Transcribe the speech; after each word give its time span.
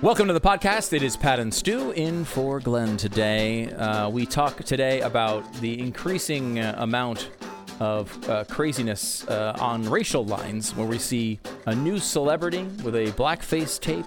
Welcome 0.00 0.28
to 0.28 0.32
the 0.32 0.40
podcast. 0.40 0.92
It 0.92 1.02
is 1.02 1.16
Pat 1.16 1.40
and 1.40 1.52
Stu 1.52 1.90
in 1.90 2.24
for 2.24 2.60
Glenn 2.60 2.96
today. 2.96 3.72
Uh, 3.72 4.08
we 4.08 4.26
talk 4.26 4.62
today 4.62 5.00
about 5.00 5.52
the 5.54 5.80
increasing 5.80 6.60
uh, 6.60 6.76
amount 6.78 7.30
of 7.80 8.30
uh, 8.30 8.44
craziness 8.44 9.26
uh, 9.26 9.56
on 9.58 9.82
racial 9.90 10.24
lines 10.24 10.70
where 10.76 10.86
we 10.86 10.98
see 10.98 11.40
a 11.66 11.74
new 11.74 11.98
celebrity 11.98 12.62
with 12.84 12.94
a 12.94 13.06
blackface 13.14 13.80
tape. 13.80 14.06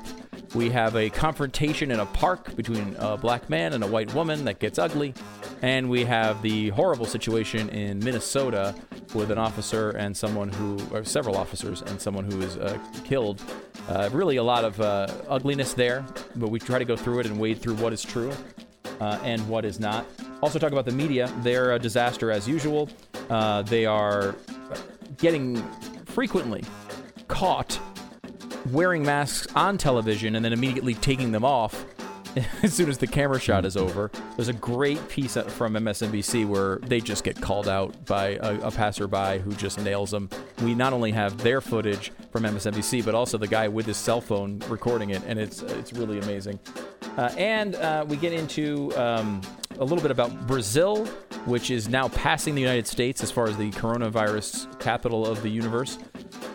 We 0.55 0.69
have 0.69 0.95
a 0.95 1.09
confrontation 1.09 1.91
in 1.91 1.99
a 1.99 2.05
park 2.05 2.55
between 2.55 2.95
a 2.97 3.17
black 3.17 3.49
man 3.49 3.73
and 3.73 3.83
a 3.83 3.87
white 3.87 4.13
woman 4.13 4.45
that 4.45 4.59
gets 4.59 4.79
ugly. 4.79 5.13
And 5.61 5.89
we 5.89 6.05
have 6.05 6.41
the 6.41 6.69
horrible 6.69 7.05
situation 7.05 7.67
in 7.67 7.99
Minnesota 7.99 8.73
with 9.13 9.31
an 9.31 9.37
officer 9.37 9.91
and 9.91 10.15
someone 10.15 10.49
who, 10.49 10.77
or 10.91 11.03
several 11.03 11.35
officers 11.37 11.81
and 11.81 11.99
someone 11.99 12.29
who 12.29 12.41
is 12.41 12.57
uh, 12.57 12.77
killed. 13.03 13.41
Uh, 13.89 14.09
really, 14.11 14.37
a 14.37 14.43
lot 14.43 14.63
of 14.63 14.79
uh, 14.79 15.07
ugliness 15.27 15.73
there, 15.73 16.05
but 16.35 16.49
we 16.49 16.59
try 16.59 16.79
to 16.79 16.85
go 16.85 16.95
through 16.95 17.19
it 17.19 17.25
and 17.25 17.39
wade 17.39 17.61
through 17.61 17.75
what 17.75 17.93
is 17.93 18.03
true 18.03 18.31
uh, 18.99 19.19
and 19.23 19.45
what 19.47 19.65
is 19.65 19.79
not. 19.79 20.05
Also, 20.41 20.59
talk 20.59 20.71
about 20.71 20.85
the 20.85 20.91
media. 20.91 21.31
They're 21.41 21.73
a 21.73 21.79
disaster 21.79 22.31
as 22.31 22.47
usual. 22.47 22.89
Uh, 23.29 23.61
they 23.63 23.85
are 23.85 24.35
getting 25.17 25.57
frequently 26.05 26.63
caught 27.27 27.79
wearing 28.71 29.03
masks 29.03 29.47
on 29.55 29.77
television 29.77 30.35
and 30.35 30.45
then 30.45 30.53
immediately 30.53 30.93
taking 30.95 31.31
them 31.31 31.43
off 31.43 31.85
as 32.63 32.73
soon 32.73 32.89
as 32.89 32.97
the 32.97 33.07
camera 33.07 33.39
shot 33.39 33.65
is 33.65 33.75
over. 33.75 34.11
There's 34.35 34.47
a 34.47 34.53
great 34.53 35.07
piece 35.09 35.35
from 35.35 35.73
MSNBC 35.73 36.47
where 36.47 36.77
they 36.77 36.99
just 36.99 37.23
get 37.23 37.39
called 37.39 37.67
out 37.67 38.05
by 38.05 38.31
a, 38.41 38.59
a, 38.61 38.71
passerby 38.71 39.39
who 39.39 39.53
just 39.53 39.79
nails 39.79 40.11
them. 40.11 40.29
We 40.63 40.73
not 40.73 40.93
only 40.93 41.11
have 41.11 41.37
their 41.37 41.61
footage 41.61 42.11
from 42.31 42.43
MSNBC, 42.43 43.03
but 43.05 43.15
also 43.15 43.37
the 43.37 43.47
guy 43.47 43.67
with 43.67 43.85
his 43.85 43.97
cell 43.97 44.21
phone 44.21 44.59
recording 44.69 45.11
it, 45.11 45.21
and 45.25 45.39
it's 45.39 45.61
it's 45.61 45.93
really 45.93 46.19
amazing. 46.19 46.59
Uh, 47.17 47.29
and 47.37 47.75
uh, 47.75 48.05
we 48.07 48.15
get 48.15 48.31
into 48.31 48.91
um, 48.97 49.41
a 49.79 49.83
little 49.83 50.01
bit 50.01 50.11
about 50.11 50.47
Brazil, 50.47 51.05
which 51.45 51.69
is 51.71 51.89
now 51.89 52.07
passing 52.09 52.55
the 52.55 52.61
United 52.61 52.87
States 52.87 53.21
as 53.23 53.31
far 53.31 53.47
as 53.47 53.57
the 53.57 53.71
coronavirus 53.71 54.79
capital 54.79 55.25
of 55.25 55.41
the 55.41 55.49
universe. 55.49 55.97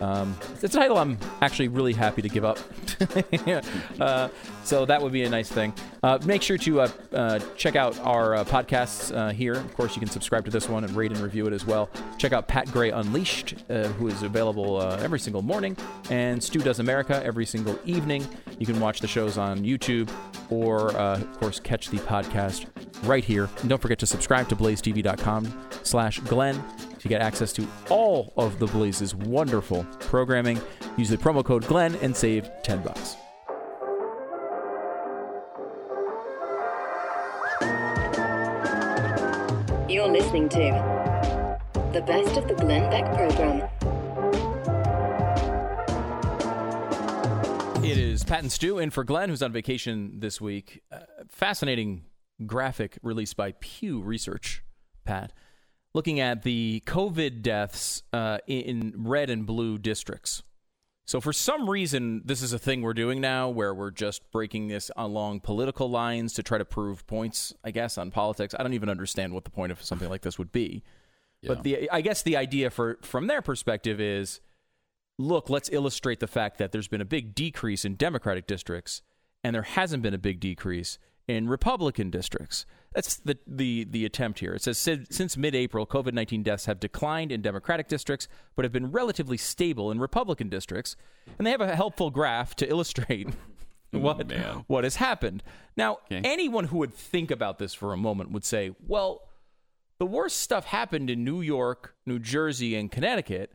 Um, 0.01 0.35
it's 0.53 0.63
a 0.63 0.69
title 0.69 0.97
I'm 0.97 1.17
actually 1.41 1.67
really 1.67 1.93
happy 1.93 2.21
to 2.21 2.29
give 2.29 2.45
up. 2.45 2.59
uh, 3.99 4.29
so 4.63 4.85
that 4.85 5.01
would 5.01 5.11
be 5.11 5.23
a 5.23 5.29
nice 5.29 5.49
thing. 5.49 5.73
Uh, 6.03 6.19
make 6.25 6.41
sure 6.41 6.57
to 6.57 6.81
uh, 6.81 6.89
uh 7.13 7.39
check 7.55 7.75
out 7.75 7.97
our 7.99 8.35
uh, 8.35 8.43
podcasts 8.43 9.15
uh, 9.15 9.31
here. 9.31 9.53
Of 9.53 9.75
course, 9.75 9.95
you 9.95 9.99
can 9.99 10.09
subscribe 10.09 10.45
to 10.45 10.51
this 10.51 10.69
one 10.69 10.83
and 10.83 10.95
rate 10.95 11.11
and 11.11 11.19
review 11.19 11.47
it 11.47 11.53
as 11.53 11.65
well. 11.65 11.89
Check 12.17 12.33
out 12.33 12.47
Pat 12.47 12.71
Gray 12.71 12.91
Unleashed, 12.91 13.55
who 13.69 14.07
is 14.07 14.23
available 14.23 14.81
every 14.81 15.19
single 15.19 15.41
morning, 15.41 15.75
and 16.09 16.41
Stu 16.43 16.59
Does 16.59 16.79
America 16.79 17.21
every 17.23 17.45
single 17.45 17.79
evening. 17.85 18.27
You 18.59 18.65
can 18.65 18.79
watch 18.79 18.99
the 18.99 19.07
shows 19.07 19.37
on 19.37 19.59
YouTube 19.59 20.09
or, 20.49 20.95
of 20.95 21.39
course, 21.39 21.59
catch 21.59 21.89
the 21.89 21.97
podcast 21.97 22.65
right 23.03 23.23
here. 23.23 23.49
And 23.61 23.69
don't 23.69 23.81
forget 23.81 23.99
to 23.99 24.07
subscribe 24.07 24.49
to 24.49 24.55
blazetv.com 24.55 25.69
slash 25.83 26.19
Glenn 26.21 26.63
to 27.07 27.13
get 27.13 27.21
access 27.21 27.53
to 27.53 27.67
all 27.89 28.33
of 28.37 28.59
the 28.59 28.67
Blaze's 28.67 29.15
wonderful 29.15 29.85
programming. 29.99 30.59
Use 30.97 31.09
the 31.09 31.17
promo 31.17 31.43
code 31.43 31.65
Glenn 31.65 31.95
and 31.95 32.15
save 32.15 32.49
10 32.63 32.83
bucks. 32.83 33.15
You're 39.89 40.09
listening 40.09 40.49
to 40.49 41.57
the 41.93 42.01
best 42.01 42.37
of 42.37 42.47
the 42.47 42.55
Glenn 42.55 42.89
Beck 42.89 43.05
program. 43.15 43.69
It 47.83 47.97
is 47.97 48.23
Pat 48.25 48.41
and 48.41 48.51
Stu 48.51 48.79
in 48.79 48.89
for 48.89 49.05
Glenn, 49.05 49.29
who's 49.29 49.41
on 49.41 49.53
vacation 49.53 50.19
this 50.19 50.41
week. 50.41 50.81
Uh, 50.91 50.99
fascinating 51.29 52.03
graphic 52.45 52.99
released 53.01 53.37
by 53.37 53.53
Pew 53.61 54.01
Research, 54.01 54.63
Pat 55.05 55.31
looking 55.97 56.19
at 56.19 56.43
the 56.43 56.83
COVID 56.85 57.41
deaths 57.41 58.03
uh, 58.13 58.37
in 58.45 58.93
red 58.95 59.31
and 59.31 59.47
blue 59.47 59.79
districts. 59.79 60.43
So, 61.05 61.19
for 61.19 61.33
some 61.33 61.67
reason, 61.67 62.21
this 62.23 62.43
is 62.43 62.53
a 62.53 62.59
thing 62.59 62.83
we're 62.83 62.93
doing 62.93 63.19
now 63.19 63.49
where 63.49 63.73
we're 63.73 63.89
just 63.89 64.29
breaking 64.31 64.67
this 64.67 64.91
along 64.95 65.39
political 65.39 65.89
lines 65.89 66.33
to 66.33 66.43
try 66.43 66.59
to 66.59 66.65
prove 66.65 67.07
points, 67.07 67.51
I 67.63 67.71
guess, 67.71 67.97
on 67.97 68.11
politics. 68.11 68.53
I 68.53 68.61
don't 68.61 68.75
even 68.75 68.89
understand 68.89 69.33
what 69.33 69.43
the 69.43 69.49
point 69.49 69.71
of 69.71 69.81
something 69.81 70.07
like 70.07 70.21
this 70.21 70.37
would 70.37 70.51
be. 70.51 70.83
Yeah. 71.41 71.47
But 71.47 71.63
the, 71.63 71.89
I 71.89 72.01
guess 72.01 72.21
the 72.21 72.37
idea 72.37 72.69
for, 72.69 72.99
from 73.01 73.25
their 73.25 73.41
perspective 73.41 73.99
is 73.99 74.39
look, 75.17 75.49
let's 75.49 75.71
illustrate 75.71 76.19
the 76.19 76.27
fact 76.27 76.59
that 76.59 76.71
there's 76.71 76.87
been 76.87 77.01
a 77.01 77.05
big 77.05 77.33
decrease 77.33 77.85
in 77.85 77.95
Democratic 77.95 78.45
districts 78.45 79.01
and 79.43 79.55
there 79.55 79.63
hasn't 79.63 80.03
been 80.03 80.13
a 80.13 80.19
big 80.19 80.39
decrease 80.39 80.99
in 81.27 81.47
Republican 81.47 82.11
districts. 82.11 82.67
That's 82.97 83.17
the, 83.17 83.37
the, 83.45 83.83
the 83.83 84.05
attempt 84.05 84.39
here. 84.39 84.55
It 84.55 84.63
says 84.63 84.79
since 84.79 85.37
mid 85.37 85.53
April, 85.53 85.85
COVID 85.85 86.13
19 86.13 86.41
deaths 86.41 86.65
have 86.65 86.79
declined 86.79 87.31
in 87.31 87.43
Democratic 87.43 87.87
districts, 87.87 88.27
but 88.55 88.65
have 88.65 88.71
been 88.71 88.91
relatively 88.91 89.37
stable 89.37 89.91
in 89.91 89.99
Republican 89.99 90.49
districts. 90.49 90.95
And 91.37 91.45
they 91.45 91.51
have 91.51 91.61
a 91.61 91.75
helpful 91.75 92.09
graph 92.09 92.55
to 92.55 92.67
illustrate 92.67 93.29
what, 93.91 94.33
oh, 94.33 94.63
what 94.65 94.83
has 94.83 94.95
happened. 94.95 95.43
Now, 95.75 95.99
okay. 96.11 96.21
anyone 96.23 96.63
who 96.63 96.79
would 96.79 96.91
think 96.91 97.29
about 97.29 97.59
this 97.59 97.75
for 97.75 97.93
a 97.93 97.97
moment 97.97 98.31
would 98.31 98.43
say, 98.43 98.71
well, 98.87 99.21
the 99.99 100.07
worst 100.07 100.39
stuff 100.39 100.65
happened 100.65 101.11
in 101.11 101.23
New 101.23 101.41
York, 101.41 101.93
New 102.07 102.17
Jersey, 102.17 102.75
and 102.75 102.91
Connecticut. 102.91 103.51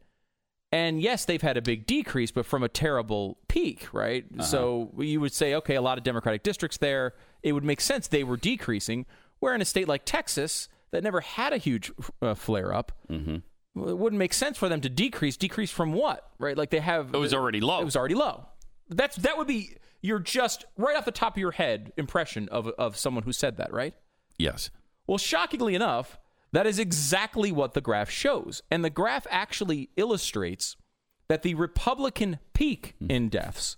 And 0.71 1.03
yes, 1.03 1.25
they've 1.25 1.43
had 1.43 1.57
a 1.57 1.63
big 1.63 1.85
decrease, 1.85 2.31
but 2.31 2.47
from 2.47 2.63
a 2.63 2.69
terrible 2.69 3.39
peak, 3.49 3.93
right? 3.93 4.25
Uh-huh. 4.35 4.43
So 4.45 4.93
you 4.99 5.21
would 5.21 5.33
say, 5.33 5.55
okay, 5.57 5.75
a 5.75 5.83
lot 5.83 5.99
of 5.99 6.05
Democratic 6.05 6.45
districts 6.45 6.79
there, 6.79 7.15
it 7.43 7.53
would 7.53 7.65
make 7.65 7.81
sense 7.81 8.07
they 8.07 8.23
were 8.23 8.37
decreasing. 8.37 9.05
Where 9.43 9.57
in 9.57 9.61
a 9.61 9.65
state 9.65 9.89
like 9.89 10.05
Texas 10.05 10.69
that 10.93 11.03
never 11.03 11.21
had 11.21 11.53
a 11.53 11.57
huge 11.57 11.91
uh, 12.21 12.35
flare 12.35 12.73
up, 12.73 12.93
mm-hmm. 13.11 13.35
it 13.35 13.99
wouldn't 13.99 14.21
make 14.21 14.33
sense 14.33 14.57
for 14.57 14.69
them 14.69 14.81
to 14.83 14.89
decrease. 14.89 15.37
Decrease 15.37 15.73
from 15.73 15.93
what? 15.93 16.31
Right? 16.39 16.57
Like 16.57 16.71
they 16.71 16.79
have. 16.79 17.13
It 17.13 17.19
was 17.19 17.35
already 17.35 17.61
low. 17.61 17.81
It 17.81 17.85
was 17.85 17.97
already 17.97 18.15
low. 18.15 18.47
That's 18.89 19.17
that 19.17 19.37
would 19.37 19.49
be 19.49 19.79
your 20.01 20.21
just 20.21 20.65
right 20.77 20.97
off 20.97 21.05
the 21.05 21.11
top 21.11 21.35
of 21.35 21.39
your 21.39 21.51
head 21.51 21.93
impression 21.97 22.49
of 22.51 22.69
of 22.69 22.97
someone 22.97 23.25
who 23.25 23.33
said 23.33 23.57
that, 23.57 23.73
right? 23.73 23.95
Yes. 24.39 24.71
Well, 25.09 25.19
shockingly 25.19 25.75
enough, 25.75 26.21
that 26.53 26.65
is 26.65 26.79
exactly 26.79 27.51
what 27.51 27.75
the 27.75 27.81
graph 27.81 28.11
shows, 28.11 28.63
and 28.71 28.85
the 28.85 28.91
graph 28.91 29.27
actually 29.29 29.91
illustrates 29.97 30.77
that 31.27 31.43
the 31.43 31.55
Republican 31.55 32.39
peak 32.55 32.95
mm-hmm. 33.03 33.11
in 33.11 33.29
deaths 33.29 33.77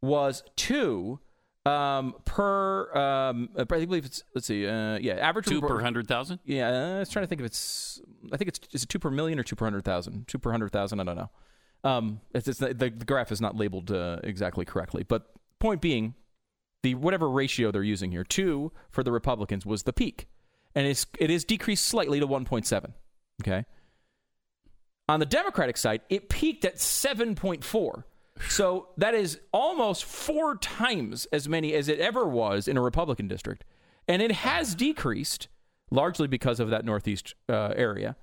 was 0.00 0.42
two 0.56 1.20
um, 1.64 2.14
per, 2.24 2.92
um, 2.96 3.48
I 3.56 3.64
believe 3.64 4.04
it's 4.04 4.24
let's 4.34 4.46
see, 4.46 4.66
uh, 4.66 4.98
yeah, 4.98 5.14
average 5.14 5.46
two 5.46 5.60
per 5.60 5.80
hundred 5.80 6.08
thousand. 6.08 6.40
Yeah, 6.44 6.96
I 6.96 6.98
was 7.00 7.08
trying 7.08 7.24
to 7.24 7.28
think 7.28 7.40
if 7.40 7.46
it's, 7.46 8.00
I 8.32 8.36
think 8.36 8.48
it's 8.48 8.60
is 8.72 8.82
it 8.82 8.88
two 8.88 8.98
per 8.98 9.10
million 9.10 9.38
or 9.38 9.42
two 9.42 9.56
per 9.56 9.64
hundred 9.64 9.84
thousand? 9.84 10.26
Two 10.26 10.38
per 10.38 10.50
hundred 10.50 10.72
thousand, 10.72 11.00
I 11.00 11.04
don't 11.04 11.16
know. 11.16 11.30
Um, 11.84 12.20
it's, 12.34 12.48
it's 12.48 12.58
the, 12.58 12.74
the 12.74 12.90
graph 12.90 13.32
is 13.32 13.40
not 13.40 13.56
labeled 13.56 13.90
uh, 13.90 14.18
exactly 14.22 14.64
correctly, 14.64 15.04
but 15.04 15.26
point 15.58 15.80
being, 15.80 16.14
the 16.82 16.94
whatever 16.96 17.30
ratio 17.30 17.70
they're 17.70 17.82
using 17.82 18.10
here, 18.10 18.24
two 18.24 18.72
for 18.90 19.02
the 19.04 19.12
Republicans 19.12 19.64
was 19.64 19.84
the 19.84 19.92
peak, 19.92 20.26
and 20.74 20.86
it's 20.86 21.06
it 21.18 21.30
is 21.30 21.44
decreased 21.44 21.86
slightly 21.86 22.18
to 22.18 22.26
one 22.26 22.44
point 22.44 22.66
seven. 22.66 22.94
Okay. 23.42 23.64
On 25.08 25.20
the 25.20 25.26
Democratic 25.26 25.76
side, 25.76 26.00
it 26.08 26.28
peaked 26.28 26.64
at 26.64 26.80
seven 26.80 27.34
point 27.34 27.62
four. 27.64 28.06
So 28.48 28.88
that 28.96 29.14
is 29.14 29.40
almost 29.52 30.04
four 30.04 30.56
times 30.56 31.26
as 31.32 31.48
many 31.48 31.74
as 31.74 31.88
it 31.88 32.00
ever 32.00 32.26
was 32.26 32.68
in 32.68 32.76
a 32.76 32.82
Republican 32.82 33.28
district. 33.28 33.64
And 34.08 34.20
it 34.20 34.32
has 34.32 34.74
decreased, 34.74 35.48
largely 35.90 36.26
because 36.26 36.60
of 36.60 36.70
that 36.70 36.84
Northeast 36.84 37.34
uh, 37.48 37.72
area, 37.76 38.16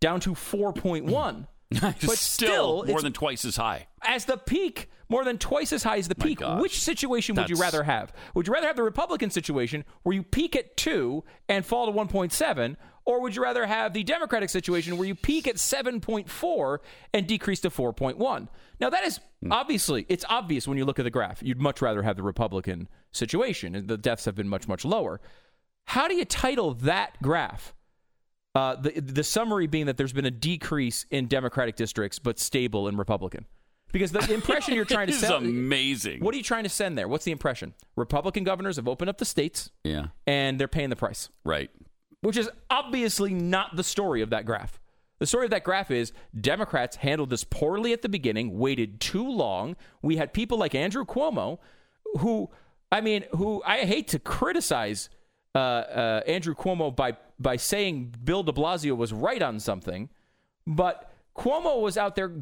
down 0.00 0.20
to 0.20 0.30
4.1. 0.30 1.46
but 1.80 1.98
still, 2.00 2.14
still 2.16 2.84
more 2.86 3.02
than 3.02 3.12
twice 3.12 3.44
as 3.44 3.56
high. 3.56 3.88
As 4.02 4.26
the 4.26 4.36
peak, 4.36 4.90
more 5.08 5.24
than 5.24 5.38
twice 5.38 5.72
as 5.72 5.82
high 5.82 5.96
as 5.96 6.08
the 6.08 6.14
peak. 6.14 6.40
Which 6.60 6.80
situation 6.80 7.34
would 7.34 7.50
you 7.50 7.56
rather 7.56 7.82
have? 7.82 8.12
Would 8.34 8.46
you 8.46 8.52
rather 8.52 8.66
have 8.66 8.76
the 8.76 8.82
Republican 8.82 9.30
situation 9.30 9.84
where 10.02 10.14
you 10.14 10.22
peak 10.22 10.54
at 10.56 10.76
2 10.76 11.24
and 11.48 11.64
fall 11.64 11.86
to 11.86 11.92
1.7 11.92 12.76
or 13.06 13.20
would 13.20 13.36
you 13.36 13.42
rather 13.42 13.66
have 13.66 13.92
the 13.92 14.02
Democratic 14.02 14.50
situation 14.50 14.96
where 14.96 15.06
you 15.06 15.14
peak 15.14 15.46
at 15.46 15.56
7.4 15.56 16.78
and 17.12 17.26
decrease 17.26 17.60
to 17.60 17.70
4.1? 17.70 18.48
Now, 18.80 18.90
that 18.90 19.04
is 19.04 19.20
hmm. 19.42 19.52
obviously, 19.52 20.06
it's 20.08 20.24
obvious 20.28 20.66
when 20.66 20.78
you 20.78 20.84
look 20.84 20.98
at 20.98 21.04
the 21.04 21.10
graph. 21.10 21.42
You'd 21.42 21.60
much 21.60 21.82
rather 21.82 22.02
have 22.02 22.16
the 22.16 22.22
Republican 22.22 22.88
situation, 23.12 23.74
and 23.74 23.88
the 23.88 23.98
deaths 23.98 24.24
have 24.24 24.34
been 24.34 24.48
much, 24.48 24.68
much 24.68 24.84
lower. 24.84 25.20
How 25.84 26.08
do 26.08 26.14
you 26.14 26.24
title 26.24 26.74
that 26.74 27.20
graph? 27.22 27.74
Uh, 28.54 28.76
the, 28.76 29.00
the 29.00 29.24
summary 29.24 29.66
being 29.66 29.86
that 29.86 29.96
there's 29.96 30.12
been 30.12 30.24
a 30.24 30.30
decrease 30.30 31.06
in 31.10 31.26
Democratic 31.26 31.76
districts, 31.76 32.18
but 32.18 32.38
stable 32.38 32.88
in 32.88 32.96
Republican. 32.96 33.46
Because 33.92 34.12
the 34.12 34.32
impression 34.34 34.74
you're 34.74 34.84
trying 34.84 35.08
to 35.08 35.12
send 35.12 35.44
is 35.44 35.50
amazing. 35.50 36.20
What 36.20 36.34
are 36.34 36.36
you 36.36 36.42
trying 36.42 36.62
to 36.62 36.68
send 36.68 36.96
there? 36.96 37.08
What's 37.08 37.24
the 37.24 37.32
impression? 37.32 37.74
Republican 37.96 38.44
governors 38.44 38.76
have 38.76 38.88
opened 38.88 39.10
up 39.10 39.18
the 39.18 39.24
states, 39.24 39.70
yeah, 39.82 40.06
and 40.26 40.58
they're 40.58 40.68
paying 40.68 40.90
the 40.90 40.96
price, 40.96 41.28
right? 41.44 41.70
Which 42.24 42.36
is 42.36 42.50
obviously 42.70 43.32
not 43.32 43.76
the 43.76 43.84
story 43.84 44.22
of 44.22 44.30
that 44.30 44.44
graph. 44.44 44.80
The 45.20 45.26
story 45.26 45.44
of 45.44 45.50
that 45.52 45.64
graph 45.64 45.90
is 45.90 46.12
Democrats 46.38 46.96
handled 46.96 47.30
this 47.30 47.44
poorly 47.44 47.92
at 47.92 48.02
the 48.02 48.08
beginning, 48.08 48.58
waited 48.58 49.00
too 49.00 49.28
long. 49.28 49.76
We 50.02 50.16
had 50.16 50.32
people 50.32 50.58
like 50.58 50.74
Andrew 50.74 51.04
Cuomo 51.04 51.58
who 52.18 52.50
I 52.92 53.00
mean, 53.00 53.24
who 53.36 53.62
I 53.66 53.78
hate 53.78 54.08
to 54.08 54.18
criticize 54.18 55.08
uh, 55.54 55.58
uh, 55.58 56.20
Andrew 56.26 56.54
Cuomo 56.54 56.94
by 56.94 57.16
by 57.38 57.56
saying 57.56 58.14
Bill 58.22 58.42
De 58.42 58.52
Blasio 58.52 58.96
was 58.96 59.12
right 59.12 59.42
on 59.42 59.58
something, 59.58 60.08
but 60.66 61.10
Cuomo 61.36 61.80
was 61.80 61.96
out 61.96 62.14
there 62.14 62.32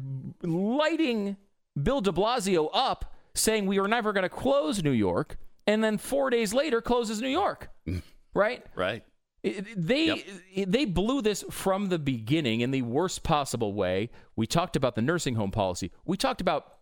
lighting 0.43 1.37
Bill 1.81 2.01
De 2.01 2.11
Blasio 2.11 2.69
up, 2.73 3.15
saying 3.33 3.65
we 3.65 3.79
are 3.79 3.87
never 3.87 4.13
going 4.13 4.23
to 4.23 4.29
close 4.29 4.83
New 4.83 4.91
York, 4.91 5.37
and 5.65 5.83
then 5.83 5.97
four 5.97 6.29
days 6.29 6.53
later 6.53 6.81
closes 6.81 7.19
New 7.19 7.29
York, 7.29 7.69
right? 8.35 8.63
Right. 8.75 9.03
They 9.43 10.23
they 10.65 10.85
blew 10.85 11.21
this 11.21 11.43
from 11.51 11.89
the 11.89 11.99
beginning 11.99 12.61
in 12.61 12.71
the 12.71 12.81
worst 12.81 13.23
possible 13.23 13.73
way. 13.73 14.09
We 14.37 14.47
talked 14.47 14.77
about 14.77 14.95
the 14.95 15.01
nursing 15.01 15.35
home 15.35 15.51
policy. 15.51 15.91
We 16.05 16.15
talked 16.15 16.39
about 16.39 16.77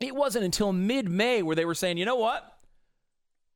it 0.00 0.14
wasn't 0.14 0.46
until 0.46 0.72
mid-May 0.72 1.42
where 1.42 1.54
they 1.54 1.66
were 1.66 1.74
saying, 1.74 1.98
"You 1.98 2.06
know 2.06 2.16
what? 2.16 2.58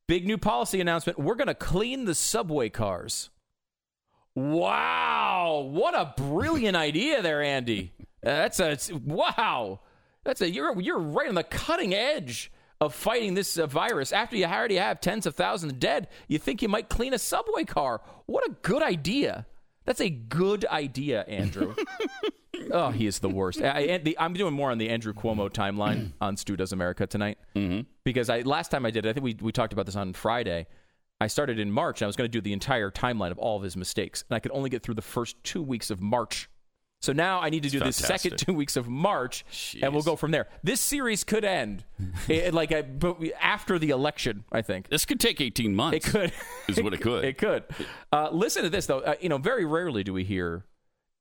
Big 0.07 0.27
new 0.27 0.37
policy 0.37 0.79
announcement. 0.81 1.17
We're 1.17 1.35
going 1.35 1.47
to 1.47 1.55
clean 1.55 2.05
the 2.05 2.13
subway 2.13 2.69
cars." 2.69 3.31
Wow, 4.35 5.69
what 5.71 5.95
a 5.95 6.13
brilliant 6.15 6.75
idea 6.89 7.23
there, 7.23 7.41
Andy. 7.41 7.93
That's 8.21 8.59
a 8.59 8.77
wow. 9.03 9.79
That's 10.23 10.41
a 10.41 10.49
you're 10.49 10.79
you're 10.79 10.99
right 10.99 11.27
on 11.27 11.35
the 11.35 11.43
cutting 11.43 11.93
edge 11.95 12.51
of 12.85 12.93
fighting 12.93 13.33
this 13.33 13.57
uh, 13.57 13.67
virus. 13.67 14.11
After 14.11 14.35
you 14.35 14.45
already 14.45 14.75
have 14.75 15.01
tens 15.01 15.25
of 15.25 15.35
thousands 15.35 15.73
dead, 15.73 16.07
you 16.27 16.39
think 16.39 16.61
you 16.61 16.69
might 16.69 16.89
clean 16.89 17.13
a 17.13 17.19
subway 17.19 17.63
car. 17.63 18.01
What 18.25 18.45
a 18.47 18.51
good 18.61 18.83
idea. 18.83 19.45
That's 19.85 20.01
a 20.01 20.09
good 20.09 20.65
idea, 20.65 21.23
Andrew. 21.27 21.75
oh, 22.71 22.91
he 22.91 23.05
is 23.05 23.19
the 23.19 23.29
worst. 23.29 23.61
I, 23.61 24.01
I'm 24.17 24.33
doing 24.33 24.53
more 24.53 24.71
on 24.71 24.77
the 24.77 24.89
Andrew 24.89 25.13
Cuomo 25.13 25.49
timeline 25.49 26.13
on 26.21 26.37
Stu 26.37 26.55
Does 26.55 26.71
America 26.71 27.05
tonight 27.05 27.37
because 28.03 28.29
I 28.29 28.41
last 28.41 28.71
time 28.71 28.85
I 28.85 28.91
did 28.91 29.05
it, 29.05 29.09
I 29.09 29.13
think 29.13 29.23
we 29.23 29.37
we 29.41 29.51
talked 29.51 29.73
about 29.73 29.85
this 29.85 29.95
on 29.95 30.13
Friday. 30.13 30.67
I 31.19 31.27
started 31.27 31.57
in 31.57 31.71
March. 31.71 32.01
And 32.01 32.05
I 32.05 32.07
was 32.07 32.15
going 32.15 32.29
to 32.29 32.31
do 32.31 32.41
the 32.41 32.53
entire 32.53 32.91
timeline 32.91 33.31
of 33.31 33.39
all 33.39 33.57
of 33.57 33.63
his 33.63 33.77
mistakes, 33.77 34.23
and 34.29 34.35
I 34.35 34.39
could 34.39 34.51
only 34.51 34.69
get 34.69 34.83
through 34.83 34.95
the 34.95 35.01
first 35.01 35.41
two 35.43 35.61
weeks 35.61 35.89
of 35.89 36.01
March. 36.01 36.49
So 37.03 37.11
now 37.11 37.41
I 37.41 37.49
need 37.49 37.63
to 37.63 37.69
do 37.69 37.79
the 37.81 37.91
second 37.91 38.37
two 38.37 38.53
weeks 38.53 38.77
of 38.77 38.87
March, 38.87 39.43
and 39.81 39.93
we'll 39.93 40.03
go 40.03 40.15
from 40.15 40.31
there. 40.31 40.47
This 40.63 40.79
series 40.79 41.25
could 41.25 41.43
end 41.43 41.83
eh, 42.29 42.49
like 42.53 42.71
a, 42.71 42.81
but 42.81 43.17
after 43.41 43.77
the 43.77 43.89
election. 43.89 44.45
I 44.53 44.61
think 44.61 44.87
This 44.87 45.03
could 45.03 45.19
take 45.19 45.41
18 45.41 45.75
months. 45.75 45.97
it 46.07 46.09
could. 46.09 46.31
Is 46.69 46.81
what 46.81 46.93
it 46.93 47.01
could. 47.01 47.25
It 47.25 47.37
could. 47.37 47.65
Uh, 48.13 48.29
listen 48.31 48.63
to 48.63 48.69
this 48.69 48.85
though. 48.85 49.01
Uh, 49.01 49.15
you 49.19 49.27
know, 49.27 49.37
very 49.37 49.65
rarely 49.65 50.05
do 50.05 50.13
we 50.13 50.23
hear 50.23 50.63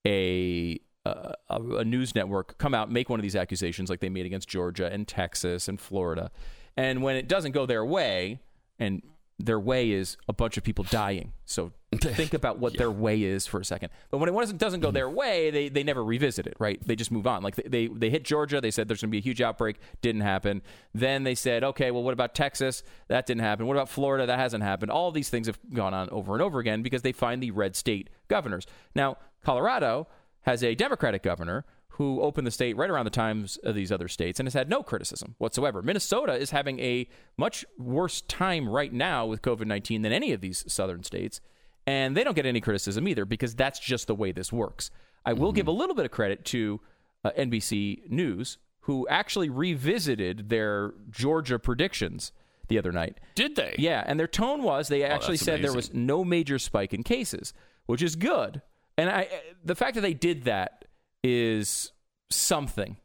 a, 0.07 0.79
uh, 1.05 1.33
a 1.51 1.61
a 1.79 1.85
news 1.85 2.15
network 2.15 2.59
come 2.59 2.75
out 2.75 2.89
make 2.89 3.09
one 3.09 3.19
of 3.19 3.25
these 3.25 3.35
accusations 3.35 3.91
like 3.91 3.99
they 3.99 4.09
made 4.09 4.25
against 4.25 4.49
Georgia 4.49 4.87
and 4.87 5.09
Texas 5.09 5.67
and 5.67 5.81
Florida, 5.81 6.31
and 6.77 7.03
when 7.03 7.17
it 7.17 7.27
doesn't 7.27 7.53
go 7.53 7.67
their 7.67 7.85
way, 7.85 8.39
and 8.79 9.03
their 9.45 9.61
way 9.61 9.91
is 9.91 10.17
a 10.29 10.33
bunch 10.33 10.57
of 10.57 10.65
people 10.65 10.85
dying. 10.85 11.33
So 11.45 11.73
think 11.97 12.35
about 12.35 12.59
what 12.59 12.77
their 12.77 12.91
way 12.91 13.23
is 13.23 13.47
for 13.47 13.61
a 13.61 13.65
second. 13.65 13.91
But 14.11 14.19
when 14.19 14.29
it 14.29 14.59
doesn't 14.59 14.81
go 14.81 14.89
mm-hmm. 14.89 14.95
their 14.95 15.11
way, 15.11 15.51
they, 15.51 15.69
they 15.69 15.83
never 15.83 16.03
revisit 16.03 16.47
it, 16.47 16.57
right? 16.59 16.81
They 16.87 16.97
just 16.97 17.11
move 17.11 17.27
on. 17.27 17.43
Like 17.43 17.57
they, 17.57 17.69
they, 17.69 17.87
they 17.89 18.11
hit 18.11 18.25
Georgia, 18.25 18.61
they 18.61 18.71
said 18.71 18.89
there's 18.89 19.03
going 19.03 19.11
to 19.11 19.13
be 19.13 19.19
a 19.19 19.23
huge 19.23 19.41
outbreak, 19.41 19.77
didn't 20.01 20.23
happen. 20.23 20.63
Then 20.95 21.25
they 21.25 21.35
said, 21.35 21.65
okay, 21.65 21.91
well, 21.91 22.03
what 22.03 22.13
about 22.13 22.35
Texas? 22.35 22.83
That 23.09 23.27
didn't 23.27 23.43
happen. 23.43 23.67
What 23.67 23.77
about 23.77 23.89
Florida? 23.89 24.27
That 24.27 24.39
hasn't 24.39 24.65
happened. 24.65 24.91
All 24.91 25.11
these 25.11 25.29
things 25.29 25.47
have 25.47 25.59
gone 25.73 25.95
on 25.95 26.09
over 26.11 26.33
and 26.33 26.43
over 26.43 26.59
again 26.59 26.83
because 26.83 27.03
they 27.03 27.13
find 27.13 27.43
the 27.43 27.51
red 27.51 27.77
state 27.77 28.09
governors. 28.29 28.67
Now, 28.95 29.19
Colorado 29.45 30.07
has 30.43 30.63
a 30.63 30.75
Democratic 30.75 31.23
governor 31.23 31.65
who 31.97 32.23
opened 32.23 32.47
the 32.47 32.51
state 32.51 32.77
right 32.77 32.89
around 32.89 33.05
the 33.05 33.11
times 33.11 33.59
of 33.65 33.75
these 33.75 33.93
other 33.93 34.09
states 34.09 34.41
and 34.41 34.47
has 34.47 34.55
had 34.55 34.69
no 34.69 34.83
criticism 34.83 35.35
whatsoever. 35.39 35.83
Minnesota 35.83 36.35
is 36.35 36.51
having 36.51 36.81
a 36.81 37.07
much 37.37 37.67
worse 37.79 38.23
time 38.23 38.67
right 38.69 38.93
now 38.93 39.27
with 39.27 39.43
COVID 39.43 39.67
19 39.67 40.03
than 40.03 40.13
any 40.13 40.33
of 40.33 40.41
these 40.41 40.65
southern 40.73 41.03
states. 41.03 41.41
And 41.87 42.17
they 42.17 42.25
don't 42.25 42.35
get 42.35 42.47
any 42.47 42.61
criticism 42.61 43.07
either 43.09 43.25
because 43.25 43.55
that's 43.55 43.79
just 43.79 44.07
the 44.07 44.15
way 44.15 44.33
this 44.33 44.53
works. 44.53 44.91
I 45.27 45.35
will 45.35 45.53
give 45.53 45.69
a 45.69 45.73
little 45.73 45.95
bit 45.95 46.05
of 46.05 46.11
credit 46.11 46.45
to 46.47 46.81
uh, 47.25 47.31
NBC 47.39 48.11
News, 48.11 48.59
who 48.81 49.07
actually 49.09 49.51
revisited 49.51 50.49
their 50.49 50.95
Georgia 51.11 51.59
predictions 51.59 52.33
the 52.69 52.79
other 52.79 52.93
night. 52.93 53.19
Did 53.35 53.57
they? 53.57 53.75
Yeah, 53.79 54.03
and 54.07 54.19
their 54.19 54.27
tone 54.27 54.63
was 54.63 54.89
they 54.89 55.05
actually 55.05 55.37
that's 55.37 55.45
said 55.45 55.63
there 55.63 55.73
was 55.73 55.93
no 55.93 56.25
major 56.25 56.59
spike 56.59 56.95
in 56.95 57.03
cases, 57.03 57.53
which 57.87 58.03
is 58.03 58.17
good. 58.17 58.63
And 58.97 59.11
I, 59.11 59.29
the 59.65 59.75
fact 59.75 59.95
that 59.95 60.01
they 60.01 60.15
did 60.15 60.45
that 60.45 60.82
is 61.23 61.93
something. 62.31 62.97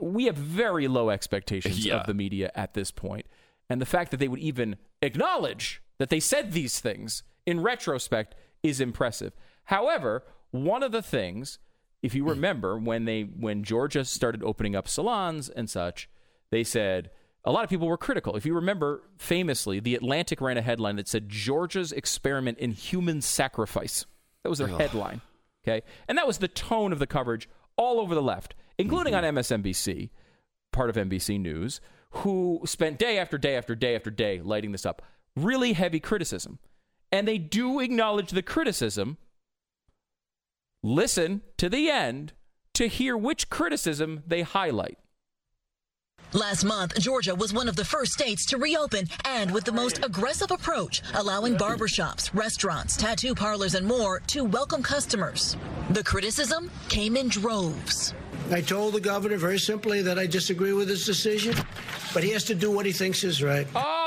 We 0.00 0.26
have 0.26 0.36
very 0.36 0.86
low 0.86 1.08
expectations 1.08 1.78
Mm-hmm. 1.78 1.88
Yeah. 1.88 2.00
of 2.00 2.06
the 2.06 2.12
media 2.12 2.50
at 2.54 2.74
this 2.74 2.90
point, 2.90 3.26
and 3.70 3.80
the 3.80 3.86
fact 3.86 4.10
that 4.10 4.18
they 4.18 4.28
would 4.28 4.40
even 4.40 4.76
acknowledge 5.00 5.82
that 5.98 6.10
they 6.10 6.20
said 6.20 6.52
these 6.52 6.78
things 6.78 7.22
in 7.46 7.60
retrospect 7.60 8.34
is 8.62 8.80
impressive. 8.80 9.32
However, 9.64 10.24
one 10.50 10.82
of 10.82 10.92
the 10.92 11.00
things, 11.00 11.58
if 12.02 12.14
you 12.14 12.28
remember, 12.28 12.78
when 12.78 13.06
they 13.06 13.22
when 13.22 13.62
Georgia 13.64 14.04
started 14.04 14.42
opening 14.44 14.76
up 14.76 14.86
salons 14.88 15.48
and 15.48 15.70
such, 15.70 16.06
they 16.50 16.64
said 16.64 17.10
a 17.44 17.50
lot 17.50 17.64
of 17.64 17.70
people 17.70 17.88
were 17.88 17.96
critical. 17.96 18.36
If 18.36 18.44
you 18.44 18.54
remember, 18.54 19.02
famously, 19.16 19.80
the 19.80 19.94
Atlantic 19.94 20.42
ran 20.42 20.58
a 20.58 20.62
headline 20.62 20.96
that 20.96 21.08
said 21.08 21.30
Georgia's 21.30 21.92
experiment 21.92 22.58
in 22.58 22.72
human 22.72 23.22
sacrifice. 23.22 24.04
That 24.42 24.50
was 24.50 24.58
their 24.58 24.68
headline. 24.68 25.22
Okay, 25.66 25.80
and 26.08 26.18
that 26.18 26.26
was 26.26 26.38
the 26.38 26.48
tone 26.48 26.92
of 26.92 26.98
the 26.98 27.06
coverage 27.06 27.48
all 27.82 28.00
over 28.00 28.14
the 28.14 28.22
left, 28.22 28.54
including 28.78 29.14
mm-hmm. 29.14 29.26
on 29.26 29.34
MSNBC, 29.34 30.10
part 30.72 30.90
of 30.90 30.96
NBC 30.96 31.40
News, 31.40 31.80
who 32.10 32.60
spent 32.64 32.98
day 32.98 33.18
after 33.18 33.38
day 33.38 33.56
after 33.56 33.74
day 33.74 33.94
after 33.94 34.10
day 34.10 34.40
lighting 34.40 34.72
this 34.72 34.86
up. 34.86 35.02
Really 35.34 35.72
heavy 35.72 36.00
criticism. 36.00 36.58
And 37.10 37.26
they 37.26 37.38
do 37.38 37.80
acknowledge 37.80 38.30
the 38.30 38.42
criticism. 38.42 39.18
Listen 40.82 41.42
to 41.58 41.68
the 41.68 41.90
end 41.90 42.32
to 42.74 42.86
hear 42.86 43.16
which 43.16 43.50
criticism 43.50 44.22
they 44.26 44.42
highlight. 44.42 44.98
Last 46.34 46.64
month, 46.64 46.98
Georgia 46.98 47.34
was 47.34 47.52
one 47.52 47.68
of 47.68 47.76
the 47.76 47.84
first 47.84 48.12
states 48.12 48.46
to 48.46 48.56
reopen 48.56 49.06
and 49.26 49.50
with 49.50 49.64
the 49.64 49.72
most 49.72 50.02
aggressive 50.02 50.50
approach, 50.50 51.02
allowing 51.12 51.56
barbershops, 51.56 52.30
restaurants, 52.32 52.96
tattoo 52.96 53.34
parlors, 53.34 53.74
and 53.74 53.86
more 53.86 54.20
to 54.28 54.42
welcome 54.42 54.82
customers. 54.82 55.58
The 55.90 56.02
criticism 56.02 56.70
came 56.88 57.18
in 57.18 57.28
droves. 57.28 58.14
I 58.50 58.62
told 58.62 58.94
the 58.94 59.00
governor 59.00 59.36
very 59.36 59.58
simply 59.58 60.00
that 60.02 60.18
I 60.18 60.26
disagree 60.26 60.72
with 60.72 60.88
his 60.88 61.04
decision, 61.04 61.54
but 62.14 62.24
he 62.24 62.30
has 62.30 62.44
to 62.44 62.54
do 62.54 62.70
what 62.70 62.86
he 62.86 62.92
thinks 62.92 63.24
is 63.24 63.42
right. 63.42 63.66
Oh, 63.76 64.01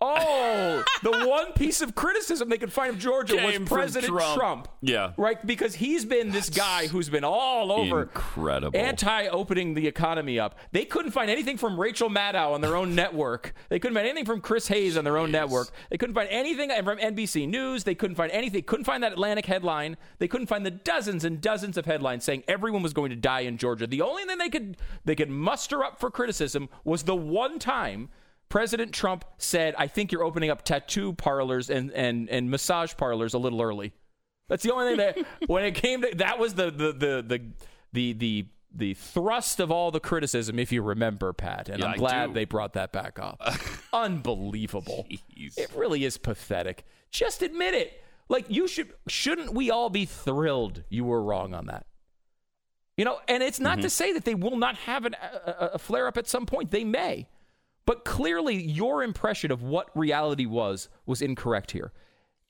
oh, 0.00 0.84
the 1.02 1.26
one 1.26 1.52
piece 1.52 1.80
of 1.80 1.94
criticism 1.94 2.48
they 2.48 2.58
could 2.58 2.72
find 2.72 2.88
of 2.88 2.98
Georgia 2.98 3.36
Came 3.36 3.62
was 3.62 3.68
President 3.68 4.12
Trump. 4.12 4.38
Trump. 4.38 4.68
Yeah. 4.80 5.12
Right? 5.16 5.44
Because 5.46 5.74
he's 5.74 6.04
been 6.04 6.30
this 6.30 6.50
guy 6.50 6.86
who's 6.86 7.08
been 7.08 7.24
all 7.24 7.70
over 7.70 8.02
Incredible. 8.02 8.78
anti 8.78 9.26
opening 9.28 9.74
the 9.74 9.86
economy 9.86 10.38
up. 10.38 10.58
They 10.72 10.84
couldn't 10.84 11.12
find 11.12 11.30
anything 11.30 11.56
from 11.56 11.78
Rachel 11.78 12.08
Maddow 12.08 12.52
on 12.52 12.60
their 12.60 12.76
own 12.76 12.94
network. 12.94 13.54
They 13.68 13.78
couldn't 13.78 13.94
find 13.94 14.06
anything 14.06 14.26
from 14.26 14.40
Chris 14.40 14.68
Hayes 14.68 14.96
on 14.96 15.04
their 15.04 15.16
own 15.18 15.30
network. 15.30 15.70
They 15.90 15.96
couldn't 15.96 16.14
find 16.14 16.28
anything 16.30 16.70
from 16.82 16.98
NBC 16.98 17.48
News. 17.48 17.84
They 17.84 17.94
couldn't 17.94 18.16
find 18.16 18.32
anything. 18.32 18.62
Couldn't 18.62 18.84
find 18.84 19.02
that 19.02 19.12
Atlantic 19.12 19.46
headline. 19.46 19.96
They 20.18 20.28
couldn't 20.28 20.46
find 20.46 20.64
the 20.64 20.70
dozens 20.70 21.24
and 21.24 21.40
dozens 21.40 21.76
of 21.76 21.86
headlines 21.86 22.24
saying 22.24 22.44
everyone 22.48 22.82
was 22.82 22.92
going 22.92 23.10
to 23.10 23.16
die 23.16 23.40
in 23.40 23.56
Georgia. 23.58 23.86
The 23.86 24.02
only 24.02 24.24
thing 24.24 24.38
they 24.38 24.48
could 24.48 24.76
they 25.04 25.14
could 25.14 25.30
muster 25.30 25.84
up 25.84 26.00
for 26.00 26.10
criticism 26.10 26.68
was 26.84 27.04
the 27.04 27.16
one 27.16 27.58
time 27.58 28.08
President 28.48 28.92
Trump 28.92 29.24
said, 29.38 29.74
"I 29.76 29.86
think 29.86 30.12
you're 30.12 30.24
opening 30.24 30.50
up 30.50 30.64
tattoo 30.64 31.12
parlors 31.12 31.70
and 31.70 31.90
and 31.92 32.28
and 32.28 32.50
massage 32.50 32.94
parlors 32.96 33.34
a 33.34 33.38
little 33.38 33.60
early." 33.60 33.92
That's 34.48 34.62
the 34.62 34.72
only 34.72 34.96
thing 34.96 34.96
that 34.96 35.26
when 35.48 35.64
it 35.64 35.74
came 35.74 36.02
to 36.02 36.12
that 36.16 36.38
was 36.38 36.54
the 36.54 36.70
the 36.70 36.92
the 36.92 37.24
the 37.26 37.42
the 37.92 38.12
the, 38.12 38.46
the 38.74 38.94
thrust 38.94 39.60
of 39.60 39.70
all 39.70 39.90
the 39.90 40.00
criticism, 40.00 40.58
if 40.58 40.72
you 40.72 40.82
remember, 40.82 41.32
Pat. 41.32 41.68
And 41.68 41.80
Yeah, 41.80 41.86
I'm 41.86 41.98
glad 41.98 42.34
they 42.34 42.44
brought 42.44 42.74
that 42.74 42.92
back 42.92 43.18
up. 43.18 43.40
Unbelievable. 43.92 45.06
Jeez. 45.10 45.58
It 45.58 45.70
really 45.74 46.04
is 46.04 46.18
pathetic. 46.18 46.84
Just 47.10 47.42
admit 47.42 47.74
it. 47.74 48.02
Like 48.28 48.44
you 48.48 48.68
should 48.68 48.92
shouldn't 49.06 49.54
we 49.54 49.70
all 49.70 49.88
be 49.88 50.04
thrilled 50.04 50.84
you 50.90 51.04
were 51.04 51.22
wrong 51.22 51.54
on 51.54 51.66
that? 51.66 51.86
You 52.96 53.04
know, 53.04 53.20
and 53.28 53.42
it's 53.42 53.60
not 53.60 53.76
to 53.76 53.82
mm-hmm. 53.82 53.88
say 53.88 54.12
that 54.12 54.24
they 54.24 54.34
will 54.34 54.56
not 54.56 54.74
have 54.76 55.06
an, 55.06 55.14
a- 55.14 55.70
a 55.74 55.78
flare 55.78 56.08
up 56.08 56.18
at 56.18 56.26
some 56.26 56.46
point. 56.46 56.70
They 56.70 56.84
may. 56.84 57.28
But 57.88 58.04
clearly, 58.04 58.62
your 58.62 59.02
impression 59.02 59.50
of 59.50 59.62
what 59.62 59.88
reality 59.96 60.44
was 60.44 60.90
was 61.06 61.22
incorrect 61.22 61.70
here. 61.70 61.90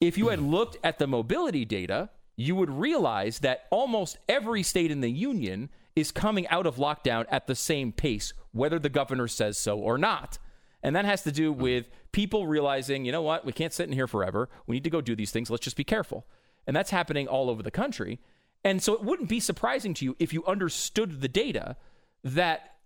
If 0.00 0.18
you 0.18 0.30
had 0.30 0.40
looked 0.40 0.78
at 0.82 0.98
the 0.98 1.06
mobility 1.06 1.64
data, 1.64 2.10
you 2.34 2.56
would 2.56 2.68
realize 2.68 3.38
that 3.38 3.68
almost 3.70 4.18
every 4.28 4.64
state 4.64 4.90
in 4.90 5.00
the 5.00 5.12
union 5.12 5.68
is 5.94 6.10
coming 6.10 6.48
out 6.48 6.66
of 6.66 6.74
lockdown 6.74 7.24
at 7.28 7.46
the 7.46 7.54
same 7.54 7.92
pace, 7.92 8.32
whether 8.50 8.80
the 8.80 8.88
governor 8.88 9.28
says 9.28 9.56
so 9.56 9.78
or 9.78 9.96
not. 9.96 10.38
And 10.82 10.96
that 10.96 11.04
has 11.04 11.22
to 11.22 11.30
do 11.30 11.52
with 11.52 11.86
people 12.10 12.48
realizing, 12.48 13.04
you 13.04 13.12
know 13.12 13.22
what, 13.22 13.44
we 13.44 13.52
can't 13.52 13.72
sit 13.72 13.86
in 13.86 13.92
here 13.92 14.08
forever. 14.08 14.48
We 14.66 14.74
need 14.74 14.84
to 14.84 14.90
go 14.90 15.00
do 15.00 15.14
these 15.14 15.30
things. 15.30 15.50
Let's 15.50 15.62
just 15.62 15.76
be 15.76 15.84
careful. 15.84 16.26
And 16.66 16.74
that's 16.74 16.90
happening 16.90 17.28
all 17.28 17.48
over 17.48 17.62
the 17.62 17.70
country. 17.70 18.18
And 18.64 18.82
so 18.82 18.92
it 18.92 19.04
wouldn't 19.04 19.28
be 19.28 19.38
surprising 19.38 19.94
to 19.94 20.04
you 20.04 20.16
if 20.18 20.32
you 20.32 20.44
understood 20.46 21.20
the 21.20 21.28
data 21.28 21.76
that 22.24 22.77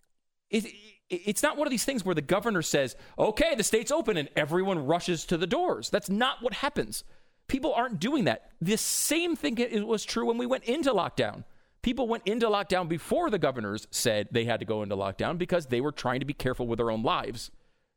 it, 0.53 0.67
it, 1.11 1.23
it's 1.27 1.43
not 1.43 1.57
one 1.57 1.67
of 1.67 1.71
these 1.71 1.85
things 1.85 2.05
where 2.05 2.15
the 2.15 2.23
governor 2.23 2.63
says, 2.63 2.95
okay, 3.19 3.55
the 3.55 3.65
state's 3.65 3.91
open 3.91 4.17
and 4.17 4.29
everyone 4.37 4.87
rushes 4.87 5.25
to 5.27 5.37
the 5.37 5.47
doors. 5.47 5.91
That's 5.91 6.09
not 6.09 6.43
what 6.43 6.55
happens. 6.55 7.05
People 7.49 7.75
aren't 7.75 7.99
doing 7.99 8.25
that. 8.25 8.51
The 8.61 8.79
same 8.79 9.37
thing 9.37 9.59
was 9.87 10.05
true 10.05 10.27
when 10.27 10.39
we 10.39 10.47
went 10.47 10.65
into 10.65 10.93
lockdown. 10.93 11.45
People 11.83 12.07
went 12.07 12.23
into 12.27 12.47
lockdown 12.47 12.89
before 12.89 13.29
the 13.29 13.39
governors 13.39 13.89
said 13.91 14.29
they 14.31 14.45
had 14.45 14.61
to 14.61 14.67
go 14.67 14.83
into 14.83 14.97
lockdown 14.97 15.37
because 15.37 15.67
they 15.67 15.81
were 15.81 15.91
trying 15.91 16.21
to 16.21 16.27
be 16.27 16.33
careful 16.33 16.67
with 16.69 16.77
their 16.77 16.91
own 16.93 17.03
lives. 17.03 17.51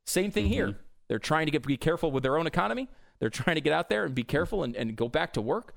Same 0.06 0.32
thing 0.32 0.46
mm-hmm. 0.46 0.54
here. 0.54 0.80
They're 1.08 1.20
trying 1.20 1.46
to 1.46 1.52
get 1.52 1.66
be 1.66 1.78
careful 1.78 2.12
with 2.12 2.24
their 2.24 2.38
own 2.38 2.48
economy. 2.48 2.90
They're 3.20 3.30
trying 3.30 3.56
to 3.56 3.62
get 3.62 3.74
out 3.74 3.90
there 3.90 4.06
and 4.06 4.16
be 4.16 4.24
careful 4.24 4.64
and, 4.64 4.76
and 4.76 4.96
go 4.96 5.08
back 5.08 5.34
to 5.34 5.42
work. 5.42 5.76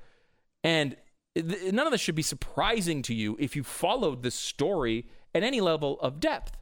And 0.63 0.95
th- 1.35 1.71
none 1.71 1.85
of 1.85 1.91
this 1.91 2.01
should 2.01 2.15
be 2.15 2.23
surprising 2.23 3.01
to 3.03 3.13
you 3.13 3.37
if 3.39 3.55
you 3.55 3.63
followed 3.63 4.23
this 4.23 4.35
story 4.35 5.05
at 5.33 5.43
any 5.43 5.61
level 5.61 5.99
of 6.01 6.19
depth. 6.19 6.57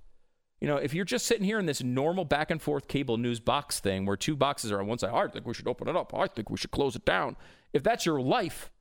You 0.59 0.67
know, 0.67 0.77
if 0.77 0.93
you're 0.93 1.05
just 1.05 1.27
sitting 1.27 1.43
here 1.43 1.59
in 1.59 1.67
this 1.67 1.83
normal 1.83 2.25
back 2.25 2.49
and 2.49 2.61
forth 2.61 2.87
cable 2.87 3.17
news 3.17 3.39
box 3.39 3.79
thing 3.79 4.05
where 4.05 4.17
two 4.17 4.35
boxes 4.35 4.71
are 4.71 4.79
on 4.79 4.87
one 4.87 4.97
side, 4.97 5.11
I 5.13 5.27
think 5.27 5.45
we 5.45 5.53
should 5.53 5.67
open 5.67 5.87
it 5.87 5.95
up. 5.95 6.13
I 6.15 6.27
think 6.27 6.49
we 6.49 6.57
should 6.57 6.71
close 6.71 6.95
it 6.95 7.05
down. 7.05 7.35
If 7.73 7.83
that's 7.83 8.05
your 8.05 8.19
life, 8.19 8.71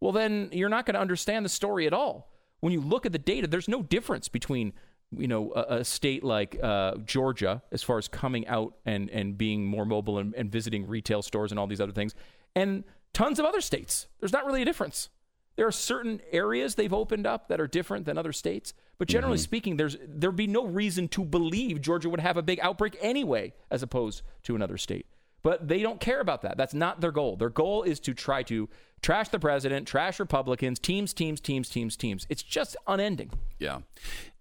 well, 0.00 0.12
then 0.12 0.50
you're 0.52 0.68
not 0.68 0.86
going 0.86 0.94
to 0.94 1.00
understand 1.00 1.44
the 1.44 1.48
story 1.48 1.86
at 1.86 1.92
all. 1.92 2.30
When 2.60 2.72
you 2.72 2.80
look 2.80 3.04
at 3.04 3.12
the 3.12 3.18
data, 3.18 3.46
there's 3.46 3.68
no 3.68 3.82
difference 3.82 4.28
between 4.28 4.72
you 5.16 5.28
know 5.28 5.52
a, 5.52 5.76
a 5.76 5.84
state 5.84 6.24
like 6.24 6.58
uh, 6.62 6.96
Georgia 7.04 7.62
as 7.72 7.82
far 7.82 7.98
as 7.98 8.08
coming 8.08 8.46
out 8.46 8.74
and 8.86 9.10
and 9.10 9.36
being 9.36 9.66
more 9.66 9.84
mobile 9.84 10.18
and, 10.18 10.34
and 10.34 10.50
visiting 10.50 10.86
retail 10.86 11.22
stores 11.22 11.52
and 11.52 11.58
all 11.58 11.66
these 11.66 11.80
other 11.80 11.92
things, 11.92 12.14
and 12.54 12.84
tons 13.12 13.38
of 13.38 13.44
other 13.44 13.60
states. 13.60 14.06
There's 14.20 14.32
not 14.32 14.46
really 14.46 14.62
a 14.62 14.64
difference. 14.64 15.08
There 15.56 15.66
are 15.66 15.72
certain 15.72 16.20
areas 16.32 16.74
they've 16.74 16.92
opened 16.92 17.26
up 17.26 17.48
that 17.48 17.60
are 17.60 17.66
different 17.66 18.06
than 18.06 18.18
other 18.18 18.32
states, 18.32 18.74
but 18.98 19.08
generally 19.08 19.36
mm-hmm. 19.36 19.42
speaking, 19.42 19.76
there's 19.76 19.96
there'd 20.06 20.36
be 20.36 20.46
no 20.46 20.66
reason 20.66 21.08
to 21.08 21.24
believe 21.24 21.80
Georgia 21.80 22.08
would 22.10 22.20
have 22.20 22.36
a 22.36 22.42
big 22.42 22.58
outbreak 22.60 22.96
anyway, 23.00 23.52
as 23.70 23.82
opposed 23.82 24.22
to 24.44 24.54
another 24.54 24.76
state. 24.76 25.06
But 25.42 25.68
they 25.68 25.82
don't 25.82 26.00
care 26.00 26.20
about 26.20 26.42
that. 26.42 26.56
That's 26.56 26.74
not 26.74 27.00
their 27.00 27.12
goal. 27.12 27.36
Their 27.36 27.50
goal 27.50 27.82
is 27.82 28.00
to 28.00 28.14
try 28.14 28.42
to 28.44 28.68
trash 29.02 29.28
the 29.28 29.38
president, 29.38 29.86
trash 29.86 30.18
Republicans, 30.18 30.78
teams, 30.78 31.12
teams, 31.12 31.40
teams, 31.40 31.68
teams, 31.68 31.96
teams. 31.96 32.26
It's 32.30 32.42
just 32.42 32.76
unending. 32.86 33.30
Yeah, 33.58 33.80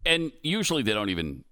and 0.06 0.32
usually 0.42 0.82
they 0.82 0.94
don't 0.94 1.10
even 1.10 1.44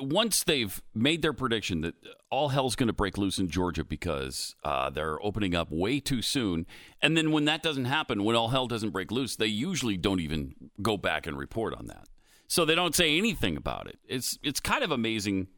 once 0.00 0.44
they've 0.44 0.82
made 0.94 1.22
their 1.22 1.32
prediction 1.32 1.80
that 1.82 1.94
all 2.30 2.48
hell's 2.48 2.76
going 2.76 2.86
to 2.86 2.92
break 2.92 3.18
loose 3.18 3.38
in 3.38 3.48
Georgia 3.48 3.84
because 3.84 4.54
uh, 4.64 4.90
they're 4.90 5.22
opening 5.24 5.54
up 5.54 5.70
way 5.70 6.00
too 6.00 6.22
soon, 6.22 6.66
and 7.02 7.16
then 7.16 7.32
when 7.32 7.44
that 7.46 7.62
doesn't 7.62 7.86
happen, 7.86 8.24
when 8.24 8.36
all 8.36 8.48
hell 8.48 8.66
doesn't 8.66 8.90
break 8.90 9.10
loose, 9.10 9.36
they 9.36 9.46
usually 9.46 9.96
don't 9.96 10.20
even 10.20 10.54
go 10.82 10.96
back 10.96 11.26
and 11.26 11.36
report 11.36 11.74
on 11.74 11.86
that. 11.86 12.08
So 12.46 12.64
they 12.64 12.74
don't 12.74 12.94
say 12.94 13.16
anything 13.16 13.56
about 13.56 13.86
it. 13.86 13.98
It's 14.08 14.38
it's 14.42 14.60
kind 14.60 14.82
of 14.82 14.90
amazing 14.90 15.48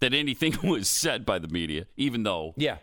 that 0.00 0.14
anything 0.14 0.56
was 0.62 0.88
said 0.88 1.26
by 1.26 1.38
the 1.38 1.48
media, 1.48 1.86
even 1.96 2.22
though 2.22 2.54
yeah 2.56 2.78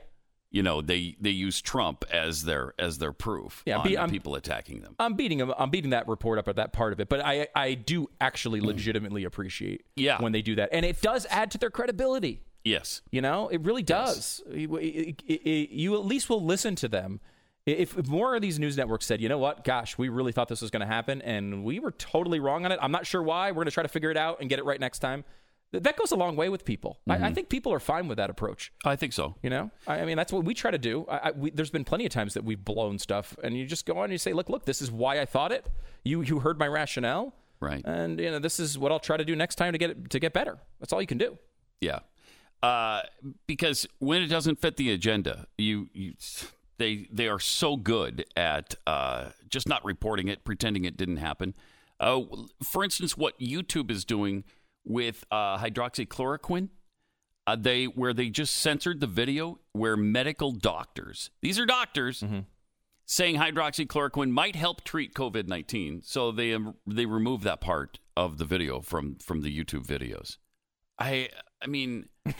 you 0.52 0.64
know 0.64 0.82
they 0.82 1.16
they 1.20 1.30
use 1.30 1.62
Trump 1.62 2.06
as 2.12 2.44
their 2.44 2.74
as 2.80 2.98
their 2.98 3.12
proof 3.12 3.64
yeah, 3.66 3.78
on 3.78 3.98
I'm, 3.98 4.10
people 4.10 4.36
attacking 4.36 4.82
them. 4.82 4.96
I'm 5.00 5.14
beating 5.16 5.42
I'm 5.42 5.70
beating 5.70 5.92
that 5.92 6.08
report 6.08 6.40
up 6.40 6.48
at 6.48 6.56
that 6.56 6.74
part 6.74 6.94
of 6.94 7.00
it, 7.00 7.10
but 7.10 7.20
I 7.24 7.48
I 7.56 7.74
do 7.74 8.10
actually 8.22 8.62
mm. 8.62 8.66
legitimately 8.66 9.24
appreciate 9.26 9.86
yeah. 9.96 10.22
when 10.22 10.32
they 10.32 10.42
do 10.42 10.56
that, 10.56 10.70
and 10.72 10.86
it 10.86 11.02
does 11.02 11.26
add 11.30 11.52
to 11.52 11.58
their 11.58 11.70
credibility. 11.70 12.42
Yes, 12.64 13.02
you 13.12 13.22
know 13.22 13.50
it 13.50 13.62
really 13.62 13.84
does. 13.84 14.42
Yes. 14.50 14.70
It, 14.70 14.72
it, 14.72 15.24
it, 15.28 15.70
you 15.70 15.96
at 15.96 16.06
least 16.06 16.30
will 16.30 16.44
listen 16.44 16.76
to 16.78 16.88
them. 16.88 17.20
If, 17.66 17.98
if 17.98 18.08
more 18.08 18.34
of 18.34 18.42
these 18.42 18.60
news 18.60 18.78
networks 18.78 19.06
said, 19.06 19.20
you 19.20 19.28
know 19.28 19.38
what, 19.38 19.66
gosh, 19.66 19.98
we 19.98 20.08
really 20.08 20.32
thought 20.32 20.48
this 20.48 20.62
was 20.62 20.72
going 20.72 20.80
to 20.80 20.88
happen, 20.88 21.22
and 21.22 21.66
we 21.66 21.80
were 21.80 21.92
totally 21.92 22.40
wrong 22.40 22.64
on 22.64 22.72
it. 22.72 22.80
I'm 22.82 22.94
not 22.94 23.06
sure 23.06 23.22
why. 23.22 23.52
We're 23.52 23.56
going 23.56 23.66
to 23.66 23.72
try 23.72 23.84
to 23.84 23.90
figure 23.90 24.10
it 24.10 24.16
out 24.16 24.40
and 24.40 24.50
get 24.50 24.58
it 24.58 24.64
right 24.64 24.80
next 24.80 25.00
time 25.00 25.26
that 25.72 25.98
goes 25.98 26.12
a 26.12 26.16
long 26.16 26.36
way 26.36 26.50
with 26.50 26.64
people. 26.66 27.00
Mm-hmm. 27.02 27.12
I, 27.12 27.16
I, 27.16 27.18
mm-hmm. 27.20 27.34
think 27.36 27.50
people 27.50 27.74
are 27.74 27.80
fine 27.80 28.08
with 28.08 28.18
that 28.18 28.30
approach. 28.30 28.72
I 28.86 28.96
think 28.96 29.14
so. 29.14 29.36
You 29.44 29.50
know, 29.50 29.72
I, 29.86 30.00
I 30.02 30.06
mean, 30.06 30.18
that's 30.18 30.32
what 30.32 30.46
we 30.46 30.54
try 30.54 30.72
to 30.72 30.78
do. 30.78 31.06
I, 31.10 31.32
we, 31.32 31.52
there's 31.52 31.70
been 31.70 31.84
plenty 31.84 32.06
of 32.06 32.12
times 32.12 32.34
that 32.36 32.44
we've 32.44 32.64
blown 32.64 33.00
stuff, 33.00 33.36
and 33.44 33.58
you 33.58 33.66
just 33.66 33.86
go 33.86 33.98
on 33.98 34.06
and 34.06 34.12
you 34.14 34.18
say, 34.18 34.34
"Look, 34.34 34.50
look, 34.50 34.66
this 34.66 34.82
is 34.82 34.92
why 34.92 35.20
I 35.20 35.26
thought 35.26 35.52
it. 35.52 35.68
You 36.04 36.22
you 36.22 36.40
heard 36.40 36.58
my 36.58 36.68
rationale, 36.68 37.34
right? 37.60 37.84
And 37.86 38.20
you 38.20 38.32
know, 38.32 38.40
this 38.40 38.60
is 38.60 38.78
what 38.78 38.92
I'll 38.92 39.00
try 39.00 39.18
to 39.18 39.26
do 39.26 39.36
next 39.36 39.56
time 39.56 39.74
to 39.74 39.78
get 39.78 39.90
it, 39.90 40.10
to 40.12 40.20
get 40.20 40.34
better. 40.34 40.58
That's 40.80 40.94
all 40.94 41.02
you 41.02 41.08
can 41.08 41.18
do. 41.18 41.38
Yeah, 41.82 42.00
uh, 42.64 43.02
because 43.46 43.88
when 44.00 44.22
it 44.22 44.28
doesn't 44.28 44.60
fit 44.60 44.78
the 44.78 44.92
agenda, 44.92 45.48
you 45.58 45.90
you 45.94 46.14
they 46.78 47.08
they 47.12 47.28
are 47.28 47.40
so 47.40 47.76
good 47.76 48.26
at 48.36 48.76
uh, 48.86 49.30
just 49.50 49.68
not 49.68 49.84
reporting 49.84 50.28
it, 50.28 50.44
pretending 50.44 50.86
it 50.86 50.98
didn't 50.98 51.18
happen. 51.18 51.56
Uh, 52.00 52.22
for 52.64 52.84
instance, 52.84 53.18
what 53.18 53.40
YouTube 53.40 53.90
is 53.90 54.06
doing 54.06 54.44
with 54.88 55.26
uh, 55.32 55.58
hydroxychloroquine. 55.58 56.70
Uh, 57.46 57.56
they 57.56 57.86
where 57.86 58.14
they 58.14 58.30
just 58.30 58.56
censored 58.56 59.00
the 59.00 59.08
video 59.08 59.60
where 59.72 59.96
medical 59.96 60.52
doctors, 60.52 61.30
these 61.42 61.58
are 61.58 61.66
doctors, 61.66 62.22
mm-hmm. 62.22 62.40
saying 63.06 63.38
hydroxychloroquine 63.38 64.32
might 64.32 64.56
help 64.56 64.84
treat 64.84 65.14
COVID 65.14 65.48
nineteen. 65.48 66.02
So 66.04 66.32
they 66.32 66.54
um, 66.54 66.76
they 66.86 67.06
removed 67.06 67.44
that 67.44 67.62
part 67.62 68.00
of 68.18 68.38
the 68.38 68.46
video 68.46 68.82
from 68.82 69.16
from 69.16 69.42
the 69.42 69.56
YouTube 69.56 69.86
videos. 69.86 70.38
I 71.00 71.30
I 71.62 71.68
mean. 71.68 72.10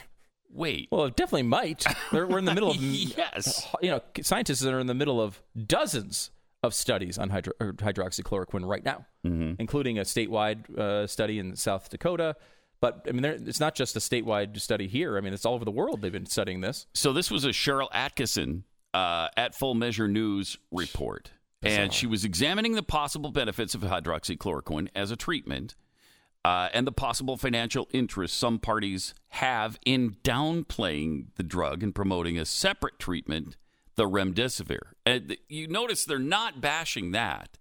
Wait. 0.50 0.88
Well, 0.90 1.04
it 1.04 1.14
definitely 1.14 1.42
might. 1.42 1.84
We're 2.10 2.38
in 2.38 2.46
the 2.46 2.54
middle 2.54 2.70
of 2.70 2.76
yes. 2.80 3.68
You 3.82 3.90
know, 3.90 4.00
scientists 4.22 4.64
are 4.64 4.80
in 4.80 4.86
the 4.86 4.94
middle 4.94 5.20
of 5.20 5.42
dozens 5.66 6.30
of 6.62 6.74
studies 6.74 7.18
on 7.18 7.30
hydro- 7.30 7.52
hydroxychloroquine 7.60 8.66
right 8.66 8.84
now, 8.84 9.06
mm-hmm. 9.24 9.54
including 9.58 9.98
a 9.98 10.02
statewide 10.02 10.76
uh, 10.76 11.06
study 11.06 11.38
in 11.38 11.54
South 11.56 11.88
Dakota. 11.88 12.36
But 12.80 13.06
I 13.08 13.12
mean, 13.12 13.24
it's 13.24 13.60
not 13.60 13.74
just 13.74 13.96
a 13.96 14.00
statewide 14.00 14.60
study 14.60 14.86
here. 14.86 15.16
I 15.16 15.20
mean, 15.20 15.32
it's 15.32 15.44
all 15.44 15.54
over 15.54 15.64
the 15.64 15.70
world. 15.70 16.00
They've 16.00 16.12
been 16.12 16.26
studying 16.26 16.60
this. 16.60 16.86
So 16.94 17.12
this 17.12 17.30
was 17.30 17.44
a 17.44 17.48
Sharyl 17.48 17.90
Attkisson 17.90 18.62
uh, 18.94 19.28
at 19.36 19.54
Full 19.54 19.74
Measure 19.74 20.08
News 20.08 20.58
report, 20.70 21.32
and 21.62 21.92
she 21.92 22.06
was 22.06 22.24
examining 22.24 22.74
the 22.74 22.82
possible 22.82 23.30
benefits 23.30 23.74
of 23.74 23.82
hydroxychloroquine 23.82 24.88
as 24.94 25.10
a 25.10 25.16
treatment. 25.16 25.74
Uh, 26.44 26.68
and 26.72 26.86
the 26.86 26.92
possible 26.92 27.36
financial 27.36 27.88
interest 27.92 28.38
some 28.38 28.60
parties 28.60 29.12
have 29.30 29.76
in 29.84 30.16
downplaying 30.22 31.26
the 31.34 31.42
drug 31.42 31.82
and 31.82 31.94
promoting 31.94 32.38
a 32.38 32.44
separate 32.44 32.98
treatment 32.98 33.56
the 33.98 34.08
remdesivir. 34.08 34.78
And 35.04 35.36
you 35.48 35.66
notice 35.66 36.04
they're 36.04 36.18
not 36.18 36.62
bashing 36.62 37.10
that. 37.10 37.58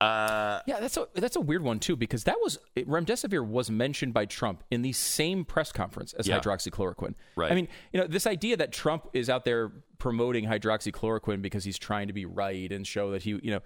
Uh, 0.00 0.60
yeah, 0.66 0.80
that's 0.80 0.98
a 0.98 1.08
that's 1.14 1.36
a 1.36 1.40
weird 1.40 1.62
one 1.62 1.80
too 1.80 1.96
because 1.96 2.24
that 2.24 2.36
was 2.42 2.58
remdesivir 2.76 3.46
was 3.46 3.70
mentioned 3.70 4.12
by 4.12 4.26
Trump 4.26 4.62
in 4.70 4.82
the 4.82 4.92
same 4.92 5.46
press 5.46 5.72
conference 5.72 6.12
as 6.12 6.28
yeah. 6.28 6.38
hydroxychloroquine. 6.38 7.14
Right. 7.36 7.50
I 7.50 7.54
mean, 7.54 7.68
you 7.92 8.00
know, 8.00 8.06
this 8.06 8.26
idea 8.26 8.58
that 8.58 8.70
Trump 8.70 9.08
is 9.14 9.30
out 9.30 9.46
there 9.46 9.72
promoting 9.96 10.44
hydroxychloroquine 10.44 11.40
because 11.40 11.64
he's 11.64 11.78
trying 11.78 12.08
to 12.08 12.12
be 12.12 12.26
right 12.26 12.70
and 12.70 12.86
show 12.86 13.12
that 13.12 13.22
he, 13.22 13.30
you 13.42 13.50
know, 13.50 13.60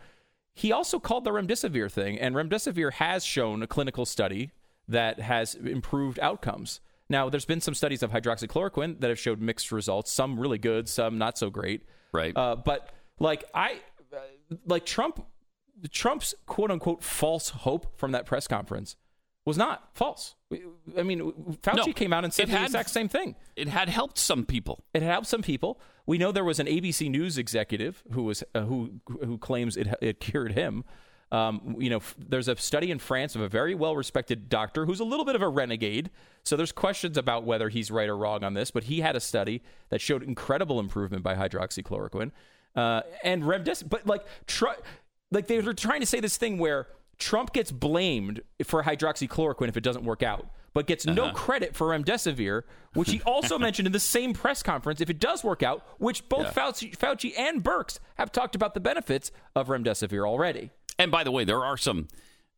he 0.55 0.71
also 0.71 1.01
called 1.01 1.25
the 1.25 1.31
remdesivir 1.31 1.91
thing, 1.91 2.21
and 2.21 2.37
remdesivir 2.37 2.93
has 2.95 3.25
shown 3.25 3.63
a 3.63 3.67
clinical 3.67 4.07
study 4.07 4.53
that 4.87 5.19
has 5.19 5.57
improved 5.57 6.21
outcomes. 6.21 6.81
Now, 7.11 7.29
there's 7.29 7.47
been 7.47 7.61
some 7.61 7.75
studies 7.75 8.03
of 8.03 8.11
hydroxychloroquine 8.11 9.01
that 9.01 9.09
have 9.09 9.19
showed 9.19 9.41
mixed 9.41 9.73
results. 9.73 10.13
Some 10.13 10.39
really 10.39 10.59
good, 10.59 10.89
some 10.89 11.19
not 11.19 11.39
so 11.39 11.51
great. 11.51 11.83
Right. 12.13 12.37
Uh, 12.37 12.57
but 12.57 12.91
like 13.19 13.45
I, 13.55 13.81
uh, 14.13 14.57
like 14.67 14.85
Trump, 14.85 15.25
Trump's 15.91 16.35
quote 16.47 16.71
unquote 16.71 17.03
false 17.03 17.51
hope 17.51 17.99
from 17.99 18.13
that 18.13 18.27
press 18.27 18.47
conference 18.47 18.97
was 19.49 19.57
not 19.57 19.89
false. 19.95 20.35
I 20.97 21.03
mean, 21.03 21.33
Fauci 21.63 21.87
no, 21.87 21.93
came 21.95 22.13
out 22.13 22.23
and 22.25 22.33
said 22.33 22.49
the 22.49 22.63
exact 22.63 22.91
same 22.91 23.09
thing. 23.09 23.35
It 23.57 23.69
had 23.69 23.89
helped 23.89 24.19
some 24.19 24.45
people. 24.45 24.85
It 24.93 25.03
had 25.03 25.11
helped 25.11 25.27
some 25.27 25.43
people. 25.43 25.81
We 26.07 26.19
know 26.19 26.33
there 26.33 26.45
was 26.45 26.61
an 26.61 26.67
ABC 26.67 27.11
News 27.11 27.39
executive 27.39 28.03
who 28.13 28.25
was 28.25 28.45
uh, 28.55 28.61
who 28.63 29.01
who 29.07 29.39
claims 29.39 29.77
it 29.77 29.89
it 30.01 30.21
cured 30.21 30.53
him. 30.53 30.85
Um, 31.31 31.77
you 31.79 31.91
know, 31.91 31.99
f- 31.99 32.15
there's 32.19 32.49
a 32.49 32.57
study 32.57 32.91
in 32.91 32.99
France 32.99 33.35
of 33.35 33.43
a 33.43 33.49
very 33.49 33.75
well 33.75 33.95
respected 33.95 34.49
doctor 34.49 34.87
who's 34.87 35.01
a 35.01 35.05
little 35.05 35.25
bit 35.25 35.35
of 35.35 35.43
a 35.43 35.49
renegade. 35.49 36.11
So 36.45 36.57
there's 36.57 36.73
questions 36.73 37.19
about 37.19 37.45
whether 37.45 37.69
he's 37.69 37.91
right 37.91 38.09
or 38.09 38.17
wrong 38.17 38.43
on 38.45 38.55
this, 38.55 38.71
but 38.71 38.85
he 38.85 39.01
had 39.01 39.15
a 39.17 39.21
study 39.21 39.63
that 39.91 40.01
showed 40.01 40.23
incredible 40.23 40.81
improvement 40.81 41.23
by 41.23 41.35
hydroxychloroquine. 41.35 42.31
Uh, 42.75 43.03
and 43.25 43.43
remdesivir, 43.43 43.89
but 43.91 44.07
like, 44.07 44.25
try, 44.47 44.75
like 45.31 45.47
they 45.47 45.61
were 45.61 45.75
trying 45.75 46.01
to 46.01 46.07
say 46.07 46.21
this 46.21 46.37
thing 46.37 46.59
where 46.59 46.87
Trump 47.19 47.53
gets 47.53 47.73
blamed 47.73 48.41
for 48.65 48.83
hydroxychloroquine 48.83 49.69
if 49.69 49.77
it 49.77 49.83
doesn't 49.83 50.05
work 50.05 50.23
out, 50.23 50.47
but 50.73 50.87
gets 50.87 51.07
uh-huh. 51.07 51.15
no 51.15 51.33
credit 51.33 51.75
for 51.75 51.89
remdesivir, 51.89 52.63
which 52.95 53.11
he 53.11 53.21
also 53.23 53.59
mentioned 53.67 53.87
in 53.87 53.93
the 53.93 54.01
same 54.01 54.33
press 54.33 54.63
conference 54.63 55.01
if 55.01 55.11
it 55.11 55.19
does 55.19 55.43
work 55.43 55.63
out, 55.63 55.85
which 55.99 56.29
both 56.29 56.45
yeah. 56.45 56.53
Fauci, 56.53 56.97
Fauci 56.97 57.37
and 57.37 57.63
Birx 57.63 57.99
have 58.15 58.33
talked 58.33 58.55
about 58.55 58.75
the 58.75 58.81
benefits 58.81 59.33
of 59.55 59.69
remdesivir 59.69 60.27
already. 60.27 60.71
And 60.99 61.11
by 61.11 61.25
the 61.25 61.31
way, 61.31 61.45
there 61.45 61.65
are 61.65 61.77
some 61.77 62.09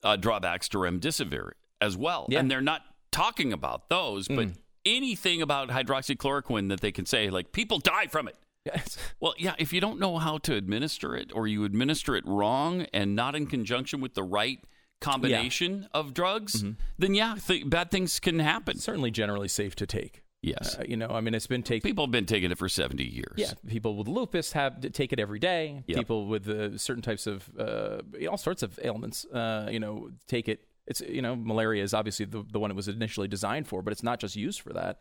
uh, 0.02 0.16
drawbacks 0.16 0.68
to 0.70 0.78
remdesivir 0.78 1.52
as 1.80 1.97
well, 1.97 2.26
yeah. 2.28 2.40
and 2.40 2.50
they're 2.50 2.61
not 2.61 2.82
talking 3.11 3.52
about 3.52 3.88
those, 3.88 4.28
but 4.28 4.49
mm. 4.49 4.56
anything 4.85 5.42
about 5.42 5.68
hydroxychloroquine 5.68 6.68
that 6.68 6.80
they 6.80 6.92
can 6.92 7.06
say, 7.06 7.30
like 7.30 7.52
people 7.52 7.78
die 7.78 8.06
from 8.06 8.28
it. 8.28 8.37
Yes. 8.64 8.99
Well, 9.20 9.35
yeah, 9.38 9.54
if 9.59 9.73
you 9.73 9.80
don't 9.80 9.99
know 9.99 10.18
how 10.18 10.38
to 10.38 10.54
administer 10.54 11.16
it 11.16 11.32
or 11.35 11.47
you 11.47 11.64
administer 11.64 12.14
it 12.14 12.26
wrong 12.26 12.87
and 12.92 13.16
not 13.16 13.35
in 13.35 13.47
conjunction 13.47 14.00
with 14.00 14.14
the 14.14 14.23
right 14.23 14.61
combination 15.00 15.88
of 15.94 16.12
drugs, 16.12 16.62
then 16.99 17.14
yeah, 17.14 17.37
th- 17.47 17.68
bad 17.70 17.90
things 17.90 18.20
can 18.20 18.38
happen. 18.38 18.78
Certainly, 18.78 19.12
generally 19.12 19.49
safe 19.49 19.75
to 19.76 19.87
take. 19.87 20.23
Yes. 20.42 20.76
Uh, 20.78 20.85
you 20.88 20.97
know, 20.97 21.09
I 21.09 21.20
mean, 21.20 21.35
it's 21.35 21.47
been 21.47 21.62
taken. 21.62 21.87
People 21.87 22.04
have 22.06 22.11
been 22.11 22.25
taking 22.26 22.50
it 22.50 22.56
for 22.56 22.68
70 22.68 23.04
years. 23.04 23.35
Yeah, 23.37 23.52
people 23.68 23.97
with 23.97 24.09
lupus 24.09 24.52
have 24.52 24.80
to 24.80 24.88
take 24.90 25.12
it 25.12 25.20
every 25.20 25.38
day. 25.38 25.82
Yep. 25.87 25.99
People 25.99 26.26
with 26.28 26.49
uh, 26.49 26.78
certain 26.78 27.02
types 27.02 27.26
of 27.26 27.49
uh, 27.59 27.99
all 28.30 28.38
sorts 28.38 28.62
of 28.62 28.78
ailments, 28.82 29.26
uh, 29.26 29.68
you 29.70 29.78
know, 29.80 30.09
take 30.26 30.49
it. 30.49 30.64
It's 30.87 31.02
you 31.02 31.20
know, 31.20 31.37
malaria 31.37 31.82
is 31.85 31.92
obviously 31.92 32.25
the, 32.25 32.42
the 32.50 32.59
one 32.59 32.70
it 32.70 32.75
was 32.75 32.88
initially 32.88 33.28
designed 33.28 33.68
for, 33.68 33.82
but 33.82 33.92
it's 33.92 34.02
not 34.02 34.18
just 34.18 34.35
used 34.35 34.61
for 34.62 34.73
that. 34.73 34.99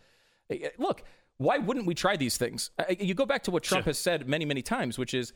Look, 0.77 1.03
why 1.37 1.57
wouldn't 1.57 1.85
we 1.85 1.95
try 1.95 2.17
these 2.17 2.35
things? 2.37 2.71
You 2.99 3.13
go 3.13 3.25
back 3.25 3.43
to 3.43 3.51
what 3.51 3.63
Trump 3.63 3.85
Sure. 3.85 3.89
has 3.91 3.97
said 3.97 4.27
many, 4.27 4.43
many 4.45 4.61
times, 4.61 4.97
which 4.97 5.13
is, 5.13 5.31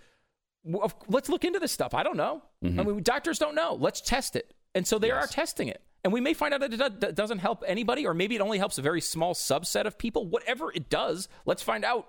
let's 1.08 1.30
look 1.30 1.46
into 1.46 1.60
this 1.60 1.72
stuff. 1.72 1.94
I 1.94 2.04
don't 2.04 2.18
know. 2.18 2.42
I 2.64 2.68
mean, 2.68 3.04
doctors 3.04 3.40
don't 3.40 3.56
know. 3.56 3.78
Let's 3.80 4.02
test 4.02 4.36
it, 4.36 4.54
and 4.76 4.86
so 4.86 5.00
they 5.00 5.08
Mm-hmm. 5.10 5.18
Yes. 5.22 5.32
are 5.32 5.34
testing 5.34 5.68
it. 5.70 5.82
And 6.04 6.12
we 6.12 6.20
may 6.20 6.34
find 6.34 6.54
out 6.54 6.60
that 6.60 6.74
it 6.74 7.00
do- 7.00 7.12
doesn't 7.14 7.40
help 7.40 7.64
anybody, 7.66 8.06
or 8.06 8.14
maybe 8.14 8.36
it 8.36 8.42
only 8.42 8.58
helps 8.58 8.78
a 8.78 8.82
very 8.82 9.00
small 9.02 9.34
subset 9.34 9.86
of 9.86 9.98
people. 9.98 10.26
Whatever 10.26 10.72
it 10.72 10.90
does, 10.90 11.30
let's 11.46 11.64
find 11.64 11.86
out. 11.86 12.08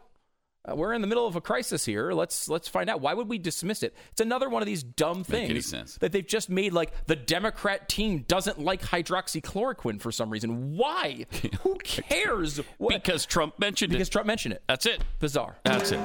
Uh, 0.67 0.75
we're 0.75 0.95
in 0.95 1.03
the 1.03 1.07
middle 1.07 1.27
of 1.27 1.37
a 1.37 1.43
crisis 1.43 1.85
here. 1.85 2.13
Let's 2.13 2.49
let's 2.49 2.67
find 2.69 2.89
out. 2.89 3.03
Why 3.03 3.13
would 3.13 3.29
we 3.29 3.37
dismiss 3.39 3.83
it? 3.83 3.95
It's 4.13 4.21
another 4.23 4.49
one 4.49 4.63
of 4.63 4.67
these 4.67 4.83
dumb 4.83 5.23
things 5.23 5.51
any 5.51 5.61
sense. 5.61 5.99
that 5.99 6.11
they've 6.11 6.27
just 6.27 6.49
made. 6.49 6.73
Like 6.73 7.07
the 7.07 7.15
Democrat 7.17 7.87
team 7.87 8.25
doesn't 8.27 8.59
like 8.59 8.81
hydroxychloroquine 8.81 10.01
for 10.01 10.11
some 10.11 10.31
reason. 10.31 10.75
Why? 10.75 11.27
Who 11.61 11.77
cares? 11.85 12.61
What- 12.79 12.95
Because 12.95 13.27
Trump 13.27 13.59
mentioned 13.59 13.93
because 13.93 14.09
it. 14.09 14.13
Trump 14.13 14.27
mentioned 14.27 14.55
it. 14.55 14.63
That's 14.67 14.87
it. 14.87 15.05
Bizarre. 15.21 15.57
That's 15.65 15.93
it. 15.93 16.01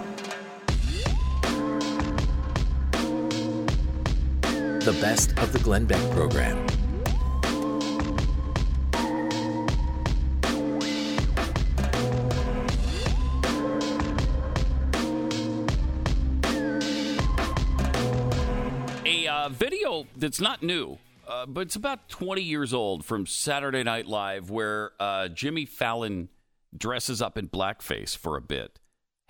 The 4.81 4.97
best 5.01 5.37
of 5.39 5.53
the 5.53 5.59
Glenn 5.59 5.85
Beck 5.85 6.01
program. 6.11 6.65
That's 20.19 20.41
not 20.41 20.61
new, 20.61 20.97
uh, 21.27 21.45
but 21.45 21.61
it's 21.61 21.75
about 21.75 22.09
20 22.09 22.41
years 22.41 22.73
old 22.73 23.05
from 23.05 23.25
Saturday 23.25 23.83
Night 23.83 24.05
Live 24.05 24.49
where 24.49 24.91
uh, 24.99 25.27
Jimmy 25.29 25.65
Fallon 25.65 26.29
dresses 26.77 27.21
up 27.21 27.37
in 27.37 27.49
blackface 27.49 28.15
for 28.15 28.37
a 28.37 28.41
bit 28.41 28.79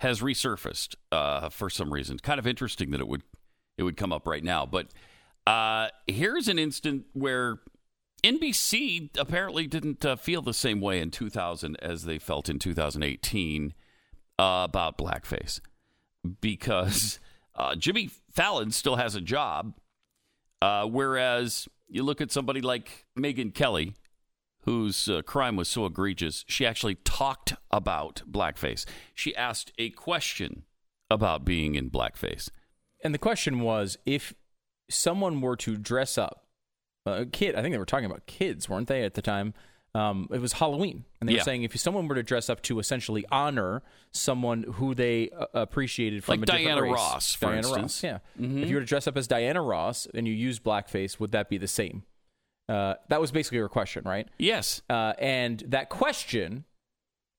has 0.00 0.20
resurfaced 0.20 0.94
uh, 1.12 1.48
for 1.48 1.70
some 1.70 1.92
reason. 1.92 2.18
Kind 2.18 2.38
of 2.38 2.46
interesting 2.46 2.90
that 2.90 3.00
it 3.00 3.08
would 3.08 3.22
it 3.78 3.82
would 3.82 3.96
come 3.96 4.12
up 4.12 4.26
right 4.26 4.44
now. 4.44 4.66
But 4.66 4.88
uh, 5.46 5.88
here's 6.06 6.48
an 6.48 6.58
instant 6.58 7.06
where 7.12 7.60
NBC 8.22 9.10
apparently 9.18 9.66
didn't 9.66 10.04
uh, 10.04 10.16
feel 10.16 10.42
the 10.42 10.52
same 10.52 10.80
way 10.80 11.00
in 11.00 11.10
2000 11.10 11.76
as 11.80 12.04
they 12.04 12.18
felt 12.18 12.48
in 12.48 12.58
2018 12.58 13.74
uh, 14.38 14.62
about 14.64 14.98
blackface 14.98 15.60
because 16.40 17.18
uh, 17.54 17.74
Jimmy 17.74 18.10
Fallon 18.30 18.70
still 18.70 18.96
has 18.96 19.14
a 19.14 19.20
job, 19.20 19.74
uh, 20.62 20.84
whereas 20.86 21.68
you 21.88 22.02
look 22.02 22.20
at 22.20 22.30
somebody 22.30 22.60
like 22.60 23.06
Megyn 23.18 23.54
Kelly, 23.54 23.94
whose 24.62 25.08
uh, 25.08 25.22
crime 25.22 25.56
was 25.56 25.68
so 25.68 25.86
egregious, 25.86 26.44
she 26.46 26.66
actually 26.66 26.96
talked 26.96 27.54
about 27.70 28.22
blackface. 28.30 28.84
She 29.14 29.34
asked 29.34 29.72
a 29.78 29.90
question 29.90 30.64
about 31.10 31.44
being 31.44 31.74
in 31.74 31.90
blackface. 31.90 32.50
And 33.02 33.14
the 33.14 33.18
question 33.18 33.60
was 33.60 33.96
if 34.04 34.34
someone 34.90 35.40
were 35.40 35.56
to 35.56 35.76
dress 35.76 36.18
up, 36.18 36.46
a 37.06 37.24
kid, 37.24 37.54
I 37.54 37.62
think 37.62 37.72
they 37.72 37.78
were 37.78 37.86
talking 37.86 38.04
about 38.04 38.26
kids, 38.26 38.68
weren't 38.68 38.88
they, 38.88 39.02
at 39.04 39.14
the 39.14 39.22
time? 39.22 39.54
Um, 39.94 40.28
it 40.32 40.40
was 40.40 40.52
Halloween. 40.54 41.04
And 41.20 41.28
they 41.28 41.32
Yeah. 41.34 41.40
were 41.40 41.44
saying 41.44 41.62
if 41.64 41.76
someone 41.80 42.06
were 42.06 42.14
to 42.14 42.22
dress 42.22 42.48
up 42.48 42.62
to 42.62 42.78
essentially 42.78 43.24
honor 43.32 43.82
someone 44.12 44.62
who 44.74 44.94
they 44.94 45.30
uh, 45.30 45.46
appreciated 45.54 46.22
from 46.22 46.34
Like 46.34 46.42
a 46.42 46.46
different 46.46 46.66
Diana 46.66 46.82
race. 46.82 46.92
Ross, 46.94 47.34
for 47.34 47.46
Diana 47.46 47.56
instance. 47.58 48.04
Ross, 48.04 48.04
yeah. 48.04 48.18
If 48.62 48.68
you 48.68 48.76
were 48.76 48.80
to 48.82 48.86
dress 48.86 49.08
up 49.08 49.16
as 49.16 49.26
Diana 49.26 49.60
Ross 49.62 50.06
and 50.14 50.28
you 50.28 50.34
use 50.34 50.60
blackface, 50.60 51.18
would 51.18 51.32
that 51.32 51.48
be 51.48 51.58
the 51.58 51.66
same? 51.68 52.04
Uh, 52.68 52.94
that 53.08 53.20
was 53.20 53.32
basically 53.32 53.58
her 53.58 53.68
question, 53.68 54.04
right? 54.04 54.28
Yes, 54.38 54.80
Uh, 54.88 55.14
and 55.18 55.58
that 55.66 55.88
question 55.88 56.64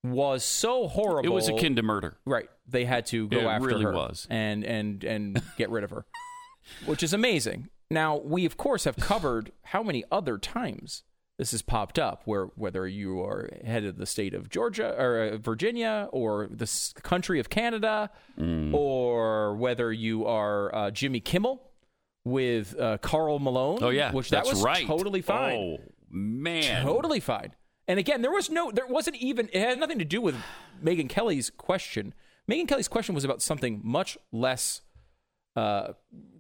was 0.04 0.44
so 0.44 0.88
horrible. 0.90 1.30
it 1.30 1.34
was 1.34 1.48
akin 1.48 1.76
to 1.78 1.84
murder. 1.84 2.18
Right. 2.26 2.50
They 2.68 2.84
had 2.86 3.06
to 3.08 3.28
go 3.30 3.40
It 3.40 3.46
after 3.46 3.68
really 3.68 3.84
her 3.84 3.94
was. 3.94 4.28
and 4.30 4.66
and 4.66 5.04
and 5.06 5.42
get 5.58 5.70
rid 5.70 5.84
of 5.86 5.92
her, 5.92 6.06
which 6.86 7.02
is 7.04 7.14
amazing. 7.14 7.70
Now 7.90 8.18
we 8.18 8.46
of 8.46 8.58
course 8.58 8.84
have 8.86 8.98
covered 8.98 9.52
how 9.66 9.84
many 9.84 10.04
other 10.12 10.38
times 10.38 11.04
this 11.42 11.50
has 11.54 11.64
popped 11.64 11.98
up, 11.98 12.22
where 12.26 12.46
whether 12.54 12.88
you 12.88 13.20
are 13.20 13.50
head 13.66 13.84
of 13.84 13.98
the 13.98 14.06
state 14.06 14.36
of 14.36 14.48
Georgia 14.48 14.94
or 14.96 15.18
uh, 15.24 15.38
Virginia 15.38 16.08
or 16.12 16.48
the 16.52 16.70
country 17.02 17.40
of 17.40 17.50
Canada, 17.50 18.12
Mm. 18.40 18.72
or 18.76 19.56
whether 19.56 19.92
you 19.92 20.28
are 20.28 20.74
uh, 20.76 20.92
Jimmy 20.92 21.20
Kimmel 21.20 21.60
with 22.24 22.80
uh, 22.80 23.00
Karl 23.00 23.40
Malone. 23.40 23.80
Oh 23.82 23.90
yeah, 23.90 24.12
which 24.12 24.30
that 24.30 24.46
was 24.46 24.62
right. 24.62 24.86
totally 24.86 25.24
fine. 25.24 25.56
Oh 25.58 25.78
man, 26.12 26.86
Totally 26.86 27.20
fine. 27.20 27.56
And 27.88 27.98
again, 27.98 28.22
there 28.22 28.30
was 28.32 28.52
no, 28.52 28.70
there 28.72 28.86
wasn't 28.86 29.16
even, 29.16 29.50
it 29.52 29.62
had 29.68 29.80
nothing 29.80 29.98
to 29.98 30.06
do 30.06 30.22
with 30.22 30.36
Megyn 30.84 31.10
Kelly's 31.10 31.50
question. 31.50 32.14
Megyn 32.48 32.68
Kelly's 32.68 32.88
question 32.88 33.16
was 33.16 33.24
about 33.24 33.42
something 33.42 33.82
much 33.84 34.16
less 34.32 34.82
uh, 35.56 35.94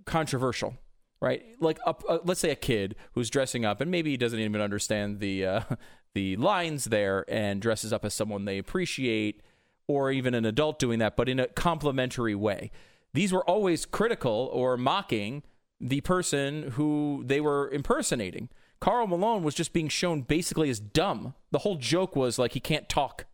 controversial, 0.05 0.77
right? 1.21 1.43
Like, 1.59 1.79
a, 1.85 1.95
uh, 2.09 2.19
let's 2.23 2.39
say 2.41 2.49
a 2.49 2.55
kid 2.55 2.95
who's 3.13 3.29
dressing 3.29 3.63
up 3.63 3.79
and 3.79 3.89
maybe 3.91 4.11
he 4.11 4.17
doesn't 4.17 4.39
even 4.39 4.59
understand 4.59 5.19
the 5.19 5.45
uh, 5.45 5.61
the 6.13 6.35
lines 6.35 6.85
there 6.85 7.23
and 7.29 7.61
dresses 7.61 7.93
up 7.93 8.03
as 8.03 8.13
someone 8.13 8.45
they 8.45 8.57
appreciate, 8.57 9.41
or 9.87 10.11
even 10.11 10.33
an 10.33 10.45
adult 10.45 10.79
doing 10.79 10.99
that, 10.99 11.15
but 11.15 11.29
in 11.29 11.39
a 11.39 11.47
complimentary 11.47 12.35
way. 12.35 12.71
These 13.13 13.33
were 13.33 13.43
always 13.49 13.85
critical 13.85 14.49
or 14.53 14.77
mocking 14.77 15.43
the 15.79 16.01
person 16.01 16.71
who 16.71 17.23
they 17.25 17.41
were 17.41 17.69
impersonating. 17.71 18.49
Karl 18.79 19.05
Malone 19.05 19.43
was 19.43 19.53
just 19.53 19.73
being 19.73 19.89
shown 19.89 20.21
basically 20.21 20.69
as 20.69 20.79
dumb. 20.79 21.33
The 21.51 21.59
whole 21.59 21.75
joke 21.75 22.15
was 22.15 22.39
like 22.39 22.53
he 22.53 22.59
can't 22.59 22.87
talk. 22.87 23.25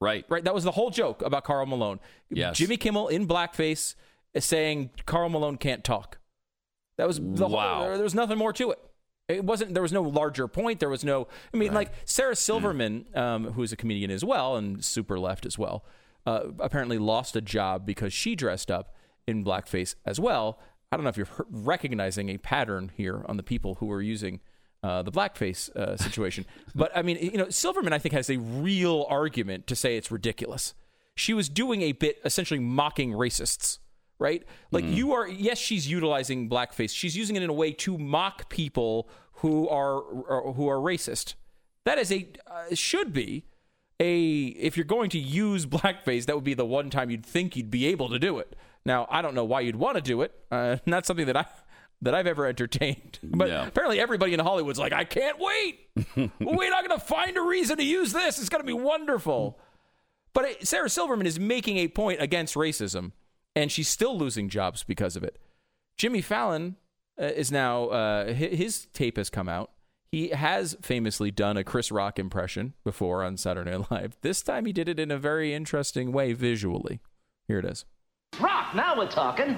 right? 0.00 0.24
Right? 0.28 0.44
That 0.44 0.54
was 0.54 0.64
the 0.64 0.72
whole 0.72 0.90
joke 0.90 1.22
about 1.22 1.44
Karl 1.44 1.66
Malone. 1.66 2.00
Yes. 2.30 2.58
Jimmy 2.58 2.76
Kimmel 2.76 3.08
in 3.08 3.26
blackface 3.28 3.94
saying 4.38 4.90
Karl 5.06 5.28
Malone 5.28 5.56
can't 5.56 5.84
talk. 5.84 6.18
That 6.98 7.06
was 7.06 7.18
the 7.20 7.46
Wow. 7.46 7.80
whole, 7.80 7.94
there 7.94 8.02
was 8.02 8.14
nothing 8.14 8.38
more 8.38 8.52
to 8.54 8.70
it. 8.72 8.78
It 9.28 9.44
wasn't. 9.44 9.74
There 9.74 9.82
was 9.82 9.92
no 9.92 10.02
larger 10.02 10.46
point. 10.46 10.78
There 10.78 10.88
was 10.88 11.04
no. 11.04 11.26
I 11.52 11.56
mean, 11.56 11.74
like 11.74 11.92
Sarah 12.04 12.36
Silverman, 12.36 13.06
um, 13.14 13.52
who 13.52 13.62
is 13.64 13.72
a 13.72 13.76
comedian 13.76 14.10
as 14.12 14.24
well 14.24 14.56
and 14.56 14.84
super 14.84 15.18
left 15.18 15.44
as 15.44 15.58
well, 15.58 15.84
uh, 16.26 16.44
apparently 16.60 16.96
lost 16.96 17.34
a 17.34 17.40
job 17.40 17.84
because 17.84 18.12
she 18.12 18.36
dressed 18.36 18.70
up 18.70 18.94
in 19.26 19.44
blackface 19.44 19.96
as 20.04 20.20
well. 20.20 20.60
I 20.92 20.96
don't 20.96 21.02
know 21.02 21.10
if 21.10 21.16
you're 21.16 21.26
recognizing 21.50 22.28
a 22.28 22.38
pattern 22.38 22.92
here 22.94 23.24
on 23.28 23.36
the 23.36 23.42
people 23.42 23.74
who 23.76 23.90
are 23.90 24.00
using 24.00 24.38
uh, 24.84 25.02
the 25.02 25.10
blackface 25.10 25.74
uh, 25.74 25.96
situation, 26.06 26.46
but 26.76 26.96
I 26.96 27.02
mean, 27.02 27.18
you 27.20 27.36
know, 27.36 27.50
Silverman 27.50 27.92
I 27.92 27.98
think 27.98 28.12
has 28.14 28.30
a 28.30 28.36
real 28.38 29.06
argument 29.10 29.66
to 29.66 29.74
say 29.74 29.96
it's 29.96 30.12
ridiculous. 30.12 30.74
She 31.16 31.34
was 31.34 31.48
doing 31.48 31.82
a 31.82 31.90
bit 31.92 32.20
essentially 32.24 32.60
mocking 32.60 33.10
racists 33.10 33.78
right? 34.18 34.42
Like 34.70 34.84
you 34.84 35.12
are, 35.12 35.28
yes, 35.28 35.58
she's 35.58 35.88
utilizing 35.88 36.48
blackface. 36.48 36.94
She's 36.94 37.16
using 37.16 37.36
it 37.36 37.42
in 37.42 37.50
a 37.50 37.54
way 37.54 37.72
to 37.72 37.98
mock 37.98 38.48
people 38.48 39.08
who 39.40 39.68
are, 39.68 40.00
who 40.52 40.68
are 40.68 40.76
racist. 40.78 41.34
That 41.84 41.98
is 41.98 42.10
a 42.10 42.26
uh, 42.46 42.74
should 42.74 43.12
be 43.12 43.44
a 44.00 44.46
if 44.46 44.76
you're 44.76 44.84
going 44.84 45.10
to 45.10 45.18
use 45.18 45.66
blackface, 45.66 46.26
that 46.26 46.34
would 46.34 46.44
be 46.44 46.54
the 46.54 46.66
one 46.66 46.90
time 46.90 47.10
you'd 47.10 47.24
think 47.24 47.56
you'd 47.56 47.70
be 47.70 47.86
able 47.86 48.08
to 48.10 48.18
do 48.18 48.38
it. 48.38 48.56
Now, 48.84 49.06
I 49.10 49.22
don't 49.22 49.34
know 49.34 49.44
why 49.44 49.60
you'd 49.60 49.76
want 49.76 49.96
to 49.96 50.02
do 50.02 50.22
it. 50.22 50.32
Uh, 50.50 50.76
not 50.86 51.06
something 51.06 51.26
that 51.26 51.36
I 51.36 51.46
that 52.02 52.14
I've 52.14 52.26
ever 52.26 52.46
entertained. 52.46 53.18
But 53.22 53.48
No. 53.48 53.64
apparently, 53.66 53.98
everybody 54.00 54.34
in 54.34 54.40
Hollywood's 54.40 54.78
like, 54.78 54.92
I 54.92 55.04
can't 55.04 55.38
wait. 55.38 55.78
We're 56.40 56.70
not 56.70 56.86
going 56.86 56.98
to 56.98 57.04
find 57.04 57.36
a 57.36 57.40
reason 57.42 57.78
to 57.78 57.84
use 57.84 58.12
this. 58.12 58.38
It's 58.38 58.48
going 58.50 58.62
to 58.62 58.66
be 58.66 58.72
wonderful. 58.74 59.58
But 60.34 60.44
it, 60.44 60.66
Sarah 60.68 60.90
Silverman 60.90 61.26
is 61.26 61.40
making 61.40 61.78
a 61.78 61.88
point 61.88 62.20
against 62.20 62.54
racism, 62.54 63.12
and 63.56 63.72
she's 63.72 63.88
still 63.88 64.16
losing 64.16 64.48
jobs 64.48 64.84
because 64.84 65.16
of 65.16 65.24
it. 65.24 65.36
Jimmy 65.96 66.20
Fallon 66.20 66.76
uh, 67.20 67.24
is 67.24 67.50
now, 67.50 67.86
uh, 67.86 68.26
hi- 68.26 68.32
his 68.54 68.86
tape 68.92 69.16
has 69.16 69.30
come 69.30 69.48
out. 69.48 69.72
He 70.12 70.28
has 70.28 70.76
famously 70.82 71.30
done 71.32 71.56
a 71.56 71.64
Chris 71.64 71.90
Rock 71.90 72.18
impression 72.18 72.74
before 72.84 73.24
on 73.24 73.36
Saturday 73.36 73.72
Night 73.72 73.90
Live. 73.90 74.16
This 74.20 74.42
time 74.42 74.66
he 74.66 74.72
did 74.72 74.88
it 74.88 75.00
in 75.00 75.10
a 75.10 75.18
very 75.18 75.52
interesting 75.52 76.12
way 76.12 76.32
visually. 76.32 77.00
Here 77.48 77.58
it 77.58 77.64
is. 77.64 77.84
Rock, 78.40 78.74
now 78.74 78.96
we're 78.96 79.10
talking. 79.10 79.56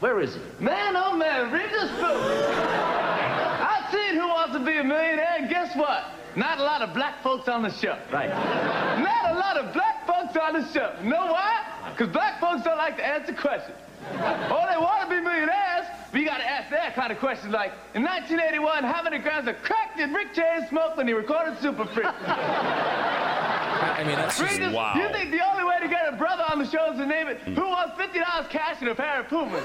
Where 0.00 0.20
is 0.20 0.34
he? 0.34 0.40
Man, 0.64 0.96
oh 0.96 1.16
man, 1.16 1.52
read 1.52 1.70
this 1.70 1.90
book. 1.92 2.20
I've 2.20 3.90
seen 3.92 4.14
Who 4.14 4.26
Wants 4.28 4.52
to 4.54 4.58
Be 4.64 4.76
a 4.78 4.84
Millionaire, 4.84 5.36
and 5.38 5.48
guess 5.48 5.74
what? 5.76 6.06
Not 6.34 6.58
a 6.58 6.62
lot 6.62 6.82
of 6.82 6.92
black 6.92 7.22
folks 7.22 7.48
on 7.48 7.62
the 7.62 7.70
show. 7.72 7.96
Right. 8.12 8.28
Not 8.28 9.34
a 9.34 9.38
lot 9.38 9.56
of 9.56 9.72
black 9.72 10.06
folks 10.06 10.36
on 10.36 10.54
the 10.54 10.72
show. 10.72 10.94
You 11.02 11.10
know 11.10 11.26
why? 11.32 11.62
Because 11.96 12.12
black 12.12 12.40
folks 12.40 12.62
don't 12.62 12.76
like 12.76 12.96
to 12.98 13.06
answer 13.06 13.32
questions. 13.32 13.76
Oh, 14.12 14.66
they 14.70 14.76
want 14.76 15.08
to 15.08 15.08
be 15.08 15.20
millionaires 15.20 15.86
But 16.12 16.20
you 16.20 16.26
gotta 16.26 16.44
ask 16.48 16.70
that 16.70 16.94
kind 16.94 17.10
of 17.10 17.18
questions 17.18 17.52
like, 17.52 17.72
in 17.94 18.02
1981, 18.04 18.84
how 18.84 19.02
many 19.02 19.18
grams 19.18 19.48
of 19.48 19.56
crack 19.62 19.96
did 19.96 20.10
Rick 20.12 20.34
James 20.34 20.68
smoke 20.68 20.96
when 20.96 21.08
he 21.08 21.14
recorded 21.14 21.58
Super 21.60 21.86
Freak? 21.86 22.06
I 22.06 24.04
mean, 24.06 24.16
that's 24.16 24.38
just, 24.38 24.52
Regis, 24.58 24.74
wow. 24.74 24.94
you 24.94 25.08
think 25.12 25.30
the 25.30 25.40
only 25.50 25.64
way 25.64 25.78
to 25.80 25.88
get 25.88 26.12
a 26.12 26.16
brother 26.16 26.44
on 26.52 26.58
the 26.58 26.66
show 26.66 26.92
is 26.92 26.98
to 26.98 27.06
name 27.06 27.28
it 27.28 27.38
Who 27.40 27.62
Wants 27.66 27.98
$50 27.98 28.48
Cash 28.50 28.76
and 28.80 28.90
a 28.90 28.94
Pair 28.94 29.20
of 29.20 29.28
Pumas? 29.28 29.64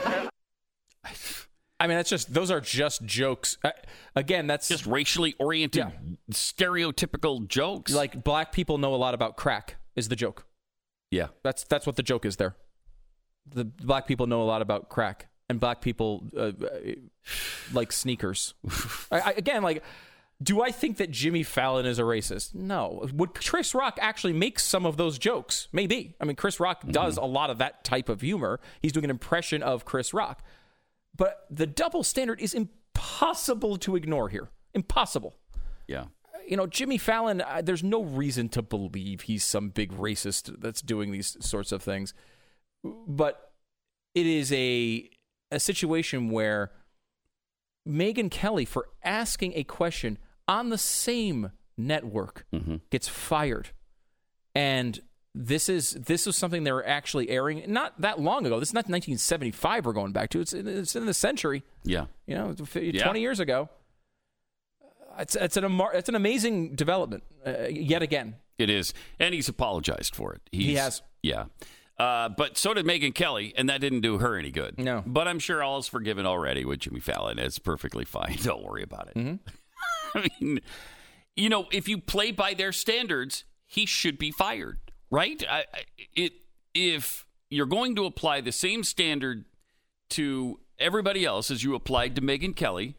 I 1.80 1.88
mean, 1.88 1.98
that's 1.98 2.10
just 2.10 2.32
those 2.34 2.52
are 2.52 2.62
just 2.62 3.04
jokes. 3.06 3.58
Uh, 3.64 3.72
again, 4.16 4.46
that's 4.48 4.68
Just 4.68 4.86
racially 4.86 5.34
oriented, 5.40 5.86
Yeah. 5.86 5.92
stereotypical 6.32 7.48
jokes. 7.48 7.92
like 7.92 8.24
black 8.24 8.52
people 8.52 8.78
know 8.78 8.94
a 8.94 8.98
lot 8.98 9.14
about 9.16 9.36
crack. 9.36 9.78
Is 9.96 10.08
the 10.08 10.16
joke? 10.16 10.46
Yeah. 11.12 11.28
That's 11.44 11.64
that's 11.66 11.86
what 11.86 11.96
the 11.98 12.04
joke 12.04 12.26
is 12.26 12.38
there. 12.38 12.56
The 13.48 13.66
black 13.66 14.08
people 14.08 14.28
know 14.28 14.42
a 14.42 14.46
lot 14.46 14.62
about 14.62 14.90
crack, 14.90 15.28
and 15.50 15.60
black 15.60 15.82
people 15.82 16.28
uh, 16.36 16.40
uh, 16.40 16.52
like 17.74 17.92
sneakers. 17.92 18.54
I, 19.12 19.20
I, 19.20 19.32
again, 19.32 19.62
like, 19.62 19.84
do 20.42 20.62
I 20.62 20.72
think 20.72 20.98
that 20.98 21.12
Jimmy 21.12 21.44
Fallon 21.44 21.86
is 21.86 22.00
a 22.00 22.04
racist? 22.04 22.56
No. 22.56 23.08
Would 23.14 23.34
Chris 23.36 23.76
Rock 23.76 24.00
actually 24.02 24.34
make 24.34 24.60
some 24.60 24.86
of 24.86 24.98
those 24.98 25.20
jokes? 25.20 25.68
Maybe. 25.72 26.16
I 26.20 26.26
mean, 26.26 26.36
Chris 26.36 26.60
Rock 26.60 26.88
does 26.88 27.18
a 27.18 27.24
lot 27.24 27.50
of 27.50 27.58
that 27.60 27.84
type 27.84 28.10
of 28.10 28.22
humor. 28.22 28.60
He's 28.82 28.92
doing 28.92 29.04
an 29.04 29.12
impression 29.12 29.62
of 29.62 29.86
Chris 29.86 30.14
Rock, 30.14 30.44
but 31.16 31.46
the 31.50 31.68
double 31.68 32.04
standard 32.04 32.40
is 32.40 32.54
impossible 32.54 33.78
to 33.78 33.96
ignore 33.96 34.30
here. 34.30 34.50
Impossible 34.74 35.36
Yeah. 35.88 36.06
You 36.48 36.58
know, 36.58 36.68
Jimmy 36.68 36.98
Fallon, 36.98 37.42
uh, 37.42 37.62
there's 37.64 37.84
no 37.84 38.04
reason 38.04 38.50
to 38.50 38.62
believe 38.62 39.22
he's 39.22 39.44
some 39.44 39.70
big 39.70 39.92
racist 39.94 40.60
that's 40.62 40.82
doing 40.82 41.12
these 41.12 41.38
sorts 41.40 41.72
of 41.72 41.82
things. 41.82 42.14
But 42.84 43.52
it 44.16 44.26
is 44.26 44.52
a 44.54 45.10
a 45.52 45.60
situation 45.60 46.30
where 46.30 46.72
Megyn 47.88 48.30
Kelly, 48.32 48.66
for 48.66 48.88
asking 49.04 49.54
a 49.56 49.64
question 49.64 50.18
on 50.48 50.70
the 50.70 50.78
same 50.78 51.52
network, 51.78 52.46
gets 52.90 53.08
fired. 53.08 53.70
And 54.54 55.00
this 55.34 55.70
is 55.70 55.92
this 55.92 56.28
is 56.28 56.36
something 56.36 56.64
they 56.66 56.72
were 56.74 56.86
actually 56.86 57.30
airing 57.30 57.64
not 57.68 58.00
that 58.02 58.20
long 58.20 58.46
ago. 58.46 58.60
This 58.60 58.70
is 58.70 58.74
not 58.74 58.82
1975 58.90 59.86
we're 59.86 59.94
going 59.94 60.12
back 60.12 60.30
to. 60.32 60.42
It's 60.42 60.54
it's 60.54 60.96
in 60.96 61.06
the 61.06 61.14
century. 61.14 61.64
Yeah. 61.84 62.06
You 62.28 62.36
know, 62.36 62.54
20 62.54 62.92
Yeah. 62.92 63.14
years 63.16 63.40
ago. 63.40 63.70
It's 65.20 65.36
it's 65.36 65.58
an 65.58 65.82
it's 65.94 66.10
an 66.10 66.16
amazing 66.16 66.76
development 66.76 67.24
uh, 67.46 67.68
yet 67.70 68.02
again. 68.02 68.36
It 68.58 68.70
is, 68.70 68.94
and 69.20 69.34
he's 69.34 69.50
apologized 69.50 70.16
for 70.16 70.34
it. 70.34 70.42
He's, 70.52 70.66
He 70.66 70.76
has. 70.76 71.02
yeah. 71.24 71.46
Uh, 71.98 72.30
but 72.30 72.58
so 72.58 72.74
did 72.74 72.86
Megyn 72.86 73.14
Kelly, 73.14 73.54
and 73.56 73.70
that 73.70 73.80
didn't 73.82 74.02
do 74.02 74.18
her 74.18 74.36
any 74.38 74.50
good. 74.52 74.80
No. 74.80 75.04
But 75.06 75.28
I'm 75.28 75.38
sure 75.40 75.62
all 75.62 75.78
is 75.78 75.88
forgiven 75.88 76.26
already 76.26 76.66
with 76.66 76.80
Jimmy 76.80 77.00
Fallon. 77.00 77.38
It's 77.38 77.60
perfectly 77.60 78.06
fine. 78.06 78.38
Don't 78.44 78.64
worry 78.64 78.82
about 78.84 79.10
it. 79.14 79.40
I 80.16 80.28
mean, 80.40 80.62
you 81.36 81.50
know, 81.50 81.68
if 81.72 81.88
you 81.88 82.00
play 82.00 82.32
by 82.32 82.54
their 82.56 82.72
standards, 82.72 83.44
he 83.68 83.86
should 83.86 84.18
be 84.18 84.32
fired, 84.32 84.80
right? 85.12 85.44
I, 85.50 85.66
it 86.16 86.34
if 86.74 87.26
you're 87.50 87.66
going 87.68 87.96
to 87.98 88.06
apply 88.06 88.42
the 88.42 88.52
same 88.52 88.84
standard 88.84 89.46
to 90.12 90.60
everybody 90.80 91.24
else 91.26 91.52
as 91.52 91.64
you 91.64 91.76
applied 91.76 92.16
to 92.16 92.22
Megyn 92.22 92.56
Kelly, 92.56 92.96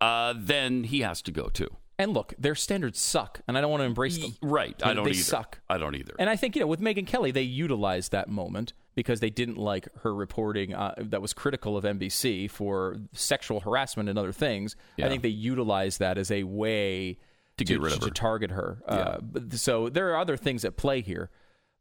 uh, 0.00 0.34
then 0.36 0.84
he 0.84 1.00
has 1.00 1.22
to 1.22 1.32
go 1.32 1.48
too. 1.48 1.68
And 2.00 2.14
look, 2.14 2.32
their 2.38 2.54
standards 2.54 3.00
suck, 3.00 3.40
and 3.48 3.58
I 3.58 3.60
don't 3.60 3.70
want 3.72 3.80
to 3.80 3.84
embrace 3.86 4.18
them. 4.18 4.32
Right. 4.40 4.80
I 4.84 4.88
They- 4.90 4.94
don't 4.94 5.04
they 5.04 5.10
either. 5.10 5.20
suck. 5.20 5.58
I 5.68 5.78
don't 5.78 5.96
either. 5.96 6.14
And 6.18 6.30
I 6.30 6.36
think 6.36 6.54
you 6.54 6.60
know 6.60 6.68
with 6.68 6.80
Megyn 6.80 7.06
Kelly, 7.08 7.32
they 7.32 7.42
utilized 7.42 8.12
that 8.12 8.28
moment 8.28 8.72
because 8.94 9.18
they 9.18 9.30
didn't 9.30 9.56
like 9.58 9.88
her 10.02 10.14
reporting 10.14 10.74
uh, 10.74 10.94
that 10.98 11.20
was 11.20 11.32
critical 11.32 11.76
of 11.76 11.84
NBC 11.84 12.48
for 12.50 12.98
sexual 13.12 13.60
harassment 13.60 14.08
and 14.08 14.16
other 14.18 14.30
things. 14.32 14.76
Yeah. 14.96 15.06
I 15.06 15.08
think 15.08 15.22
they 15.22 15.28
utilized 15.28 15.98
that 15.98 16.18
as 16.18 16.30
a 16.30 16.44
way 16.44 17.18
To 17.56 17.64
get 17.64 17.80
rid 17.80 17.92
of 17.92 18.00
to 18.00 18.10
target 18.10 18.52
her. 18.52 18.78
Uh, 18.86 19.18
so 19.50 19.88
there 19.88 20.10
are 20.12 20.18
other 20.18 20.36
things 20.36 20.64
at 20.64 20.76
play 20.76 21.00
here, 21.00 21.30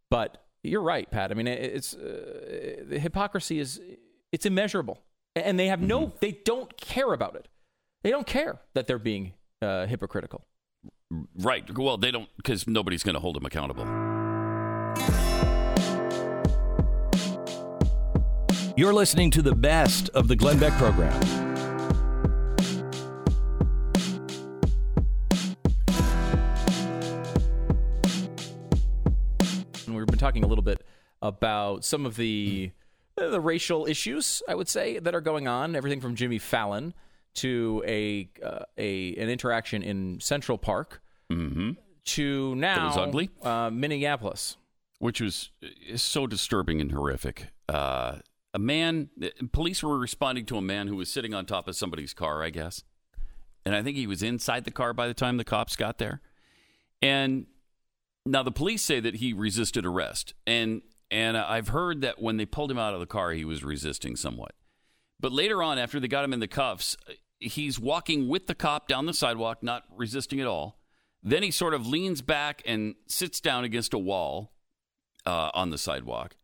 but 0.09 0.43
you're 0.63 0.81
right, 0.81 1.09
Pat. 1.11 1.29
I 1.31 1.35
mean, 1.35 1.47
it's 1.47 1.93
uh, 1.95 2.83
the 2.87 2.97
hypocrisy 2.99 3.59
is 3.59 3.79
it's 4.31 4.45
immeasurable, 4.47 5.03
and 5.35 5.59
they 5.59 5.67
have 5.67 5.79
Mm-hmm. 5.79 5.87
no, 5.87 6.13
they 6.21 6.31
don't 6.31 6.75
care 6.77 7.13
about 7.13 7.35
it. 7.35 7.47
They 8.03 8.11
don't 8.11 8.27
care 8.27 8.59
that 8.73 8.87
they're 8.87 8.99
being 8.99 9.33
uh, 9.61 9.87
hypocritical. 9.87 10.45
Right. 11.35 11.65
Well, 11.75 11.97
they 11.97 12.11
don't 12.11 12.29
because 12.37 12.67
nobody's 12.67 13.03
going 13.03 13.15
to 13.15 13.19
hold 13.19 13.35
them 13.35 13.45
accountable. 13.45 13.85
You're 18.75 18.93
listening 18.93 19.31
to 19.31 19.41
the 19.41 19.55
best 19.55 20.09
of 20.09 20.27
the 20.27 20.35
Glenn 20.35 20.59
Beck 20.59 20.73
program. 20.73 21.11
And 29.87 29.95
we've 29.95 30.05
been 30.05 30.19
talking 30.19 30.43
a 30.43 30.47
little 30.47 30.63
bit 30.63 30.83
about 31.21 31.83
some 31.83 32.05
of 32.05 32.17
the 32.17 32.71
uh, 33.19 33.29
the 33.29 33.41
racial 33.41 33.87
issues, 33.87 34.43
I 34.47 34.53
would 34.53 34.69
say, 34.69 34.99
that 34.99 35.15
are 35.15 35.21
going 35.21 35.47
on. 35.47 35.75
Everything 35.75 35.99
from 35.99 36.15
Jimmy 36.15 36.37
Fallon 36.37 36.93
to 37.37 37.83
a 37.85 38.29
uh, 38.43 38.65
a 38.77 39.15
an 39.15 39.29
interaction 39.29 39.83
in 39.83 40.19
Central 40.19 40.57
Park 40.57 41.01
Mm-hmm. 41.31 41.71
to 42.05 42.55
now 42.55 42.87
was 42.87 42.97
ugly? 42.97 43.29
Uh, 43.41 43.69
Minneapolis. 43.69 44.55
Which 44.99 45.19
was 45.21 45.51
is 45.61 46.01
so 46.01 46.25
disturbing 46.25 46.79
and 46.81 46.91
horrific. 46.91 47.47
Uh, 47.67 48.19
a 48.53 48.59
man, 48.59 49.09
police 49.51 49.83
were 49.83 49.97
responding 49.97 50.45
to 50.45 50.57
a 50.57 50.61
man 50.61 50.87
who 50.87 50.95
was 50.95 51.11
sitting 51.11 51.33
on 51.33 51.45
top 51.45 51.67
of 51.67 51.75
somebody's 51.75 52.13
car, 52.13 52.41
I 52.41 52.49
guess. 52.49 52.83
And 53.65 53.75
I 53.75 53.83
think 53.83 53.97
he 53.97 54.07
was 54.07 54.23
inside 54.23 54.63
the 54.63 54.71
car 54.71 54.93
by 54.93 55.07
the 55.07 55.13
time 55.13 55.35
the 55.37 55.43
cops 55.43 55.75
got 55.75 55.97
there. 55.97 56.21
And 57.01 57.45
now 58.25 58.41
the 58.41 58.51
police 58.51 58.81
say 58.81 58.99
that 59.01 59.15
he 59.15 59.33
resisted 59.33 59.85
arrest. 59.85 60.33
And 60.47 60.81
and 61.11 61.37
I've 61.37 61.67
heard 61.67 62.01
that 62.01 62.21
when 62.21 62.37
they 62.37 62.45
pulled 62.45 62.71
him 62.71 62.79
out 62.79 62.93
of 62.93 62.99
the 63.01 63.05
car, 63.05 63.31
he 63.31 63.45
was 63.45 63.63
resisting 63.63 64.15
somewhat. 64.15 64.53
But 65.19 65.31
later 65.31 65.61
on, 65.61 65.77
after 65.77 65.99
they 65.99 66.07
got 66.07 66.23
him 66.23 66.33
in 66.33 66.39
the 66.39 66.47
cuffs, 66.47 66.95
he's 67.39 67.79
walking 67.79 68.27
with 68.27 68.47
the 68.47 68.55
cop 68.55 68.87
down 68.87 69.05
the 69.05 69.13
sidewalk, 69.13 69.61
not 69.61 69.83
resisting 69.95 70.39
at 70.39 70.47
all. 70.47 70.79
Then 71.23 71.43
he 71.43 71.51
sort 71.51 71.73
of 71.73 71.87
leans 71.87 72.21
back 72.21 72.61
and 72.65 72.95
sits 73.07 73.39
down 73.39 73.63
against 73.63 73.93
a 73.93 73.97
wall 73.97 74.53
uh, 75.25 75.51
on 75.53 75.69
the 75.69 75.77
sidewalk. 75.77 76.35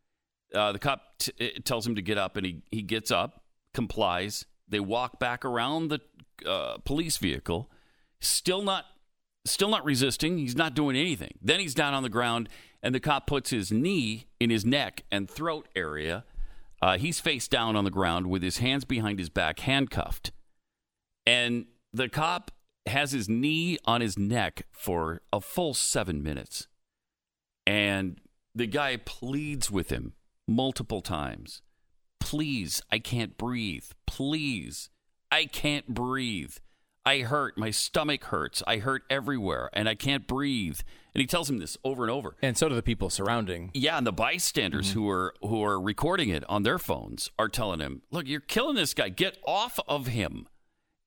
Uh, 0.53 0.71
the 0.71 0.79
cop 0.79 1.17
t- 1.19 1.31
tells 1.63 1.87
him 1.87 1.95
to 1.95 2.01
get 2.01 2.17
up, 2.17 2.37
and 2.37 2.45
he, 2.45 2.61
he 2.69 2.81
gets 2.81 3.11
up, 3.11 3.43
complies. 3.73 4.45
They 4.67 4.79
walk 4.79 5.19
back 5.19 5.45
around 5.45 5.89
the 5.89 6.01
uh, 6.45 6.77
police 6.83 7.17
vehicle, 7.17 7.71
still 8.19 8.61
not 8.61 8.85
still 9.45 9.69
not 9.69 9.83
resisting. 9.83 10.37
He's 10.37 10.55
not 10.55 10.73
doing 10.73 10.95
anything. 10.95 11.33
Then 11.41 11.59
he's 11.59 11.73
down 11.73 11.93
on 11.93 12.03
the 12.03 12.09
ground, 12.09 12.49
and 12.81 12.95
the 12.95 12.99
cop 12.99 13.27
puts 13.27 13.49
his 13.49 13.71
knee 13.71 14.27
in 14.39 14.49
his 14.49 14.65
neck 14.65 15.03
and 15.11 15.29
throat 15.29 15.67
area. 15.75 16.23
Uh, 16.81 16.97
he's 16.97 17.19
face 17.19 17.47
down 17.47 17.75
on 17.75 17.83
the 17.83 17.91
ground 17.91 18.27
with 18.27 18.43
his 18.43 18.57
hands 18.59 18.85
behind 18.85 19.19
his 19.19 19.29
back, 19.29 19.59
handcuffed. 19.59 20.31
And 21.25 21.65
the 21.93 22.09
cop 22.09 22.51
has 22.85 23.11
his 23.11 23.29
knee 23.29 23.77
on 23.85 24.01
his 24.01 24.17
neck 24.17 24.65
for 24.71 25.21
a 25.31 25.39
full 25.39 25.73
seven 25.73 26.21
minutes. 26.21 26.67
And 27.65 28.19
the 28.53 28.67
guy 28.67 28.97
pleads 28.97 29.71
with 29.71 29.89
him 29.89 30.13
multiple 30.47 31.01
times 31.01 31.61
Please, 32.19 32.81
I 32.89 32.99
can't 32.99 33.37
breathe. 33.37 33.85
Please, 34.07 34.89
I 35.31 35.45
can't 35.45 35.87
breathe. 35.87 36.55
I 37.05 37.19
hurt. 37.19 37.57
My 37.57 37.69
stomach 37.69 38.23
hurts. 38.25 38.63
I 38.65 38.77
hurt 38.77 39.03
everywhere, 39.09 39.69
and 39.73 39.89
I 39.89 39.95
can't 39.95 40.25
breathe. 40.25 40.79
And 41.13 41.19
he 41.19 41.27
tells 41.27 41.49
him 41.49 41.59
this 41.59 41.77
over 41.83 42.03
and 42.03 42.09
over. 42.09 42.35
And 42.41 42.57
so 42.57 42.69
do 42.69 42.75
the 42.75 42.81
people 42.81 43.09
surrounding. 43.09 43.71
Yeah, 43.73 43.97
and 43.97 44.07
the 44.07 44.13
bystanders 44.13 44.91
mm-hmm. 44.91 44.99
who 44.99 45.09
are 45.09 45.33
who 45.41 45.63
are 45.63 45.79
recording 45.81 46.29
it 46.29 46.43
on 46.49 46.63
their 46.63 46.79
phones 46.79 47.29
are 47.37 47.49
telling 47.49 47.81
him, 47.81 48.03
"Look, 48.09 48.27
you're 48.27 48.39
killing 48.39 48.75
this 48.75 48.93
guy. 48.93 49.09
Get 49.09 49.37
off 49.45 49.79
of 49.87 50.07
him." 50.07 50.47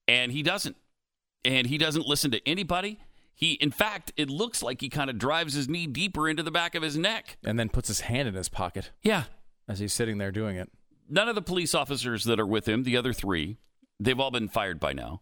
And 0.09 0.33
he 0.33 0.42
doesn't. 0.42 0.77
And 1.45 1.66
he 1.66 1.79
doesn't 1.79 2.07
listen 2.07 2.31
to 2.33 2.49
anybody. 2.49 2.99
He 3.35 3.53
in 3.55 3.71
fact, 3.71 4.12
it 4.16 4.31
looks 4.31 4.62
like 4.62 4.81
he 4.81 4.88
kind 4.88 5.11
of 5.11 5.19
drives 5.19 5.55
his 5.55 5.69
knee 5.69 5.87
deeper 5.87 6.29
into 6.29 6.42
the 6.42 6.51
back 6.51 6.75
of 6.75 6.83
his 6.83 6.97
neck. 6.97 7.37
And 7.45 7.59
then 7.59 7.69
puts 7.69 7.88
his 7.88 8.01
hand 8.01 8.29
in 8.29 8.35
his 8.35 8.49
pocket 8.49 8.90
Yeah. 9.03 9.25
as 9.69 9.79
he's 9.79 9.92
sitting 9.92 10.19
there 10.19 10.33
doing 10.33 10.57
it. 10.57 10.71
None 11.09 11.29
of 11.29 11.35
the 11.35 11.42
police 11.42 11.75
officers 11.75 12.25
that 12.25 12.40
are 12.40 12.47
with 12.47 12.66
him, 12.69 12.83
the 12.83 12.97
other 12.97 13.12
3, 13.12 13.59
they've 14.01 14.19
all 14.19 14.31
been 14.31 14.49
fired 14.49 14.81
by 14.81 14.92
now. 14.92 15.21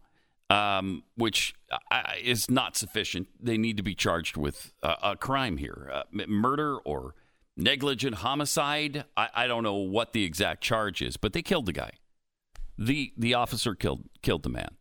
Um, 0.49 1.01
which 1.15 1.55
uh, 1.91 2.03
is 2.21 2.51
not 2.51 2.77
sufficient. 2.77 3.27
They 3.41 3.57
need 3.57 3.77
to 3.77 3.83
be 3.83 3.95
charged 3.95 4.37
with 4.37 4.73
uh, 4.83 4.95
a 5.01 5.15
crime 5.15 5.57
here 5.57 5.89
uh, 5.91 6.03
murder 6.27 6.77
or 6.77 7.15
negligent 7.57 8.17
homicide. 8.17 9.05
I, 9.17 9.29
I 9.33 9.47
don't 9.47 9.63
know 9.63 9.73
what 9.73 10.13
the 10.13 10.23
exact 10.23 10.61
charge 10.61 11.01
is, 11.01 11.17
but 11.17 11.33
they 11.33 11.41
killed 11.41 11.65
the 11.65 11.73
guy. 11.73 11.93
The 12.77 13.13
The 13.17 13.33
officer 13.33 13.75
killed 13.75 14.03
killed 14.21 14.43
the 14.43 14.49
man. 14.49 14.75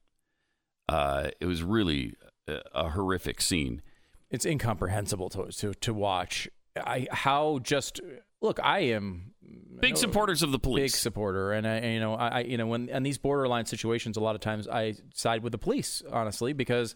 Uh, 0.88 1.30
it 1.40 1.46
was 1.46 1.62
really 1.62 2.14
a, 2.46 2.60
a 2.74 2.90
horrific 2.90 3.40
scene. 3.40 3.82
It's 4.30 4.44
incomprehensible 4.44 5.28
to 5.30 5.46
to, 5.50 5.74
to 5.74 5.94
watch. 5.94 6.48
I 6.76 7.06
how 7.10 7.60
just 7.62 8.00
look. 8.42 8.58
I 8.62 8.80
am 8.80 9.32
Big 9.80 9.94
no- 9.94 10.00
supporters 10.00 10.42
of 10.42 10.50
the 10.52 10.58
police. 10.58 10.92
big 10.92 10.98
supporter, 10.98 11.52
and 11.52 11.66
I, 11.66 11.80
you 11.80 12.00
know, 12.00 12.14
I, 12.14 12.28
I, 12.28 12.40
you 12.40 12.56
know, 12.56 12.66
when 12.66 12.88
in 12.88 13.02
these 13.02 13.18
borderline 13.18 13.66
situations, 13.66 14.16
a 14.16 14.20
lot 14.20 14.34
of 14.34 14.40
times 14.40 14.66
I 14.68 14.94
side 15.14 15.42
with 15.42 15.52
the 15.52 15.58
police, 15.58 16.02
honestly, 16.10 16.52
because, 16.52 16.94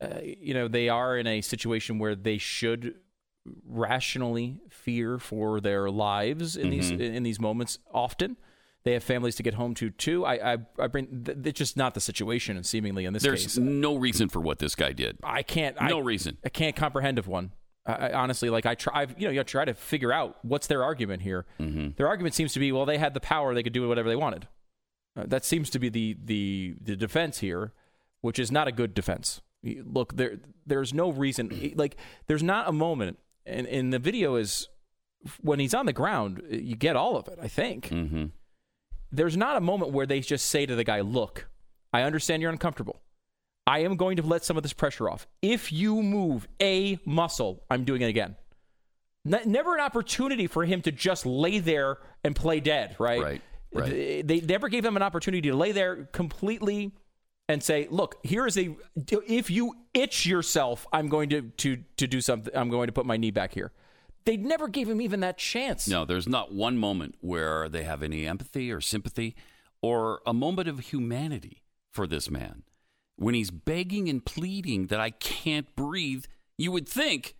uh, 0.00 0.18
you 0.22 0.54
know, 0.54 0.68
they 0.68 0.88
are 0.88 1.16
in 1.16 1.26
a 1.26 1.40
situation 1.40 1.98
where 1.98 2.14
they 2.14 2.38
should 2.38 2.94
rationally 3.66 4.58
fear 4.68 5.18
for 5.18 5.60
their 5.60 5.90
lives 5.90 6.56
in 6.56 6.70
these 6.70 6.92
Mm-hmm. 6.92 7.00
in 7.02 7.22
these 7.22 7.40
moments. 7.40 7.78
Often, 7.92 8.36
they 8.84 8.92
have 8.92 9.02
families 9.04 9.36
to 9.36 9.42
get 9.42 9.54
home 9.54 9.74
to 9.74 9.90
too. 9.90 10.24
I, 10.24 10.54
I, 10.54 10.58
I 10.78 10.86
bring. 10.86 11.24
th- 11.24 11.38
It's 11.44 11.58
just 11.58 11.76
not 11.76 11.94
the 11.94 12.00
situation, 12.00 12.56
and 12.56 12.64
seemingly 12.64 13.04
in 13.04 13.12
this 13.12 13.22
There's 13.22 13.42
case, 13.42 13.54
There's 13.56 13.66
no 13.68 13.96
reason 13.96 14.28
for 14.28 14.40
what 14.40 14.58
this 14.58 14.74
guy 14.74 14.92
did. 14.92 15.18
I 15.22 15.42
can't. 15.42 15.76
No 15.80 15.98
I, 15.98 16.02
reason. 16.02 16.38
I 16.44 16.48
can't 16.48 16.74
comprehend 16.76 17.18
of 17.18 17.28
one. 17.28 17.52
I, 17.86 17.92
I 17.92 18.12
honestly, 18.14 18.48
like 18.50 18.66
I 18.66 18.74
try, 18.74 19.02
I've, 19.02 19.20
you 19.20 19.26
know, 19.26 19.32
you 19.32 19.44
try 19.44 19.64
to 19.64 19.74
figure 19.74 20.12
out 20.12 20.38
what's 20.42 20.66
their 20.66 20.82
argument 20.82 21.22
here. 21.22 21.46
Mm-hmm. 21.58 21.90
Their 21.96 22.08
argument 22.08 22.34
seems 22.34 22.52
to 22.54 22.60
be, 22.60 22.72
well, 22.72 22.86
they 22.86 22.98
had 22.98 23.14
the 23.14 23.20
power; 23.20 23.54
they 23.54 23.62
could 23.62 23.72
do 23.72 23.86
whatever 23.88 24.08
they 24.08 24.16
wanted. 24.16 24.48
Uh, 25.16 25.24
that 25.26 25.44
seems 25.44 25.68
to 25.70 25.78
be 25.78 25.88
the 25.88 26.16
the 26.24 26.74
the 26.80 26.96
defense 26.96 27.38
here, 27.38 27.72
which 28.22 28.38
is 28.38 28.50
not 28.52 28.68
a 28.68 28.72
good 28.72 28.94
defense. 28.94 29.40
Look, 29.62 30.16
there 30.16 30.38
there's 30.66 30.94
no 30.94 31.10
reason. 31.10 31.72
Like, 31.74 31.96
there's 32.28 32.42
not 32.42 32.66
a 32.68 32.72
moment, 32.72 33.18
and, 33.44 33.66
and 33.66 33.92
the 33.92 33.98
video 33.98 34.36
is 34.36 34.68
when 35.42 35.58
he's 35.58 35.74
on 35.74 35.84
the 35.86 35.92
ground. 35.92 36.42
You 36.48 36.76
get 36.76 36.96
all 36.96 37.16
of 37.16 37.28
it. 37.28 37.38
I 37.42 37.48
think 37.48 37.88
Mm-hmm. 37.88 38.26
There's 39.12 39.36
not 39.36 39.56
a 39.56 39.60
moment 39.60 39.92
where 39.92 40.06
they 40.06 40.20
just 40.20 40.46
say 40.46 40.66
to 40.66 40.74
the 40.74 40.84
guy, 40.84 41.00
"Look, 41.00 41.48
I 41.92 42.02
understand 42.02 42.42
you're 42.42 42.50
uncomfortable. 42.50 43.00
I 43.66 43.80
am 43.80 43.96
going 43.96 44.16
to 44.16 44.22
let 44.22 44.44
some 44.44 44.56
of 44.56 44.62
this 44.62 44.72
pressure 44.72 45.08
off. 45.08 45.26
If 45.42 45.72
you 45.72 46.02
move 46.02 46.48
a 46.60 46.98
muscle, 47.04 47.64
I'm 47.70 47.84
doing 47.84 48.02
it 48.02 48.08
again." 48.08 48.36
Ne- 49.24 49.44
never 49.44 49.74
an 49.74 49.80
opportunity 49.80 50.46
for 50.46 50.64
him 50.64 50.80
to 50.82 50.92
just 50.92 51.26
lay 51.26 51.58
there 51.58 51.98
and 52.24 52.34
play 52.34 52.60
dead, 52.60 52.96
right? 52.98 53.22
Right, 53.22 53.42
right. 53.72 53.90
They, 53.90 54.22
they 54.22 54.40
never 54.40 54.68
gave 54.68 54.84
him 54.84 54.96
an 54.96 55.02
opportunity 55.02 55.50
to 55.50 55.56
lay 55.56 55.72
there 55.72 56.08
completely 56.12 56.92
and 57.48 57.62
say, 57.62 57.86
"Look, 57.90 58.16
here 58.22 58.46
is 58.46 58.56
a. 58.56 58.76
If 58.96 59.50
you 59.50 59.74
itch 59.92 60.24
yourself, 60.24 60.86
I'm 60.92 61.08
going 61.08 61.28
to 61.30 61.42
to 61.42 61.78
to 61.96 62.06
do 62.06 62.20
something. 62.20 62.54
I'm 62.56 62.70
going 62.70 62.86
to 62.86 62.92
put 62.92 63.06
my 63.06 63.16
knee 63.16 63.30
back 63.30 63.52
here." 63.52 63.72
They 64.24 64.36
never 64.36 64.68
gave 64.68 64.88
him 64.88 65.00
even 65.00 65.20
that 65.20 65.38
chance. 65.38 65.88
No, 65.88 66.04
there's 66.04 66.28
not 66.28 66.52
one 66.52 66.76
moment 66.78 67.16
where 67.20 67.68
they 67.68 67.84
have 67.84 68.02
any 68.02 68.26
empathy 68.26 68.70
or 68.70 68.80
sympathy 68.80 69.34
or 69.82 70.20
a 70.26 70.34
moment 70.34 70.68
of 70.68 70.78
humanity 70.80 71.62
for 71.90 72.06
this 72.06 72.30
man. 72.30 72.62
When 73.16 73.34
he's 73.34 73.50
begging 73.50 74.08
and 74.08 74.24
pleading 74.24 74.86
that 74.88 75.00
I 75.00 75.10
can't 75.10 75.74
breathe, 75.76 76.24
you 76.58 76.70
would 76.72 76.88
think, 76.88 77.34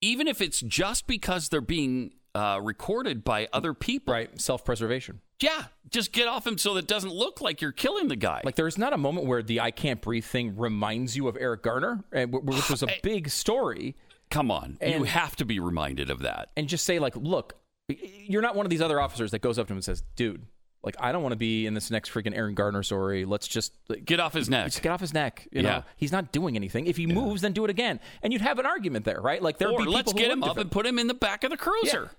even 0.00 0.28
if 0.28 0.40
it's 0.40 0.60
just 0.60 1.06
because 1.06 1.48
they're 1.48 1.60
being 1.60 2.12
uh, 2.34 2.60
recorded 2.62 3.24
by 3.24 3.48
other 3.52 3.72
people, 3.74 4.12
Right, 4.12 4.40
self-preservation. 4.40 5.20
yeah, 5.40 5.64
just 5.90 6.12
get 6.12 6.26
off 6.28 6.46
him 6.46 6.58
so 6.58 6.74
that 6.74 6.80
it 6.84 6.88
doesn't 6.88 7.12
look 7.12 7.40
like 7.40 7.60
you're 7.60 7.72
killing 7.72 8.08
the 8.08 8.16
guy. 8.16 8.40
Like 8.44 8.56
there's 8.56 8.76
not 8.78 8.92
a 8.92 8.98
moment 8.98 9.26
where 9.26 9.42
the 9.42 9.60
"I 9.60 9.70
can't 9.70 10.00
breathe" 10.00 10.24
thing 10.24 10.56
reminds 10.56 11.16
you 11.16 11.28
of 11.28 11.36
Eric 11.40 11.62
Garner, 11.62 12.02
and 12.12 12.32
which 12.32 12.68
was 12.68 12.82
a 12.82 12.88
big 13.02 13.28
story, 13.30 13.94
Come 14.34 14.50
on, 14.50 14.78
you 14.84 15.04
have 15.04 15.36
to 15.36 15.44
be 15.44 15.60
reminded 15.60 16.10
of 16.10 16.20
that. 16.20 16.50
and 16.56 16.68
just 16.68 16.84
say 16.84 16.98
like, 16.98 17.14
"Look, 17.16 17.54
you're 17.88 18.42
not 18.42 18.56
one 18.56 18.66
of 18.66 18.70
these 18.70 18.80
other 18.82 19.00
officers 19.00 19.30
that 19.30 19.40
goes 19.40 19.58
up 19.58 19.66
to 19.68 19.72
him 19.72 19.76
and 19.76 19.84
says, 19.84 20.02
dude, 20.16 20.46
like 20.82 20.96
I 20.98 21.12
don't 21.12 21.22
want 21.22 21.32
to 21.32 21.36
be 21.38 21.66
in 21.66 21.74
this 21.74 21.90
next 21.90 22.10
freaking 22.12 22.36
Aaron 22.36 22.54
Gardner 22.54 22.82
story. 22.82 23.24
Let's 23.24 23.46
just 23.46 23.74
like, 23.88 24.04
Get 24.04 24.20
off 24.20 24.32
his 24.34 24.50
neck. 24.50 24.66
just 24.66 24.82
get 24.82 24.90
off 24.90 25.00
his 25.00 25.14
neck. 25.14 25.46
You 25.52 25.62
Yeah. 25.62 25.68
know, 25.70 25.84
he's 25.96 26.10
not 26.12 26.32
doing 26.32 26.56
anything. 26.56 26.86
If 26.86 26.96
he 26.96 27.06
moves, 27.06 27.42
then 27.42 27.52
do 27.52 27.64
it 27.64 27.70
again, 27.70 28.00
and 28.22 28.32
you'd 28.32 28.42
have 28.42 28.58
an 28.58 28.66
argument 28.66 29.04
there, 29.04 29.20
right? 29.20 29.40
Like 29.42 29.58
there 29.58 29.68
Or 29.68 29.78
be 29.78 29.84
people 29.84 29.92
let's 29.94 30.12
who 30.12 30.18
get 30.18 30.30
him 30.30 30.42
up 30.42 30.56
and 30.58 30.70
put 30.70 30.84
him 30.86 30.98
in 30.98 31.06
the 31.06 31.14
back 31.14 31.44
of 31.44 31.50
the 31.50 31.56
cruiser. 31.56 32.10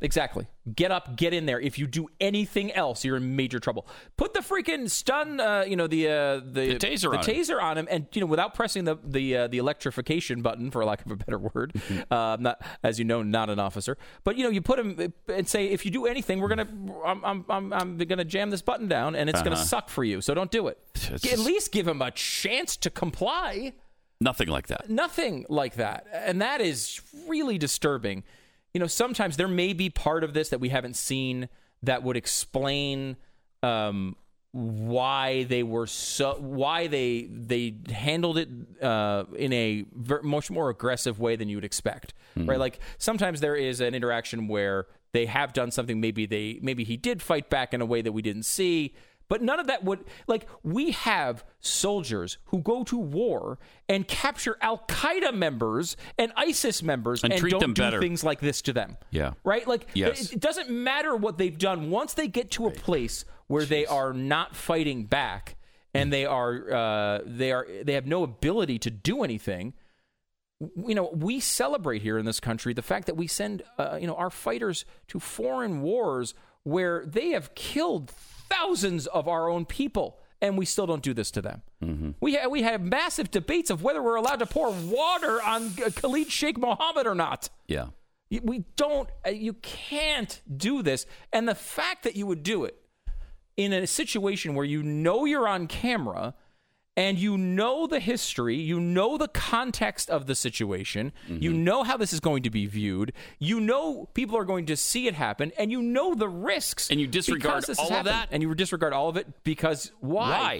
Exactly. 0.00 0.46
Get 0.74 0.92
up, 0.92 1.16
get 1.16 1.34
in 1.34 1.46
there. 1.46 1.60
If 1.60 1.78
you 1.78 1.86
do 1.86 2.08
anything 2.20 2.70
else, 2.72 3.04
you're 3.04 3.16
in 3.16 3.34
major 3.34 3.58
trouble. 3.58 3.86
Put 4.16 4.32
the 4.34 4.40
freaking 4.40 4.88
stun, 4.88 5.40
uh, 5.40 5.64
you 5.66 5.76
know, 5.76 5.86
the 5.86 6.06
uh, 6.06 6.12
the, 6.36 6.74
The 6.74 6.74
taser 6.76 7.10
the 7.10 7.18
on 7.18 7.58
him. 7.58 7.60
on 7.60 7.78
him, 7.78 7.88
and 7.90 8.06
you 8.12 8.20
know, 8.20 8.26
without 8.26 8.54
pressing 8.54 8.84
the 8.84 8.96
the 9.02 9.36
uh, 9.36 9.46
the 9.48 9.58
electrification 9.58 10.42
button, 10.42 10.70
for 10.70 10.84
lack 10.84 11.04
of 11.04 11.10
a 11.10 11.16
better 11.16 11.38
word. 11.38 11.72
Mm-hmm. 11.74 12.42
not, 12.42 12.62
as 12.82 12.98
you 12.98 13.04
know, 13.04 13.22
not 13.22 13.50
an 13.50 13.58
officer, 13.58 13.98
but 14.24 14.36
you 14.36 14.44
know, 14.44 14.50
you 14.50 14.60
put 14.60 14.78
him 14.78 15.12
and 15.26 15.48
say, 15.48 15.66
if 15.66 15.84
you 15.84 15.90
do 15.90 16.06
anything, 16.06 16.40
we're 16.40 16.48
gonna, 16.48 16.68
I'm, 17.04 17.24
I'm, 17.24 17.44
I'm, 17.48 17.72
I'm 17.72 17.98
gonna 17.98 18.24
jam 18.24 18.50
this 18.50 18.62
button 18.62 18.88
down, 18.88 19.16
and 19.16 19.28
it's 19.28 19.42
gonna 19.42 19.56
suck 19.56 19.88
for 19.88 20.04
you. 20.04 20.20
So 20.20 20.34
don't 20.34 20.50
do 20.50 20.68
it. 20.68 20.78
Uh-huh. 20.96 21.14
It's 21.14 21.32
At 21.32 21.38
least 21.40 21.72
give 21.72 21.88
him 21.88 22.02
a 22.02 22.10
chance 22.10 22.76
to 22.78 22.90
comply 22.90 23.72
Nothing 24.20 24.48
like 24.48 24.66
that. 24.66 24.90
nothing 24.90 25.46
like 25.48 25.76
that 25.76 26.06
and 26.12 26.42
that 26.42 26.60
is 26.60 27.00
really 27.28 27.56
disturbing 27.56 28.24
you 28.74 28.80
know 28.80 28.86
sometimes 28.86 29.36
there 29.36 29.48
may 29.48 29.72
be 29.72 29.90
part 29.90 30.24
of 30.24 30.34
this 30.34 30.48
that 30.50 30.60
we 30.60 30.68
haven't 30.68 30.96
seen 30.96 31.48
that 31.82 32.02
would 32.02 32.16
explain 32.16 33.16
um, 33.62 34.16
why 34.52 35.44
they 35.44 35.62
were 35.62 35.86
so 35.86 36.36
why 36.40 36.86
they 36.86 37.28
they 37.30 37.74
handled 37.90 38.38
it 38.38 38.48
uh, 38.82 39.24
in 39.36 39.52
a 39.52 39.84
ver- 39.92 40.22
much 40.22 40.50
more 40.50 40.70
aggressive 40.70 41.20
way 41.20 41.36
than 41.36 41.48
you 41.48 41.56
would 41.56 41.64
expect 41.64 42.14
right? 42.46 42.58
Like 42.58 42.78
sometimes 42.98 43.40
there 43.40 43.56
is 43.56 43.80
an 43.80 43.94
interaction 43.94 44.48
where 44.48 44.86
they 45.12 45.26
have 45.26 45.52
done 45.52 45.70
something 45.70 46.00
maybe 46.00 46.24
they 46.26 46.58
maybe 46.62 46.84
he 46.84 46.96
did 46.96 47.20
fight 47.22 47.50
back 47.50 47.74
in 47.74 47.80
a 47.80 47.86
way 47.86 48.00
that 48.02 48.12
we 48.12 48.22
didn't 48.22 48.44
see 48.44 48.94
but 49.28 49.42
none 49.42 49.60
of 49.60 49.66
that 49.66 49.84
would 49.84 50.00
like 50.26 50.46
we 50.62 50.92
have 50.92 51.44
soldiers 51.60 52.38
who 52.46 52.58
go 52.60 52.82
to 52.84 52.96
war 52.96 53.58
and 53.88 54.08
capture 54.08 54.56
Al 54.60 54.78
Qaeda 54.88 55.34
members 55.34 55.96
and 56.18 56.32
ISIS 56.36 56.82
members 56.82 57.22
And 57.22 57.36
treat 57.36 57.50
don't 57.50 57.60
them 57.60 57.74
do 57.74 57.82
better. 57.82 58.00
things 58.00 58.24
like 58.24 58.40
this 58.40 58.62
to 58.62 58.72
them. 58.72 58.96
Yeah. 59.10 59.32
Right? 59.44 59.66
Like 59.66 59.86
Yes. 59.94 60.30
it, 60.30 60.34
it 60.34 60.40
doesn't 60.40 60.70
matter 60.70 61.14
what 61.14 61.38
they've 61.38 61.58
done 61.58 61.90
once 61.90 62.14
they 62.14 62.28
get 62.28 62.50
to 62.52 62.66
a 62.66 62.70
place 62.70 63.24
where 63.46 63.64
they 63.64 63.86
are 63.86 64.12
not 64.12 64.56
fighting 64.56 65.04
back 65.04 65.56
and 65.94 66.12
they 66.12 66.24
are 66.26 66.70
uh, 66.72 67.20
they 67.24 67.52
are 67.52 67.66
they 67.82 67.94
have 67.94 68.06
no 68.06 68.22
ability 68.22 68.78
to 68.80 68.90
do 68.90 69.22
anything 69.24 69.74
you 70.84 70.94
know, 70.96 71.08
we 71.14 71.38
celebrate 71.38 72.02
here 72.02 72.18
in 72.18 72.24
this 72.26 72.40
country 72.40 72.74
the 72.74 72.82
fact 72.82 73.06
that 73.06 73.16
we 73.16 73.28
send, 73.28 73.62
uh, 73.78 73.96
you 74.00 74.08
know, 74.08 74.16
our 74.16 74.28
fighters 74.28 74.84
to 75.06 75.20
foreign 75.20 75.82
wars 75.82 76.34
where 76.64 77.04
they 77.06 77.28
have 77.28 77.54
killed 77.54 78.10
thousands 78.50 79.06
of 79.06 79.28
our 79.28 79.48
own 79.48 79.64
people, 79.64 80.18
and 80.40 80.56
we 80.58 80.64
still 80.64 80.86
don't 80.86 81.02
do 81.02 81.14
this 81.14 81.30
to 81.32 81.42
them. 81.42 81.62
We 82.20 82.34
ha- 82.36 82.48
we 82.48 82.62
have 82.62 82.80
massive 82.82 83.30
debates 83.30 83.70
of 83.70 83.82
whether 83.82 84.02
we're 84.02 84.16
allowed 84.16 84.38
to 84.40 84.46
pour 84.46 84.70
water 84.70 85.42
on 85.42 85.70
Khalid 85.74 86.30
Sheikh 86.30 86.58
Mohammed 86.58 87.06
or 87.06 87.14
not. 87.14 87.48
Yeah. 87.66 87.86
We 88.42 88.64
don't. 88.76 89.08
uh, 89.26 89.30
You 89.30 89.54
can't 89.54 90.40
do 90.54 90.82
this, 90.82 91.06
and 91.32 91.48
the 91.48 91.54
fact 91.54 92.04
that 92.04 92.14
you 92.16 92.26
would 92.26 92.42
do 92.42 92.64
it 92.64 92.76
in 93.56 93.72
a 93.72 93.86
situation 93.86 94.54
where 94.54 94.64
you 94.66 94.82
know 94.82 95.24
you're 95.24 95.48
on 95.48 95.66
camera 95.66 96.34
and 96.98 97.16
you 97.18 97.38
know 97.38 97.86
the 97.86 98.00
history, 98.00 98.56
you 98.56 98.78
know 98.80 99.16
the 99.18 99.28
context 99.28 100.10
of 100.10 100.26
the 100.26 100.34
situation, 100.34 101.12
you 101.28 101.50
Mm-hmm. 101.52 101.64
know 101.64 101.80
how 101.84 101.96
this 101.96 102.12
is 102.12 102.20
going 102.20 102.42
to 102.42 102.50
be 102.50 102.66
viewed, 102.66 103.12
you 103.38 103.60
know 103.60 104.08
people 104.14 104.36
are 104.36 104.44
going 104.44 104.66
to 104.66 104.76
see 104.76 105.06
it 105.06 105.14
happen, 105.14 105.52
and 105.58 105.70
you 105.70 105.80
know 105.80 106.14
the 106.14 106.28
risks. 106.28 106.90
And 106.90 106.98
you 107.00 107.06
disregard 107.06 107.64
all 107.68 107.74
has 107.74 107.78
of 107.78 107.88
happened. 107.88 108.06
that? 108.08 108.28
and 108.32 108.42
you 108.42 108.52
disregard 108.54 108.92
all 108.92 109.08
of 109.08 109.16
it 109.16 109.26
because 109.44 109.92
why? 110.00 110.30
Why? 110.30 110.54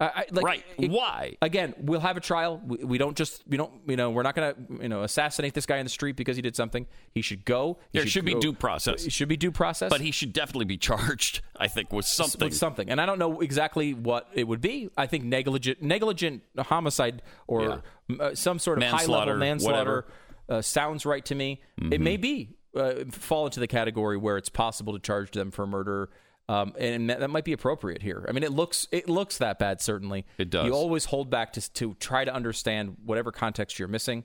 I, 0.00 0.04
I, 0.06 0.26
like, 0.30 0.44
Right. 0.44 0.64
it- 0.78 0.90
Why? 0.90 1.36
Again, 1.42 1.74
we'll 1.78 1.98
have 2.00 2.16
a 2.16 2.20
trial. 2.20 2.60
We, 2.64 2.76
we 2.84 2.98
don't 2.98 3.16
just 3.16 3.42
we 3.48 3.56
don't 3.56 3.72
you 3.86 3.96
know 3.96 4.10
we're 4.10 4.22
not 4.22 4.36
going 4.36 4.54
to 4.54 4.82
you 4.82 4.88
know 4.88 5.02
assassinate 5.02 5.54
this 5.54 5.66
guy 5.66 5.78
in 5.78 5.84
the 5.86 5.90
street 5.90 6.14
because 6.16 6.36
he 6.36 6.42
did 6.42 6.54
something. 6.54 6.86
He 7.12 7.20
should 7.22 7.44
go. 7.44 7.78
He 7.92 7.98
There 7.98 8.06
should 8.06 8.24
be 8.24 8.34
go- 8.34 8.40
due 8.40 8.52
process. 8.52 9.04
It 9.06 9.12
should 9.12 9.28
be 9.28 9.36
due 9.36 9.50
process. 9.50 9.90
But 9.90 10.00
he 10.00 10.10
should 10.12 10.32
definitely 10.32 10.66
be 10.66 10.76
charged, 10.78 11.40
I 11.56 11.66
think, 11.68 11.92
with 11.92 12.04
something. 12.06 12.46
with 12.46 12.56
something, 12.56 12.88
and 12.90 13.00
I 13.00 13.06
don't 13.06 13.18
know 13.18 13.40
exactly 13.40 13.92
what 13.94 14.28
it 14.34 14.44
would 14.46 14.60
be. 14.60 14.88
I 14.96 15.06
think 15.06 15.24
negligent 15.24 15.82
negligent 15.82 16.42
homicide 16.58 17.22
or 17.48 17.82
Yeah. 18.08 18.16
uh, 18.20 18.34
some 18.34 18.58
sort 18.60 18.78
of 18.82 18.84
high 18.84 19.06
level 19.06 19.36
manslaughter 19.36 20.06
uh, 20.48 20.62
sounds 20.62 21.04
right 21.06 21.24
to 21.24 21.34
me. 21.34 21.60
It 21.90 22.00
may 22.00 22.16
be 22.16 22.50
uh, 22.76 23.04
fall 23.10 23.46
into 23.46 23.58
the 23.58 23.66
category 23.66 24.16
where 24.16 24.36
it's 24.36 24.48
possible 24.48 24.92
to 24.92 24.98
charge 25.00 25.32
them 25.32 25.50
for 25.50 25.66
murder. 25.66 26.10
Um, 26.50 26.72
and 26.78 27.10
that, 27.10 27.28
might 27.28 27.44
be 27.44 27.52
appropriate 27.52 28.00
here. 28.00 28.24
I 28.26 28.32
mean, 28.32 28.42
it 28.42 28.52
looks 28.52 28.88
it 28.90 29.08
looks 29.08 29.36
that 29.38 29.58
bad. 29.58 29.82
Certainly, 29.82 30.24
It 30.38 30.48
does. 30.48 30.64
You 30.66 30.72
always 30.72 31.04
hold 31.04 31.28
back 31.28 31.52
to 31.54 31.72
to 31.74 31.94
try 32.00 32.24
to 32.24 32.32
understand 32.34 32.96
whatever 33.04 33.30
context 33.32 33.78
you're 33.78 33.86
missing, 33.88 34.24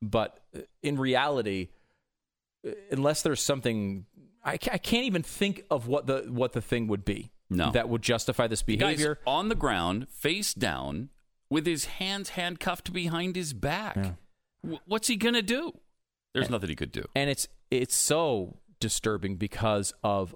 but 0.00 0.38
uh, 0.56 0.60
in 0.84 0.96
reality, 0.98 1.70
uh, 2.66 2.70
unless 2.92 3.22
there's 3.22 3.42
something, 3.42 4.06
I, 4.42 4.56
ca- 4.56 4.70
I 4.74 4.78
can't 4.78 5.04
even 5.04 5.22
think 5.24 5.64
of 5.68 5.88
what 5.88 6.06
the 6.06 6.26
what 6.28 6.52
the 6.52 6.62
thing 6.62 6.86
would 6.88 7.04
be. 7.04 7.30
No. 7.50 7.70
that 7.72 7.88
would 7.88 8.02
justify 8.02 8.46
this 8.46 8.62
Guy's 8.62 8.78
behavior. 8.78 9.18
on 9.26 9.48
the 9.48 9.54
ground, 9.54 10.08
face 10.08 10.54
down, 10.54 11.10
with 11.50 11.66
his 11.66 11.84
hands 11.84 12.30
handcuffed 12.30 12.92
behind 12.92 13.36
his 13.36 13.52
back. 13.52 13.96
W- 14.62 14.80
what's 14.86 15.08
he 15.08 15.16
going 15.16 15.34
to 15.34 15.42
do? 15.42 15.72
There's 16.32 16.48
nothing 16.50 16.70
he 16.70 16.74
could 16.74 16.90
do. 16.90 17.04
and 17.14 17.28
it's 17.30 17.46
it's 17.70 17.94
so 17.94 18.56
disturbing 18.80 19.36
because 19.36 19.92
of 20.02 20.34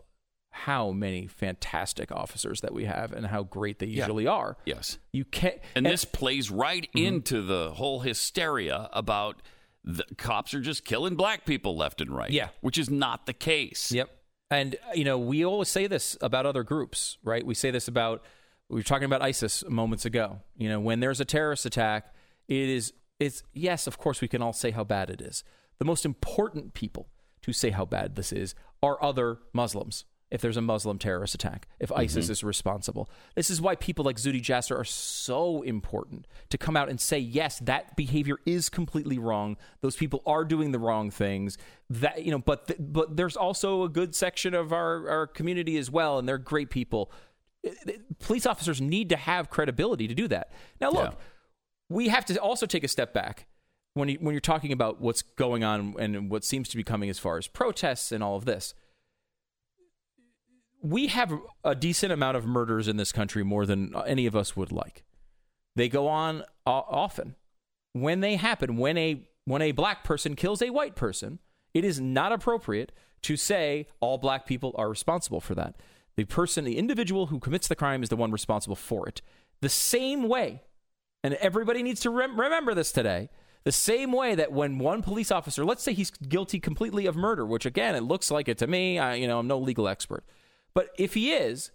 how 0.64 0.90
many 0.92 1.26
fantastic 1.26 2.10
officers 2.12 2.60
that 2.62 2.72
we 2.72 2.84
have 2.84 3.12
and 3.12 3.26
how 3.26 3.42
great 3.42 3.78
they 3.78 3.86
usually 3.86 4.26
are. 4.26 4.56
Yes. 4.64 4.98
You 5.12 5.24
can't. 5.24 5.58
And 5.74 5.86
this 5.86 6.04
plays 6.04 6.50
right 6.50 6.88
Mm-hmm. 6.94 7.06
into 7.06 7.42
the 7.42 7.72
whole 7.72 8.00
hysteria 8.00 8.88
about 8.92 9.42
the 9.84 10.04
cops 10.16 10.54
are 10.54 10.60
just 10.60 10.84
killing 10.84 11.14
black 11.16 11.44
people 11.46 11.76
left 11.76 12.00
and 12.00 12.10
right. 12.10 12.30
Yeah. 12.30 12.48
Which 12.60 12.78
is 12.78 12.90
not 12.90 13.26
the 13.26 13.32
case. 13.32 13.92
Yep. 13.92 14.10
And 14.50 14.76
you 14.94 15.04
know, 15.04 15.18
we 15.18 15.44
always 15.44 15.68
say 15.68 15.86
this 15.86 16.16
about 16.20 16.46
other 16.46 16.62
groups, 16.62 17.18
right? 17.22 17.44
We 17.44 17.54
say 17.54 17.70
this 17.70 17.88
about 17.88 18.22
we 18.68 18.76
were 18.76 18.82
talking 18.82 19.04
about 19.04 19.22
ISIS 19.22 19.64
moments 19.68 20.04
ago. 20.04 20.40
You 20.56 20.68
know, 20.68 20.80
when 20.80 21.00
there's 21.00 21.20
a 21.20 21.24
terrorist 21.24 21.64
attack, 21.66 22.14
it 22.48 22.68
is 22.68 22.92
it's 23.20 23.42
yes, 23.52 23.86
of 23.86 23.98
course 23.98 24.20
we 24.20 24.28
can 24.28 24.42
all 24.42 24.52
say 24.52 24.70
how 24.70 24.84
bad 24.84 25.10
it 25.10 25.20
is. 25.20 25.44
The 25.78 25.84
most 25.84 26.04
important 26.04 26.74
people 26.74 27.08
to 27.42 27.52
say 27.52 27.70
how 27.70 27.84
bad 27.84 28.16
this 28.16 28.32
is 28.32 28.54
are 28.82 29.02
other 29.02 29.38
Muslims. 29.52 30.04
If 30.30 30.42
there's 30.42 30.58
a 30.58 30.62
Muslim 30.62 30.98
terrorist 30.98 31.34
attack, 31.34 31.68
if 31.80 31.88
mm-hmm. 31.88 32.00
ISIS 32.02 32.28
is 32.28 32.44
responsible, 32.44 33.08
this 33.34 33.48
is 33.48 33.62
why 33.62 33.76
people 33.76 34.04
like 34.04 34.16
Zuhdi 34.16 34.42
Jasser 34.42 34.78
are 34.78 34.84
so 34.84 35.62
important 35.62 36.26
to 36.50 36.58
come 36.58 36.76
out 36.76 36.90
and 36.90 37.00
say, 37.00 37.18
yes, 37.18 37.58
that 37.60 37.96
behavior 37.96 38.36
is 38.44 38.68
completely 38.68 39.18
wrong. 39.18 39.56
Those 39.80 39.96
people 39.96 40.22
are 40.26 40.44
doing 40.44 40.72
the 40.72 40.78
wrong 40.78 41.10
things. 41.10 41.56
That 41.88 42.24
you 42.24 42.30
know, 42.30 42.38
but 42.38 42.68
th- 42.68 42.78
but 42.78 43.16
there's 43.16 43.36
also 43.36 43.84
a 43.84 43.88
good 43.88 44.14
section 44.14 44.52
of 44.52 44.72
our 44.72 45.08
our 45.08 45.26
community 45.26 45.78
as 45.78 45.90
well, 45.90 46.18
and 46.18 46.28
they're 46.28 46.36
great 46.36 46.68
people. 46.68 47.10
Police 48.20 48.44
officers 48.44 48.80
need 48.80 49.08
to 49.08 49.16
have 49.16 49.48
credibility 49.50 50.06
to 50.08 50.14
do 50.14 50.28
that. 50.28 50.52
Now, 50.80 50.90
look, 50.90 51.12
Yeah. 51.12 51.18
we 51.88 52.08
have 52.08 52.24
to 52.26 52.36
also 52.38 52.66
take 52.66 52.84
a 52.84 52.88
step 52.88 53.14
back 53.14 53.46
when 53.94 54.08
you, 54.08 54.18
when 54.20 54.32
you're 54.32 54.40
talking 54.40 54.72
about 54.72 55.00
what's 55.00 55.22
going 55.22 55.64
on 55.64 55.96
and 55.98 56.30
what 56.30 56.44
seems 56.44 56.68
to 56.68 56.76
be 56.76 56.84
coming 56.84 57.10
as 57.10 57.18
far 57.18 57.38
as 57.38 57.48
protests 57.48 58.12
and 58.12 58.22
all 58.22 58.36
of 58.36 58.44
this. 58.44 58.74
We 60.80 61.08
have 61.08 61.32
a 61.64 61.74
decent 61.74 62.12
amount 62.12 62.36
of 62.36 62.46
murders 62.46 62.88
in 62.88 62.96
this 62.96 63.12
country, 63.12 63.42
more 63.42 63.66
than 63.66 63.94
any 64.06 64.26
of 64.26 64.36
us 64.36 64.56
would 64.56 64.72
like. 64.72 65.04
They 65.74 65.88
go 65.88 66.08
on 66.08 66.44
o- 66.66 66.84
often. 66.88 67.34
When 67.92 68.20
they 68.20 68.36
happen, 68.36 68.76
when 68.76 68.96
a 68.96 69.28
when 69.44 69.62
a 69.62 69.72
black 69.72 70.04
person 70.04 70.36
kills 70.36 70.60
a 70.60 70.70
white 70.70 70.94
person, 70.94 71.38
it 71.72 71.84
is 71.84 72.00
not 72.00 72.32
appropriate 72.32 72.92
to 73.22 73.36
say 73.36 73.86
all 74.00 74.18
black 74.18 74.46
people 74.46 74.74
are 74.76 74.90
responsible 74.90 75.40
for 75.40 75.54
that. 75.54 75.76
The 76.16 76.24
person, 76.24 76.64
the 76.64 76.76
individual 76.76 77.26
who 77.26 77.38
commits 77.40 77.66
the 77.66 77.76
crime, 77.76 78.02
is 78.02 78.08
the 78.08 78.16
one 78.16 78.30
responsible 78.30 78.76
for 78.76 79.08
it. 79.08 79.22
The 79.60 79.68
same 79.68 80.28
way 80.28 80.62
and 81.24 81.34
everybody 81.34 81.82
needs 81.82 82.00
to 82.00 82.10
rem- 82.10 82.38
remember 82.38 82.74
this 82.74 82.92
today. 82.92 83.28
The 83.64 83.72
same 83.72 84.12
way 84.12 84.34
that 84.34 84.52
when 84.52 84.78
one 84.78 85.02
police 85.02 85.30
officer, 85.30 85.64
let's 85.64 85.82
say 85.82 85.92
he's 85.92 86.10
guilty 86.10 86.60
completely 86.60 87.06
of 87.06 87.16
murder, 87.16 87.44
which 87.44 87.66
again, 87.66 87.94
it 87.94 88.02
looks 88.02 88.30
like 88.30 88.48
it 88.48 88.58
to 88.58 88.66
me. 88.66 88.98
I, 88.98 89.14
you 89.14 89.26
know, 89.26 89.38
I'm 89.38 89.46
no 89.46 89.58
legal 89.58 89.88
expert, 89.88 90.24
but 90.74 90.90
if 90.98 91.14
he 91.14 91.32
is, 91.32 91.70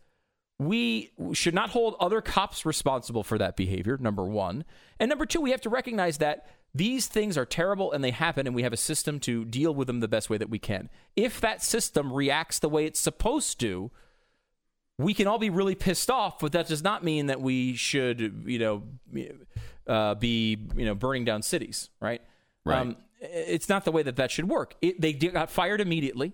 we 0.60 1.12
should 1.34 1.54
not 1.54 1.72
hold 1.72 1.96
other 2.00 2.22
cops 2.22 2.66
responsible 2.66 3.24
for 3.24 3.38
that 3.38 3.56
behavior. 3.56 3.98
Number 3.98 4.24
one, 4.24 4.66
and 5.00 5.10
number 5.10 5.26
two, 5.26 5.42
we 5.42 5.52
have 5.52 5.62
to 5.62 5.70
recognize 5.70 6.20
that 6.20 6.48
these 6.76 7.08
things 7.08 7.38
are 7.38 7.46
terrible 7.46 7.92
and 7.92 8.04
they 8.04 8.12
happen, 8.12 8.48
and 8.48 8.56
we 8.56 8.64
have 8.64 8.74
a 8.74 8.78
system 8.78 9.20
to 9.22 9.46
deal 9.46 9.74
with 9.74 9.88
them 9.88 10.00
the 10.00 10.08
best 10.08 10.30
way 10.30 10.38
that 10.38 10.50
we 10.50 10.60
can. 10.60 10.90
If 11.16 11.40
that 11.42 11.62
system 11.62 12.12
reacts 12.12 12.60
the 12.60 12.70
way 12.70 12.86
it's 12.86 13.00
supposed 13.00 13.60
to, 13.60 13.92
we 14.98 15.14
can 15.14 15.28
all 15.28 15.40
be 15.40 15.50
really 15.50 15.76
pissed 15.76 16.10
off, 16.10 16.40
but 16.40 16.52
that 16.54 16.68
does 16.68 16.84
not 16.84 17.04
mean 17.04 17.28
that 17.28 17.42
we 17.42 17.76
should, 17.76 18.44
you 18.46 18.60
know, 18.60 18.84
uh, 19.88 20.16
be, 20.16 20.58
you 20.76 20.86
know, 20.86 20.96
burning 20.96 21.26
down 21.26 21.42
cities, 21.42 21.90
right? 22.00 22.22
Right. 22.66 22.96
it's 23.20 23.68
not 23.68 23.84
the 23.84 23.92
way 23.92 24.04
that 24.04 24.16
that 24.16 24.32
should 24.32 24.48
work. 24.48 24.76
It, 24.82 25.02
they 25.02 25.14
got 25.14 25.50
fired 25.50 25.82
immediately. 25.82 26.34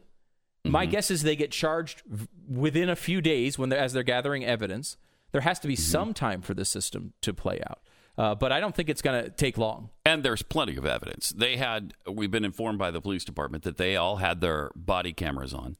My 0.65 0.83
mm-hmm. 0.83 0.91
guess 0.91 1.11
is 1.11 1.23
they 1.23 1.35
get 1.35 1.51
charged 1.51 2.01
v- 2.05 2.27
within 2.47 2.89
a 2.89 2.95
few 2.95 3.21
days 3.21 3.57
when 3.57 3.69
they're, 3.69 3.79
as 3.79 3.93
they're 3.93 4.03
gathering 4.03 4.45
evidence. 4.45 4.97
There 5.31 5.41
has 5.41 5.59
to 5.59 5.67
be 5.67 5.75
mm-hmm. 5.75 5.91
some 5.91 6.13
time 6.13 6.41
for 6.41 6.53
the 6.53 6.65
system 6.65 7.13
to 7.21 7.33
play 7.33 7.61
out, 7.69 7.79
uh, 8.17 8.35
but 8.35 8.51
I 8.51 8.59
don't 8.59 8.75
think 8.75 8.89
it's 8.89 9.01
going 9.01 9.23
to 9.23 9.29
take 9.29 9.57
long. 9.57 9.89
And 10.05 10.23
there's 10.23 10.41
plenty 10.41 10.75
of 10.75 10.85
evidence. 10.85 11.29
They 11.29 11.57
had, 11.57 11.93
we've 12.11 12.31
been 12.31 12.45
informed 12.45 12.79
by 12.79 12.91
the 12.91 12.99
police 12.99 13.23
department 13.23 13.63
that 13.63 13.77
they 13.77 13.95
all 13.95 14.17
had 14.17 14.41
their 14.41 14.71
body 14.75 15.13
cameras 15.13 15.53
on. 15.53 15.77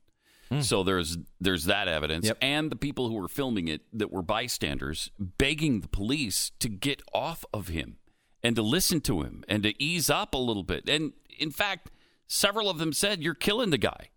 Mm. 0.51 0.63
So 0.63 0.83
there's 0.83 1.17
there's 1.39 1.65
that 1.65 1.87
evidence, 1.87 2.25
Yep. 2.25 2.37
and 2.41 2.71
the 2.71 2.75
people 2.75 3.07
who 3.07 3.15
were 3.15 3.27
filming 3.27 3.67
it 3.67 3.81
that 3.93 4.11
were 4.11 4.23
bystanders 4.23 5.11
begging 5.19 5.81
the 5.81 5.87
police 5.87 6.51
to 6.59 6.69
get 6.69 7.01
off 7.13 7.45
of 7.53 7.67
him 7.67 7.97
and 8.41 8.55
to 8.55 8.61
listen 8.61 8.99
to 9.01 9.21
him 9.21 9.43
and 9.47 9.61
to 9.63 9.83
ease 9.83 10.09
up 10.09 10.33
a 10.33 10.39
little 10.39 10.63
bit. 10.63 10.89
And 10.89 11.13
in 11.37 11.51
fact, 11.51 11.91
several 12.27 12.69
of 12.69 12.79
them 12.79 12.93
said, 12.93 13.21
"You're 13.21 13.35
killing 13.35 13.69
the 13.69 13.77
guy." 13.77 14.09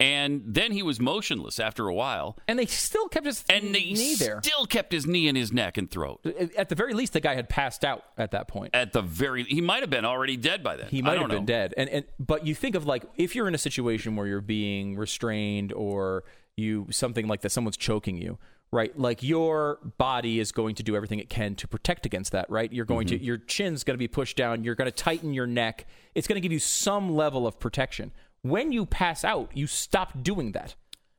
And 0.00 0.42
then 0.46 0.72
he 0.72 0.82
was 0.82 0.98
motionless 0.98 1.60
after 1.60 1.86
a 1.86 1.94
while, 1.94 2.38
And 2.48 2.58
they 2.58 2.64
still 2.66 3.06
kept 3.08 3.26
his 3.26 3.44
and 3.50 3.74
they 3.74 3.92
knee 3.92 4.14
there. 4.14 4.40
still 4.42 4.64
kept 4.66 4.92
his 4.92 5.06
knee 5.06 5.28
in 5.28 5.36
his 5.36 5.52
neck 5.52 5.76
and 5.76 5.90
throat. 5.90 6.20
At 6.56 6.70
the 6.70 6.74
very 6.74 6.94
least, 6.94 7.12
the 7.12 7.20
guy 7.20 7.34
had 7.34 7.48
passed 7.50 7.84
out 7.84 8.02
at 8.16 8.30
that 8.30 8.48
point. 8.48 8.74
At 8.74 8.92
the 8.94 9.02
very, 9.02 9.44
he 9.44 9.60
might 9.60 9.82
have 9.82 9.90
been 9.90 10.06
already 10.06 10.38
dead 10.38 10.62
by 10.62 10.76
then. 10.76 10.88
He 10.88 11.02
might 11.02 11.18
have 11.18 11.28
been 11.28 11.40
know. 11.40 11.44
dead. 11.46 11.74
And 11.76 11.88
and 11.90 12.04
but 12.18 12.46
you 12.46 12.54
think 12.54 12.74
of 12.74 12.86
like 12.86 13.04
if 13.16 13.34
you're 13.36 13.46
in 13.46 13.54
a 13.54 13.58
situation 13.58 14.16
where 14.16 14.26
you're 14.26 14.40
being 14.40 14.96
restrained 14.96 15.72
or 15.74 16.24
you 16.56 16.86
something 16.90 17.28
like 17.28 17.42
that, 17.42 17.50
someone's 17.50 17.76
choking 17.76 18.16
you, 18.16 18.38
right? 18.72 18.98
Like 18.98 19.22
your 19.22 19.78
body 19.98 20.40
is 20.40 20.50
going 20.50 20.74
to 20.76 20.82
do 20.82 20.96
everything 20.96 21.18
it 21.18 21.28
can 21.28 21.54
to 21.56 21.68
protect 21.68 22.06
against 22.06 22.32
that, 22.32 22.48
right? 22.50 22.72
You're 22.72 22.84
going 22.86 23.06
Mm-hmm. 23.06 23.18
to 23.18 23.24
your 23.24 23.36
chin's 23.38 23.84
going 23.84 23.94
to 23.94 23.98
be 23.98 24.08
pushed 24.08 24.36
down. 24.36 24.64
You're 24.64 24.74
going 24.74 24.90
to 24.90 24.96
tighten 24.96 25.34
your 25.34 25.46
neck. 25.46 25.86
It's 26.14 26.26
going 26.26 26.36
to 26.36 26.40
give 26.40 26.52
you 26.52 26.58
some 26.58 27.14
level 27.14 27.46
of 27.46 27.58
protection. 27.58 28.12
When 28.42 28.72
you 28.72 28.86
pass 28.86 29.24
out, 29.24 29.50
you 29.54 29.66
stop 29.66 30.22
doing 30.22 30.52
that, 30.52 30.74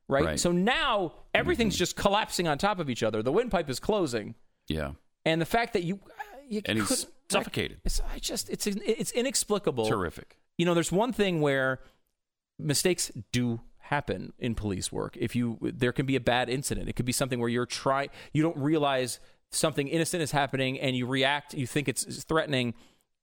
right? 0.07 0.23
Right. 0.25 0.39
So 0.39 0.51
now 0.51 1.13
everything's 1.34 1.77
just 1.77 1.95
collapsing 1.95 2.47
on 2.47 2.57
top 2.57 2.79
of 2.79 2.89
each 2.89 3.03
other. 3.03 3.21
The 3.21 3.31
windpipe 3.31 3.69
is 3.69 3.79
closing, 3.79 4.36
Yeah, 4.67 4.91
and 5.25 5.39
the 5.39 5.45
fact 5.45 5.73
that 5.73 5.84
you 5.84 5.99
uh, 6.05 6.38
you 6.49 6.62
and 6.65 6.79
he's 6.79 7.07
suffocated. 7.29 7.79
It's, 7.86 8.01
I 8.13 8.19
just 8.19 8.49
it's 8.49 8.65
it's 8.67 9.12
inexplicable 9.12 9.86
Terrific. 9.86 10.38
you 10.57 10.65
know, 10.65 10.73
there's 10.73 10.91
one 10.91 11.13
thing 11.13 11.41
where 11.41 11.79
mistakes 12.60 13.12
do 13.31 13.62
happen 13.77 14.34
in 14.39 14.55
police 14.55 14.91
work. 14.91 15.17
If 15.19 15.36
you 15.36 15.57
there 15.62 15.91
can 15.91 16.05
be 16.05 16.15
a 16.15 16.21
bad 16.21 16.49
incident. 16.49 16.89
It 16.89 16.93
could 16.93 17.05
be 17.05 17.12
something 17.12 17.39
where 17.39 17.49
you're 17.49 17.65
trying 17.65 18.10
you 18.34 18.41
don't 18.41 18.57
realize 18.57 19.19
something 19.51 19.88
innocent 19.88 20.23
is 20.23 20.31
happening 20.31 20.79
and 20.79 20.95
you 20.95 21.05
react, 21.05 21.53
you 21.53 21.67
think 21.67 21.88
it's 21.89 22.23
threatening 22.23 22.73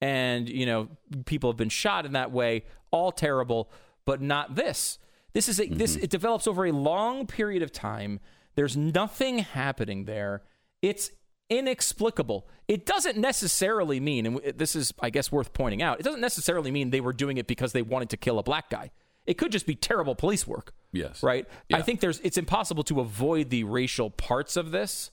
and 0.00 0.48
you 0.48 0.66
know, 0.66 0.88
people 1.24 1.50
have 1.50 1.56
been 1.56 1.70
shot 1.70 2.06
in 2.06 2.12
that 2.12 2.30
way, 2.30 2.64
all 2.90 3.10
terrible, 3.10 3.70
but 4.08 4.22
not 4.22 4.54
this. 4.54 4.98
This 5.34 5.50
is 5.50 5.60
a, 5.60 5.68
this 5.68 5.94
mm-hmm. 5.94 6.04
it 6.04 6.08
develops 6.08 6.46
over 6.46 6.64
a 6.64 6.72
long 6.72 7.26
period 7.26 7.62
of 7.62 7.70
time. 7.70 8.20
There's 8.54 8.74
nothing 8.74 9.40
happening 9.40 10.06
there. 10.06 10.44
It's 10.80 11.10
inexplicable. 11.50 12.48
It 12.68 12.86
doesn't 12.86 13.18
necessarily 13.18 14.00
mean, 14.00 14.24
and 14.24 14.40
this 14.56 14.74
is, 14.74 14.94
I 14.98 15.10
guess, 15.10 15.30
worth 15.30 15.52
pointing 15.52 15.82
out, 15.82 16.00
it 16.00 16.04
doesn't 16.04 16.22
necessarily 16.22 16.70
mean 16.70 16.88
they 16.88 17.02
were 17.02 17.12
doing 17.12 17.36
it 17.36 17.46
because 17.46 17.72
they 17.72 17.82
wanted 17.82 18.08
to 18.08 18.16
kill 18.16 18.38
a 18.38 18.42
black 18.42 18.70
guy. 18.70 18.92
It 19.26 19.34
could 19.34 19.52
just 19.52 19.66
be 19.66 19.74
terrible 19.74 20.14
police 20.14 20.46
work. 20.46 20.72
Yes. 20.90 21.22
Right? 21.22 21.46
Yeah. 21.68 21.76
I 21.76 21.82
think 21.82 22.00
there's 22.00 22.18
it's 22.20 22.38
impossible 22.38 22.84
to 22.84 23.00
avoid 23.00 23.50
the 23.50 23.64
racial 23.64 24.08
parts 24.08 24.56
of 24.56 24.70
this. 24.70 25.10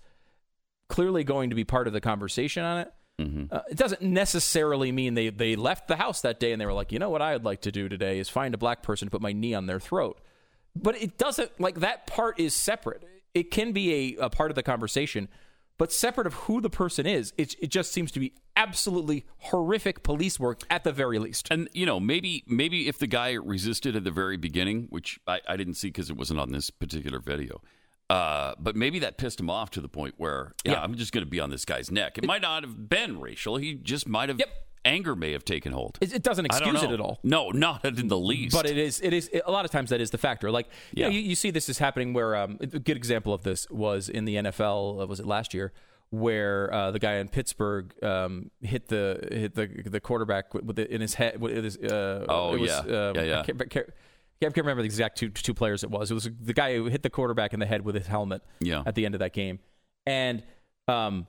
Clearly 0.87 1.25
going 1.25 1.49
to 1.49 1.55
be 1.55 1.65
part 1.65 1.87
of 1.87 1.91
the 1.91 1.99
conversation 1.99 2.63
on 2.63 2.79
it. 2.79 2.93
Uh, 3.51 3.61
it 3.69 3.77
doesn't 3.77 4.01
necessarily 4.01 4.91
mean 4.91 5.13
they, 5.13 5.29
they 5.29 5.55
left 5.55 5.87
the 5.87 5.95
house 5.95 6.21
that 6.21 6.39
day 6.39 6.51
and 6.51 6.59
they 6.59 6.65
were 6.65 6.73
like, 6.73 6.91
you 6.91 6.99
know 6.99 7.09
what 7.09 7.21
I'd 7.21 7.45
like 7.45 7.61
to 7.61 7.71
do 7.71 7.87
today 7.87 8.19
is 8.19 8.27
find 8.27 8.53
a 8.53 8.57
black 8.57 8.83
person 8.83 9.07
to 9.07 9.11
put 9.11 9.21
my 9.21 9.31
knee 9.31 9.53
on 9.53 9.67
their 9.67 9.79
throat. 9.79 10.19
But 10.75 11.01
it 11.01 11.17
doesn't, 11.17 11.59
like, 11.59 11.79
that 11.79 12.07
part 12.07 12.39
is 12.39 12.53
separate. 12.53 13.05
It 13.33 13.51
can 13.51 13.71
be 13.71 14.17
a, 14.17 14.25
a 14.25 14.29
part 14.29 14.51
of 14.51 14.55
the 14.55 14.63
conversation, 14.63 15.29
but 15.77 15.91
separate 15.91 16.27
of 16.27 16.33
who 16.33 16.59
the 16.59 16.69
person 16.69 17.05
is. 17.05 17.33
It, 17.37 17.55
it 17.61 17.67
just 17.67 17.91
seems 17.91 18.11
to 18.11 18.19
be 18.19 18.33
absolutely 18.55 19.25
horrific 19.37 20.03
police 20.03 20.39
work 20.39 20.61
at 20.69 20.83
the 20.83 20.91
very 20.91 21.19
least. 21.19 21.47
And 21.51 21.69
you 21.73 21.85
know, 21.85 21.99
maybe 21.99 22.43
maybe 22.47 22.87
if 22.87 22.97
the 22.97 23.07
guy 23.07 23.33
resisted 23.33 23.95
at 23.95 24.03
the 24.03 24.11
very 24.11 24.37
beginning, 24.37 24.87
which 24.89 25.19
I, 25.27 25.41
I 25.47 25.57
didn't 25.57 25.75
see 25.75 25.87
because 25.89 26.09
it 26.09 26.17
wasn't 26.17 26.39
on 26.39 26.51
this 26.51 26.69
particular 26.69 27.19
video, 27.19 27.61
uh, 28.09 28.53
but 28.59 28.75
maybe 28.75 28.99
that 28.99 29.17
pissed 29.17 29.39
him 29.39 29.49
off 29.49 29.71
to 29.71 29.81
the 29.81 29.89
point 29.89 30.15
where, 30.17 30.53
yeah, 30.63 30.73
Yeah. 30.73 30.81
I'm 30.83 30.95
just 30.95 31.11
going 31.11 31.25
to 31.25 31.29
be 31.29 31.39
on 31.39 31.49
this 31.49 31.65
guy's 31.65 31.89
neck. 31.91 32.17
It 32.17 32.25
might 32.25 32.41
not 32.41 32.63
have 32.63 32.89
been 32.89 33.19
racial. 33.19 33.57
He 33.57 33.73
just 33.75 34.07
might 34.07 34.29
have 34.29 34.37
Yep. 34.39 34.49
anger 34.85 35.15
may 35.15 35.31
have 35.31 35.43
taken 35.43 35.71
hold. 35.73 35.97
It, 36.01 36.13
it 36.13 36.21
doesn't 36.23 36.45
excuse 36.45 36.83
it 36.83 36.91
at 36.91 36.99
all. 36.99 37.19
No, 37.23 37.49
not 37.49 37.83
in 37.83 38.07
the 38.07 38.17
least. 38.19 38.55
But 38.55 38.67
it 38.67 38.77
is, 38.77 39.01
it 39.01 39.11
is 39.13 39.29
a 39.45 39.51
lot 39.51 39.65
of 39.65 39.71
times 39.71 39.89
that 39.89 40.01
is 40.01 40.11
the 40.11 40.19
factor. 40.19 40.51
Like, 40.51 40.67
you, 40.93 41.03
know, 41.03 41.09
Yeah. 41.09 41.15
you, 41.15 41.21
you 41.29 41.35
see 41.35 41.49
this 41.49 41.67
is 41.69 41.79
happening 41.79 42.13
where 42.13 42.35
um, 42.35 42.57
a 42.61 42.67
good 42.67 42.95
example 42.97 43.33
of 43.33 43.41
this 43.43 43.67
was 43.71 44.07
in 44.09 44.25
the 44.25 44.35
NFL. 44.35 45.01
Uh, 45.01 45.07
was 45.07 45.19
it 45.19 45.25
last 45.25 45.53
year? 45.55 45.73
Where 46.11 46.71
uh, 46.71 46.91
the 46.91 46.99
guy 46.99 47.15
in 47.15 47.27
Pittsburgh 47.27 47.91
um, 48.03 48.51
hit 48.61 48.87
the 48.89 49.27
hit 49.31 49.55
the 49.55 49.65
the 49.89 49.99
quarterback 49.99 50.53
with, 50.53 50.63
with 50.63 50.79
it 50.79 50.91
in 50.91 51.01
his 51.01 51.15
head. 51.15 51.41
With 51.41 51.61
his, 51.63 51.77
uh, 51.77 52.25
Oh, 52.29 52.53
it 52.53 52.59
was, 52.59 52.69
yeah. 52.69 52.77
um, 52.77 53.15
Yeah, 53.15 53.23
yeah. 53.23 53.43
I 54.45 54.49
can't, 54.49 54.53
I 54.53 54.53
can't- 54.53 54.53
I 54.53 54.55
can't 54.55 54.65
remember 54.65 54.81
the 54.83 54.87
exact 54.87 55.17
two 55.17 55.29
two 55.29 55.53
players 55.53 55.83
it 55.83 55.89
was. 55.91 56.11
It 56.11 56.13
was 56.13 56.29
the 56.41 56.53
guy 56.53 56.75
who 56.75 56.85
hit 56.85 57.03
the 57.03 57.09
quarterback 57.09 57.53
in 57.53 57.59
the 57.59 57.65
head 57.65 57.83
with 57.83 57.95
his 57.95 58.07
helmet. 58.07 58.41
Yeah. 58.59 58.83
At 58.85 58.95
the 58.95 59.05
end 59.05 59.15
of 59.15 59.19
that 59.19 59.33
game, 59.33 59.59
and 60.05 60.43
um, 60.87 61.27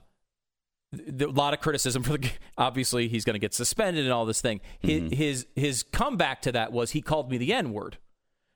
a 1.20 1.24
lot 1.26 1.52
of 1.54 1.60
criticism 1.60 2.02
for 2.02 2.16
the 2.18 2.30
obviously 2.56 3.08
he's 3.08 3.24
going 3.24 3.34
to 3.34 3.38
get 3.40 3.52
suspended 3.54 4.04
and 4.04 4.12
all 4.12 4.24
this 4.26 4.40
thing. 4.40 4.60
His, 4.80 5.02
Mm-hmm. 5.02 5.14
his 5.14 5.46
his 5.54 5.82
comeback 5.82 6.42
to 6.42 6.52
that 6.52 6.72
was 6.72 6.92
he 6.92 7.00
called 7.02 7.30
me 7.30 7.38
the 7.38 7.52
N 7.52 7.72
word. 7.72 7.98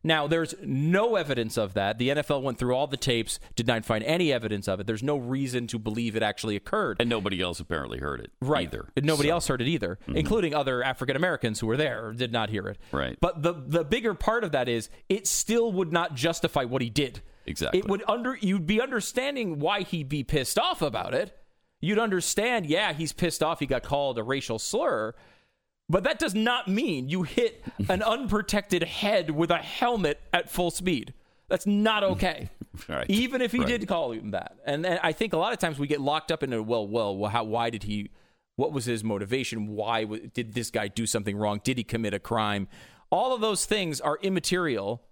Now, 0.03 0.27
there's 0.27 0.55
no 0.63 1.17
evidence 1.17 1.59
of 1.59 1.75
that. 1.75 1.99
The 1.99 2.09
NFL 2.09 2.43
went 2.43 2.59
through 2.59 2.75
all 2.75 2.87
the 2.87 2.97
tapes, 2.97 3.39
did 3.55 3.67
not 3.67 3.85
find 3.85 4.03
any 4.05 4.33
evidence 4.33 4.67
of 4.67 4.81
it. 4.81 4.87
There's 4.87 5.03
no 5.03 5.19
reason 5.19 5.67
to 5.69 5.79
believe 5.79 6.17
it 6.17 6.23
actually 6.23 6.57
occurred. 6.57 6.97
And 7.01 7.11
nobody 7.11 7.41
else 7.41 7.61
apparently 7.61 7.99
heard 7.99 8.21
it 8.21 8.33
right. 8.41 8.67
either. 8.67 8.89
Nobody 8.97 9.29
So- 9.29 9.35
else 9.35 9.49
heard 9.49 9.61
it 9.61 9.69
either, 9.69 9.99
mm-hmm. 10.03 10.17
including 10.17 10.55
other 10.55 10.83
African 10.83 11.17
Americans 11.17 11.61
who 11.61 11.67
were 11.67 11.77
there 11.77 12.07
or 12.07 12.13
did 12.15 12.33
not 12.33 12.49
hear 12.49 12.67
it. 12.69 12.79
Right. 12.93 13.19
But 13.21 13.43
the 13.43 13.53
the 13.53 13.85
bigger 13.85 14.15
part 14.15 14.43
of 14.45 14.53
that 14.53 14.69
is 14.69 14.89
it 15.09 15.27
still 15.27 15.71
would 15.73 15.93
not 15.93 16.15
justify 16.15 16.65
what 16.65 16.81
he 16.81 16.89
did. 16.89 17.21
Exactly. 17.47 17.81
It 17.81 17.89
would 17.89 18.03
under 18.09 18.37
you'd 18.41 18.67
be 18.67 18.81
understanding 18.81 19.59
why 19.59 19.83
he'd 19.83 20.09
be 20.09 20.25
pissed 20.25 20.59
off 20.59 20.83
about 20.83 21.15
it. 21.15 21.37
You'd 21.83 21.99
understand, 21.99 22.67
yeah, 22.67 22.93
he's 22.93 23.13
pissed 23.13 23.43
off 23.43 23.59
he 23.59 23.67
got 23.67 23.83
called 23.83 24.19
a 24.19 24.23
racial 24.23 24.59
slur. 24.59 25.15
But 25.91 26.05
that 26.05 26.21
does 26.21 26.37
not 26.37 26.69
mean 26.69 27.09
you 27.09 27.25
hit 27.25 27.65
an 27.89 28.01
unprotected 28.01 28.85
head 28.85 29.31
with 29.31 29.51
a 29.51 29.59
helmet 29.59 30.21
at 30.33 30.49
full 30.49 30.71
speed. 30.71 31.13
That's 31.49 31.67
not 31.67 32.05
okay. 32.13 32.49
Right. 32.89 33.07
Even 33.09 33.43
if 33.43 33.51
he 33.51 33.59
Right. 33.59 33.67
did 33.67 33.89
call 33.89 34.13
him 34.13 34.31
that. 34.31 34.57
And, 34.65 34.87
and 34.87 35.01
I 35.03 35.11
think 35.11 35.33
a 35.33 35.37
lot 35.37 35.53
of 35.53 35.59
times 35.59 35.81
we 35.81 35.89
get 35.89 36.01
locked 36.01 36.31
up 36.31 36.45
into 36.45 36.63
well, 36.63 36.87
well, 36.87 37.17
well 37.17 37.31
how 37.31 37.43
why 37.43 37.71
did 37.71 37.83
he 37.83 38.11
what 38.55 38.73
was 38.73 38.85
his 38.85 39.03
motivation? 39.03 39.69
Why 39.69 40.03
w- 40.03 40.29
did 40.33 40.55
this 40.55 40.71
guy 40.71 40.87
do 40.87 41.07
something 41.07 41.37
wrong? 41.37 41.61
Did 41.65 41.77
he 41.77 41.83
commit 41.83 42.15
a 42.15 42.19
crime? 42.21 42.69
All 43.11 43.35
of 43.35 43.41
those 43.41 43.67
things 43.67 44.01
are 44.01 44.19
immaterial 44.23 45.03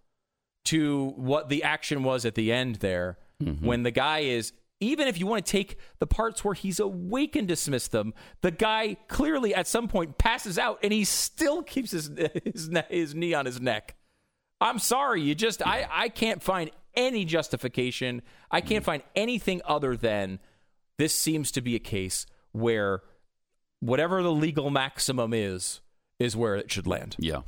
to 0.67 1.15
what 1.17 1.49
the 1.49 1.65
action 1.65 2.05
was 2.05 2.25
at 2.25 2.35
the 2.37 2.53
end 2.53 2.77
there 2.77 3.19
mm-hmm. 3.43 3.67
when 3.67 3.83
the 3.83 3.91
guy 3.91 4.21
is 4.21 4.53
even 4.81 5.09
if 5.09 5.19
you 5.19 5.27
want 5.27 5.45
to 5.45 5.51
take 5.51 5.77
the 5.99 6.07
parts 6.07 6.45
where 6.45 6.55
he's 6.55 6.79
awake 6.79 7.37
and 7.37 7.49
dismiss 7.49 7.89
them 7.89 8.15
the 8.43 8.51
guy 8.51 8.97
clearly 9.09 9.55
at 9.55 9.67
some 9.67 9.89
point 9.89 10.19
passes 10.19 10.59
out 10.59 10.79
and 10.83 10.93
he 10.93 11.05
still 11.05 11.63
keeps 11.63 11.91
his 11.91 12.11
his, 12.45 12.71
his 12.89 13.15
knee 13.15 13.35
on 13.35 13.47
his 13.47 13.61
neck. 13.61 13.97
I'm 14.61 14.79
sorry 14.79 15.23
you 15.23 15.35
just 15.35 15.65
i 15.67 15.87
i 15.91 16.09
can't 16.09 16.43
find 16.43 16.71
any 16.99 17.25
justification. 17.25 18.23
I 18.51 18.61
can't 18.61 18.85
find 18.85 19.03
anything 19.15 19.63
other 19.65 19.97
than 19.97 20.41
this 20.99 21.15
seems 21.15 21.53
to 21.53 21.61
be 21.61 21.77
a 21.77 21.79
case 21.79 22.27
where 22.53 23.03
whatever 23.81 24.23
the 24.23 24.33
legal 24.33 24.69
maximum 24.69 25.33
is 25.33 25.81
is 26.19 26.37
where 26.37 26.57
it 26.57 26.71
should 26.71 26.89
land. 26.89 27.15
Yeah. 27.19 27.43